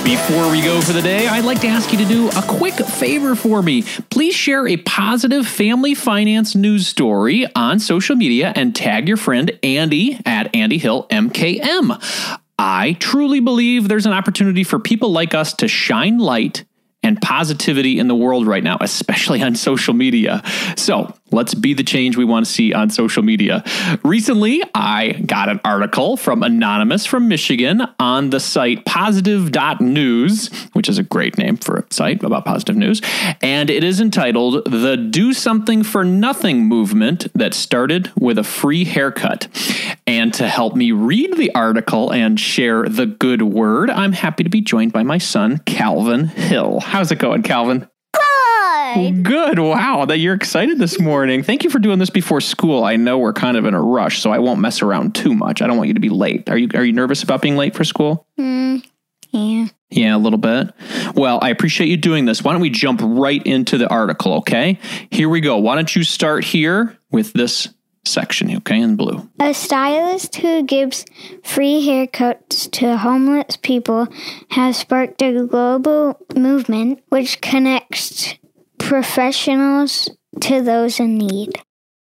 Before 0.04 0.50
we 0.50 0.60
go 0.60 0.82
for 0.82 0.92
the 0.92 1.00
day, 1.00 1.26
I'd 1.26 1.46
like 1.46 1.62
to 1.62 1.66
ask 1.66 1.90
you 1.90 1.96
to 1.96 2.04
do 2.04 2.28
a 2.28 2.42
quick 2.46 2.74
favor 2.74 3.34
for 3.34 3.62
me. 3.62 3.84
Please 4.10 4.34
share 4.34 4.68
a 4.68 4.76
positive 4.76 5.46
family 5.46 5.94
finance 5.94 6.54
news 6.54 6.86
story 6.86 7.46
on 7.56 7.78
social 7.78 8.14
media 8.14 8.52
and 8.54 8.76
tag 8.76 9.08
your 9.08 9.16
friend 9.16 9.58
Andy 9.62 10.20
at 10.26 10.54
Andy 10.54 10.76
Hill 10.76 11.06
MKM. 11.08 12.38
I 12.58 12.92
truly 13.00 13.40
believe 13.40 13.88
there's 13.88 14.04
an 14.04 14.12
opportunity 14.12 14.62
for 14.62 14.78
people 14.78 15.10
like 15.10 15.32
us 15.32 15.54
to 15.54 15.68
shine 15.68 16.18
light 16.18 16.66
and 17.02 17.20
positivity 17.20 17.98
in 17.98 18.06
the 18.06 18.14
world 18.14 18.46
right 18.46 18.62
now, 18.62 18.76
especially 18.82 19.42
on 19.42 19.54
social 19.54 19.94
media. 19.94 20.42
So 20.76 21.14
let's 21.34 21.54
be 21.54 21.74
the 21.74 21.82
change 21.82 22.16
we 22.16 22.24
want 22.24 22.46
to 22.46 22.50
see 22.50 22.72
on 22.72 22.90
social 22.90 23.22
media. 23.22 23.62
Recently, 24.02 24.62
I 24.74 25.12
got 25.26 25.48
an 25.48 25.60
article 25.64 26.16
from 26.16 26.42
Anonymous 26.42 27.04
from 27.04 27.28
Michigan 27.28 27.82
on 27.98 28.30
the 28.30 28.40
site 28.40 28.84
positive.news, 28.84 30.48
which 30.72 30.88
is 30.88 30.98
a 30.98 31.02
great 31.02 31.36
name 31.36 31.56
for 31.56 31.76
a 31.76 31.84
site 31.92 32.22
about 32.22 32.44
positive 32.44 32.76
news. 32.76 33.02
And 33.42 33.70
it 33.70 33.84
is 33.84 34.00
entitled 34.00 34.64
The 34.70 34.96
Do 34.96 35.32
Something 35.32 35.82
for 35.82 36.04
Nothing 36.04 36.66
movement 36.66 37.26
that 37.34 37.54
started 37.54 38.10
with 38.18 38.38
a 38.38 38.44
free 38.44 38.84
haircut. 38.84 39.48
And 40.06 40.32
to 40.34 40.48
help 40.48 40.76
me 40.76 40.92
read 40.92 41.36
the 41.36 41.54
article 41.54 42.12
and 42.12 42.38
share 42.38 42.88
the 42.88 43.06
good 43.06 43.42
word, 43.42 43.90
I'm 43.90 44.12
happy 44.12 44.44
to 44.44 44.50
be 44.50 44.60
joined 44.60 44.92
by 44.92 45.02
my 45.02 45.18
son, 45.18 45.58
Calvin 45.58 46.26
Hill. 46.26 46.80
How's 46.80 47.10
it 47.10 47.18
going, 47.18 47.42
Calvin? 47.42 47.88
Good. 48.94 49.22
Good. 49.22 49.58
Wow, 49.58 50.04
that 50.06 50.18
you're 50.18 50.34
excited 50.34 50.78
this 50.78 51.00
morning. 51.00 51.42
Thank 51.42 51.64
you 51.64 51.70
for 51.70 51.78
doing 51.78 51.98
this 51.98 52.10
before 52.10 52.40
school. 52.40 52.84
I 52.84 52.96
know 52.96 53.18
we're 53.18 53.32
kind 53.32 53.56
of 53.56 53.64
in 53.64 53.74
a 53.74 53.82
rush, 53.82 54.20
so 54.20 54.30
I 54.30 54.38
won't 54.38 54.60
mess 54.60 54.82
around 54.82 55.14
too 55.14 55.34
much. 55.34 55.62
I 55.62 55.66
don't 55.66 55.76
want 55.76 55.88
you 55.88 55.94
to 55.94 56.00
be 56.00 56.08
late. 56.08 56.48
Are 56.48 56.56
you 56.56 56.68
are 56.74 56.84
you 56.84 56.92
nervous 56.92 57.22
about 57.22 57.42
being 57.42 57.56
late 57.56 57.74
for 57.74 57.84
school? 57.84 58.26
Mm, 58.38 58.84
yeah. 59.30 59.68
Yeah, 59.90 60.16
a 60.16 60.18
little 60.18 60.38
bit. 60.38 60.72
Well, 61.14 61.38
I 61.40 61.50
appreciate 61.50 61.88
you 61.88 61.96
doing 61.96 62.24
this. 62.24 62.42
Why 62.42 62.52
don't 62.52 62.60
we 62.60 62.70
jump 62.70 63.00
right 63.02 63.42
into 63.46 63.78
the 63.78 63.88
article, 63.88 64.34
okay? 64.34 64.80
Here 65.10 65.28
we 65.28 65.40
go. 65.40 65.58
Why 65.58 65.76
don't 65.76 65.94
you 65.94 66.02
start 66.02 66.42
here 66.44 66.98
with 67.12 67.32
this 67.32 67.68
section, 68.04 68.54
okay, 68.56 68.80
in 68.80 68.96
blue. 68.96 69.28
A 69.40 69.54
stylist 69.54 70.36
who 70.36 70.62
gives 70.62 71.04
free 71.42 71.86
haircuts 71.86 72.70
to 72.72 72.96
homeless 72.96 73.56
people 73.56 74.08
has 74.50 74.76
sparked 74.78 75.22
a 75.22 75.46
global 75.46 76.20
movement 76.34 77.02
which 77.08 77.40
connects 77.40 78.34
professionals 78.84 80.10
to 80.42 80.60
those 80.60 81.00
in 81.00 81.16
need. 81.16 81.50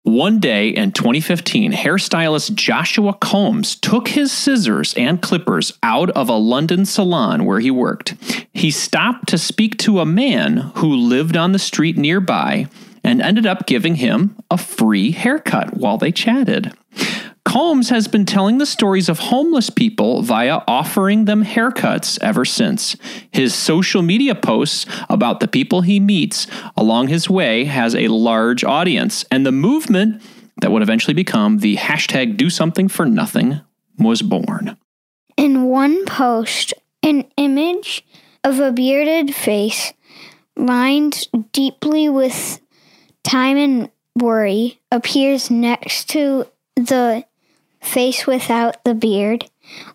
One 0.03 0.41
day 0.41 0.69
in 0.69 0.91
2015, 0.93 1.73
hairstylist 1.73 2.55
Joshua 2.55 3.15
Coombes 3.15 3.77
took 3.77 4.09
his 4.09 4.33
scissors 4.33 4.93
and 4.95 5.23
clippers 5.23 5.73
out 5.83 6.11
of 6.11 6.29
a 6.29 6.37
London 6.37 6.85
salon 6.85 7.45
where 7.45 7.61
he 7.61 7.71
worked. 7.71 8.15
He 8.53 8.71
stopped 8.71 9.29
to 9.29 9.39
speak 9.39 9.79
to 9.79 10.01
a 10.01 10.05
man 10.05 10.57
who 10.75 10.95
lived 10.95 11.37
on 11.37 11.53
the 11.53 11.59
street 11.59 11.97
nearby 11.97 12.67
and 13.05 13.23
ended 13.23 13.47
up 13.47 13.67
giving 13.67 13.95
him 13.95 14.37
a 14.51 14.59
free 14.59 15.13
haircut 15.13 15.77
while 15.77 15.97
they 15.97 16.11
chatted. 16.11 16.73
Coombes 17.45 17.91
has 17.91 18.09
been 18.09 18.25
telling 18.25 18.59
the 18.59 18.67
stories 18.67 19.09
of 19.09 19.19
homeless 19.19 19.71
people 19.71 20.23
via 20.23 20.61
offering 20.67 21.27
them 21.27 21.45
haircuts 21.45 22.19
ever 22.21 22.45
since. 22.45 22.97
His 23.31 23.55
social 23.55 24.03
media 24.03 24.35
posts 24.35 24.87
about 25.09 25.41
the 25.41 25.49
people 25.49 25.83
he 25.83 26.01
meets 26.01 26.47
along 26.77 27.09
his 27.09 27.31
way 27.31 27.65
has 27.65 27.95
a 27.95 28.09
large 28.09 28.65
audience, 28.65 29.25
and 29.31 29.45
the 29.45 29.53
movement 29.53 30.23
that 30.61 30.73
would 30.73 30.83
eventually 30.83 31.15
become 31.15 31.59
the 31.59 31.77
hashtag 31.77 32.37
do 32.37 32.49
something 32.51 32.89
for 32.89 33.05
nothing 33.07 33.61
was 33.99 34.23
born. 34.23 34.77
In 35.37 35.65
one 35.65 36.05
post, 36.07 36.75
an 37.03 37.25
image 37.37 38.05
of 38.43 38.59
a 38.59 38.73
bearded 38.73 39.35
face 39.35 39.93
lined 40.57 41.29
deeply 41.53 42.09
with 42.09 42.61
time 43.23 43.57
and 43.57 43.91
worry 44.17 44.81
appears 44.91 45.51
next 45.51 46.09
to 46.11 46.47
the 46.77 47.25
face 47.85 48.27
without 48.27 48.83
the 48.85 48.95
beard, 48.95 49.51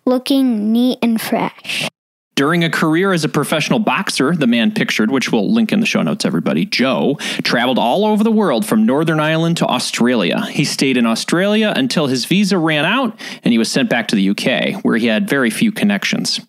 looking 0.06 0.72
neat 0.72 0.98
and 1.02 1.20
fresh. 1.20 1.88
During 2.40 2.64
a 2.64 2.70
career 2.70 3.12
as 3.12 3.22
a 3.22 3.28
professional 3.28 3.80
boxer, 3.80 4.34
the 4.34 4.46
man 4.46 4.72
pictured, 4.72 5.10
which 5.10 5.30
we'll 5.30 5.52
link 5.52 5.72
in 5.72 5.80
the 5.80 5.86
show 5.86 6.00
notes, 6.00 6.24
everybody, 6.24 6.64
Joe, 6.64 7.16
traveled 7.42 7.78
all 7.78 8.06
over 8.06 8.24
the 8.24 8.30
world 8.30 8.64
from 8.64 8.86
Northern 8.86 9.20
Ireland 9.20 9.58
to 9.58 9.66
Australia. 9.66 10.46
He 10.46 10.64
stayed 10.64 10.96
in 10.96 11.04
Australia 11.04 11.74
until 11.76 12.06
his 12.06 12.24
visa 12.24 12.56
ran 12.56 12.86
out 12.86 13.20
and 13.44 13.52
he 13.52 13.58
was 13.58 13.70
sent 13.70 13.90
back 13.90 14.08
to 14.08 14.16
the 14.16 14.30
UK, 14.30 14.82
where 14.82 14.96
he 14.96 15.06
had 15.06 15.28
very 15.28 15.50
few 15.50 15.70
connections. 15.70 16.40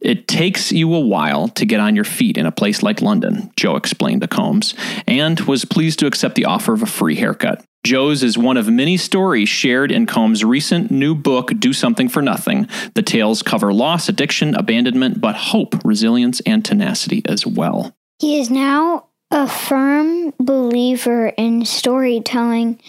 It 0.00 0.26
takes 0.26 0.72
you 0.72 0.92
a 0.92 1.00
while 1.00 1.48
to 1.50 1.64
get 1.64 1.78
on 1.78 1.94
your 1.94 2.04
feet 2.04 2.36
in 2.36 2.46
a 2.46 2.50
place 2.50 2.82
like 2.82 3.00
London, 3.00 3.52
Joe 3.56 3.76
explained 3.76 4.22
to 4.22 4.28
Coombes, 4.28 4.74
and 5.06 5.38
was 5.40 5.64
pleased 5.64 6.00
to 6.00 6.06
accept 6.06 6.34
the 6.34 6.46
offer 6.46 6.72
of 6.72 6.82
a 6.82 6.86
free 6.86 7.14
haircut. 7.14 7.64
Joe's 7.86 8.24
is 8.24 8.36
one 8.36 8.56
of 8.56 8.68
many 8.68 8.96
stories 8.96 9.48
shared 9.48 9.92
in 9.92 10.06
Coombes' 10.06 10.42
recent 10.42 10.90
new 10.90 11.14
book, 11.14 11.52
Do 11.56 11.72
Something 11.72 12.08
for 12.08 12.20
Nothing. 12.20 12.68
The 12.94 13.02
tales 13.02 13.42
cover 13.42 13.72
loss, 13.72 14.08
addiction, 14.08 14.56
abandonment, 14.56 15.20
but 15.20 15.36
hope, 15.36 15.76
resilience, 15.84 16.40
and 16.40 16.64
tenacity 16.64 17.22
as 17.26 17.46
well. 17.46 17.94
He 18.18 18.40
is 18.40 18.50
now 18.50 19.06
a 19.30 19.46
firm 19.46 20.34
believer 20.40 21.28
in 21.28 21.64
storytelling 21.64 22.80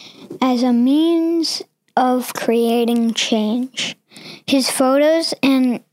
as 0.42 0.64
a 0.64 0.74
means 0.74 1.62
of 1.96 2.34
creating 2.34 3.14
change. 3.14 3.96
His 4.48 4.68
photos 4.72 5.32
and 5.44 5.84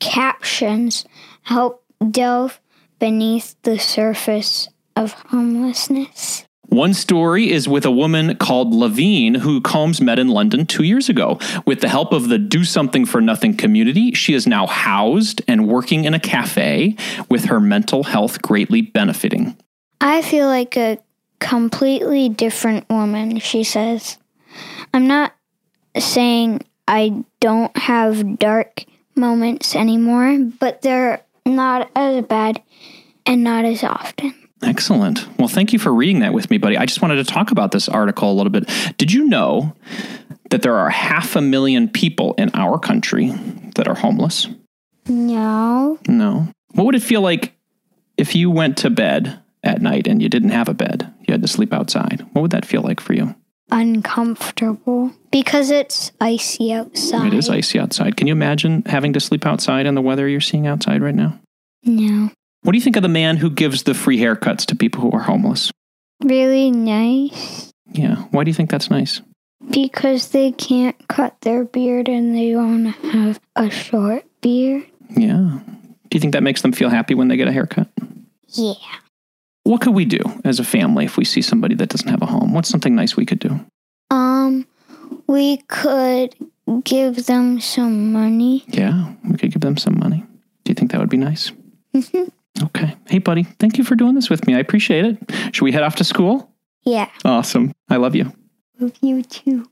captions 0.00 1.04
help 1.42 1.84
delve 2.10 2.62
beneath 2.98 3.56
the 3.60 3.78
surface 3.78 4.70
of 4.96 5.12
homelessness. 5.12 6.47
One 6.68 6.92
story 6.92 7.50
is 7.50 7.66
with 7.66 7.86
a 7.86 7.90
woman 7.90 8.36
called 8.36 8.74
Levine 8.74 9.36
who 9.36 9.60
Coombes 9.62 10.02
met 10.02 10.18
in 10.18 10.28
London 10.28 10.66
two 10.66 10.82
years 10.82 11.08
ago. 11.08 11.38
With 11.64 11.80
the 11.80 11.88
help 11.88 12.12
of 12.12 12.28
the 12.28 12.38
Do 12.38 12.62
Something 12.62 13.06
for 13.06 13.22
Nothing 13.22 13.56
community, 13.56 14.12
she 14.12 14.34
is 14.34 14.46
now 14.46 14.66
housed 14.66 15.40
and 15.48 15.66
working 15.66 16.04
in 16.04 16.12
a 16.12 16.20
cafe 16.20 16.94
with 17.30 17.46
her 17.46 17.58
mental 17.58 18.04
health 18.04 18.42
greatly 18.42 18.82
benefiting. 18.82 19.56
I 20.00 20.20
feel 20.20 20.46
like 20.46 20.76
a 20.76 20.98
completely 21.40 22.28
different 22.28 22.88
woman, 22.90 23.38
she 23.38 23.64
says. 23.64 24.18
I'm 24.92 25.06
not 25.06 25.34
saying 25.98 26.62
I 26.86 27.24
don't 27.40 27.76
have 27.76 28.38
dark 28.38 28.84
moments 29.14 29.74
anymore, 29.74 30.38
but 30.60 30.82
they're 30.82 31.22
not 31.46 31.90
as 31.96 32.24
bad 32.26 32.62
and 33.24 33.42
not 33.42 33.64
as 33.64 33.82
often. 33.82 34.47
Excellent. 34.62 35.26
Well, 35.38 35.48
thank 35.48 35.72
you 35.72 35.78
for 35.78 35.92
reading 35.92 36.20
that 36.20 36.34
with 36.34 36.50
me, 36.50 36.58
buddy. 36.58 36.76
I 36.76 36.86
just 36.86 37.00
wanted 37.00 37.16
to 37.16 37.24
talk 37.24 37.50
about 37.50 37.70
this 37.70 37.88
article 37.88 38.32
a 38.32 38.34
little 38.34 38.50
bit. 38.50 38.68
Did 38.96 39.12
you 39.12 39.26
know 39.26 39.74
that 40.50 40.62
there 40.62 40.76
are 40.76 40.90
half 40.90 41.36
a 41.36 41.40
million 41.40 41.88
people 41.88 42.34
in 42.34 42.50
our 42.54 42.78
country 42.78 43.30
that 43.76 43.86
are 43.86 43.94
homeless? 43.94 44.48
No. 45.06 45.98
No. 46.08 46.48
What 46.72 46.84
would 46.84 46.94
it 46.94 47.02
feel 47.02 47.20
like 47.20 47.54
if 48.16 48.34
you 48.34 48.50
went 48.50 48.76
to 48.78 48.90
bed 48.90 49.40
at 49.62 49.80
night 49.80 50.06
and 50.06 50.20
you 50.20 50.28
didn't 50.28 50.50
have 50.50 50.68
a 50.68 50.74
bed? 50.74 51.12
You 51.26 51.32
had 51.32 51.42
to 51.42 51.48
sleep 51.48 51.72
outside. 51.72 52.26
What 52.32 52.42
would 52.42 52.50
that 52.50 52.66
feel 52.66 52.82
like 52.82 53.00
for 53.00 53.14
you? 53.14 53.34
Uncomfortable 53.70 55.12
because 55.30 55.70
it's 55.70 56.10
icy 56.20 56.72
outside. 56.72 57.26
It 57.26 57.34
is 57.34 57.50
icy 57.50 57.78
outside. 57.78 58.16
Can 58.16 58.26
you 58.26 58.32
imagine 58.32 58.82
having 58.86 59.12
to 59.12 59.20
sleep 59.20 59.44
outside 59.44 59.86
in 59.86 59.94
the 59.94 60.00
weather 60.00 60.26
you're 60.26 60.40
seeing 60.40 60.66
outside 60.66 61.02
right 61.02 61.14
now? 61.14 61.38
No. 61.84 62.30
What 62.68 62.72
do 62.72 62.76
you 62.76 62.84
think 62.84 62.96
of 62.96 63.02
the 63.02 63.08
man 63.08 63.38
who 63.38 63.48
gives 63.48 63.84
the 63.84 63.94
free 63.94 64.18
haircuts 64.18 64.66
to 64.66 64.76
people 64.76 65.00
who 65.00 65.10
are 65.12 65.22
homeless? 65.22 65.72
Really 66.22 66.70
nice 66.70 67.72
Yeah. 67.92 68.16
Why 68.30 68.44
do 68.44 68.50
you 68.50 68.54
think 68.54 68.68
that's 68.68 68.90
nice? 68.90 69.22
because 69.70 70.32
they 70.32 70.52
can't 70.52 70.94
cut 71.08 71.34
their 71.40 71.64
beard 71.64 72.10
and 72.10 72.36
they 72.36 72.54
want 72.54 72.94
to 72.94 73.08
have 73.08 73.40
a 73.56 73.70
short 73.70 74.24
beard. 74.42 74.84
Yeah. 75.16 75.60
Do 76.10 76.16
you 76.16 76.20
think 76.20 76.34
that 76.34 76.42
makes 76.42 76.60
them 76.60 76.72
feel 76.72 76.90
happy 76.90 77.14
when 77.14 77.28
they 77.28 77.38
get 77.38 77.48
a 77.48 77.52
haircut? 77.52 77.88
Yeah. 78.48 78.74
What 79.64 79.80
could 79.80 79.94
we 79.94 80.04
do 80.04 80.20
as 80.44 80.60
a 80.60 80.64
family 80.64 81.06
if 81.06 81.16
we 81.16 81.24
see 81.24 81.40
somebody 81.40 81.74
that 81.76 81.88
doesn't 81.88 82.10
have 82.10 82.20
a 82.20 82.26
home? 82.26 82.52
What's 82.52 82.68
something 82.68 82.94
nice 82.94 83.16
we 83.16 83.24
could 83.24 83.38
do? 83.38 83.58
Um, 84.10 84.66
we 85.26 85.56
could 85.68 86.34
give 86.84 87.24
them 87.24 87.60
some 87.60 88.12
money. 88.12 88.62
Yeah, 88.68 89.14
we 89.24 89.38
could 89.38 89.52
give 89.52 89.62
them 89.62 89.78
some 89.78 89.98
money. 89.98 90.22
Do 90.64 90.70
you 90.70 90.74
think 90.74 90.90
that 90.90 91.00
would 91.00 91.08
be 91.08 91.16
nice? 91.16 91.50
Okay. 92.62 92.96
Hey, 93.06 93.18
buddy, 93.18 93.44
thank 93.58 93.78
you 93.78 93.84
for 93.84 93.94
doing 93.94 94.14
this 94.14 94.28
with 94.30 94.46
me. 94.46 94.54
I 94.54 94.58
appreciate 94.58 95.04
it. 95.04 95.18
Should 95.54 95.64
we 95.64 95.72
head 95.72 95.82
off 95.82 95.96
to 95.96 96.04
school? 96.04 96.50
yeah. 96.84 97.08
Awesome. 97.24 97.72
I 97.88 97.96
love 97.96 98.14
you. 98.14 98.32
Love 98.80 98.92
you 99.02 99.22
too. 99.22 99.68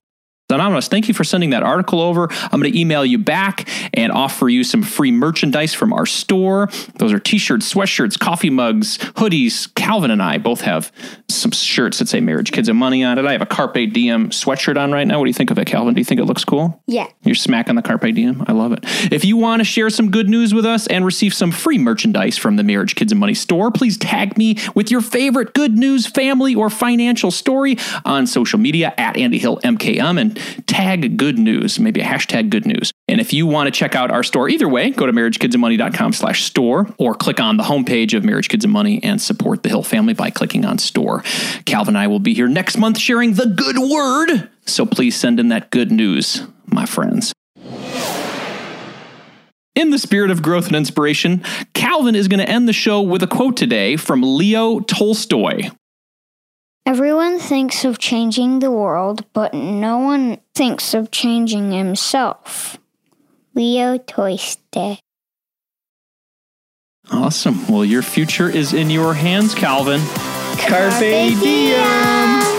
Anonymous, 0.49 0.87
thank 0.87 1.09
you 1.09 1.15
for 1.15 1.25
sending 1.25 1.51
that 1.51 1.65
article 1.65 2.01
over. 2.01 2.29
I'm 2.31 2.61
going 2.61 2.73
to 2.73 2.79
email 2.79 3.05
you 3.05 3.19
back 3.19 3.69
and 3.93 4.13
offer 4.13 4.49
you 4.49 4.63
some 4.63 4.85
free 4.85 5.11
merchandise 5.11 5.75
from 5.75 5.93
our 5.93 6.07
store. 6.07 6.69
Those 6.99 7.13
are 7.13 7.19
t 7.19 7.37
shirts, 7.39 7.73
sweatshirts, 7.73 8.17
coffee 8.17 8.51
mugs, 8.51 8.99
hoodies. 8.99 9.75
Calvin 9.75 10.13
and 10.13 10.23
I 10.23 10.39
both 10.39 10.61
have 10.61 10.93
some 11.29 11.51
shirts 11.51 11.99
that 11.99 12.09
say 12.09 12.21
Marriage, 12.21 12.53
Kids, 12.53 12.69
and 12.69 12.79
Money 12.79 13.03
on 13.03 13.19
it. 13.19 13.25
I 13.25 13.33
have 13.33 13.43
a 13.43 13.47
Carpe 13.47 13.93
Diem 13.93 14.31
sweatshirt 14.31 14.81
on 14.81 14.93
right 14.93 15.05
now. 15.05 15.19
What 15.19 15.25
do 15.25 15.31
you 15.31 15.35
think 15.35 15.51
of 15.51 15.59
it, 15.59 15.67
Calvin? 15.67 15.95
Do 15.95 16.01
you 16.01 16.05
think 16.05 16.21
it 16.21 16.27
looks 16.27 16.45
cool? 16.45 16.81
Yeah. 16.87 17.09
You're 17.25 17.35
smacking 17.35 17.75
the 17.75 17.83
Carpe 17.83 18.15
Diem. 18.15 18.45
I 18.47 18.53
love 18.53 18.73
it. 18.73 18.81
If 19.13 19.25
you 19.25 19.37
want 19.37 19.61
to 19.61 19.65
share 19.65 19.91
some 19.91 20.13
good 20.13 20.29
news 20.29 20.55
with 20.55 20.65
us 20.65 20.87
and 20.87 21.05
receive 21.05 21.35
some 21.35 21.51
free 21.51 21.79
merchandise 21.79 22.39
from 22.39 22.55
the 22.55 22.63
Marriage, 22.63 22.95
Kids, 22.95 23.11
and 23.11 23.21
Money 23.21 23.35
store, 23.35 23.73
please 23.73 23.99
tag 23.99 24.39
me 24.39 24.57
with 24.77 24.93
your 24.93 25.01
favorite 25.01 25.55
good 25.55 25.77
news, 25.77 26.07
family, 26.07 26.55
or 26.55 26.71
financial 26.71 27.33
story 27.33 27.77
on 28.05 28.29
social 28.29 28.61
media 28.61 28.95
at 28.97 29.17
Andy 29.17 29.39
Hill 29.39 29.59
MKM 29.65 30.21
and 30.21 30.36
tag 30.67 31.17
good 31.17 31.39
news, 31.39 31.79
maybe 31.81 32.01
a 32.01 32.05
hashtag 32.05 32.51
good 32.51 32.67
news. 32.67 32.93
And 33.09 33.21
if 33.21 33.33
you 33.33 33.47
want 33.47 33.67
to 33.67 33.71
check 33.71 33.95
out 33.95 34.11
our 34.11 34.23
store 34.23 34.49
either 34.49 34.69
way, 34.69 34.91
go 34.91 35.07
to 35.07 35.13
marriagekidsandmoney.com 35.13 36.13
slash 36.13 36.45
store 36.45 36.89
or 36.99 37.15
click 37.15 37.41
on 37.41 37.57
the 37.57 37.65
homepage 37.65 38.17
of 38.17 38.25
Marriage 38.25 38.49
Kids 38.49 38.65
and 38.65 38.73
Money 38.73 39.03
and 39.03 39.21
support 39.21 39.63
the 39.63 39.69
Hill 39.69 39.83
family 39.83 40.15
by 40.15 40.31
clicking 40.31 40.65
on 40.65 40.79
store. 40.79 41.23
Calvin 41.65 41.97
and 41.97 41.99
I 41.99 42.07
will 42.07 42.21
be 42.21 42.35
here 42.35 42.49
next 42.49 42.77
month 42.77 42.99
sharing 42.99 43.35
the 43.35 43.47
good 43.47 43.79
word. 43.79 44.51
So 44.67 44.85
please 44.85 45.17
send 45.17 45.41
in 45.41 45.49
that 45.49 45.71
good 45.71 45.91
news, 45.91 46.43
my 46.67 46.85
friends. 46.85 47.33
In 49.75 49.91
the 49.91 49.99
spirit 49.99 50.31
of 50.31 50.43
growth 50.43 50.67
and 50.69 50.77
inspiration, 50.77 51.45
Calvin 51.75 52.15
is 52.15 52.29
going 52.29 52.41
to 52.41 52.49
end 52.49 52.67
the 52.67 52.73
show 52.73 53.03
with 53.03 53.23
a 53.23 53.27
quote 53.27 53.57
today 53.57 53.97
from 53.97 54.23
Leo 54.23 54.81
Tolstoy. 54.81 55.71
Everyone 56.87 57.41
thinks 57.41 57.85
of 57.85 57.99
changing 57.99 58.61
the 58.61 58.71
world, 58.71 59.25
but 59.33 59.53
no 59.53 59.99
one 59.99 60.39
thinks 60.55 60.95
of 60.95 61.11
changing 61.11 61.73
himself. 61.73 62.79
Leo 63.55 63.99
Tolstoy. 63.99 64.99
Awesome. 67.11 67.67
Well, 67.67 67.85
your 67.85 68.03
future 68.03 68.49
is 68.49 68.73
in 68.73 68.89
your 68.91 69.15
hands, 69.15 69.53
Calvin. 69.53 70.01
Carpe 70.59 71.01
diem. 71.01 72.56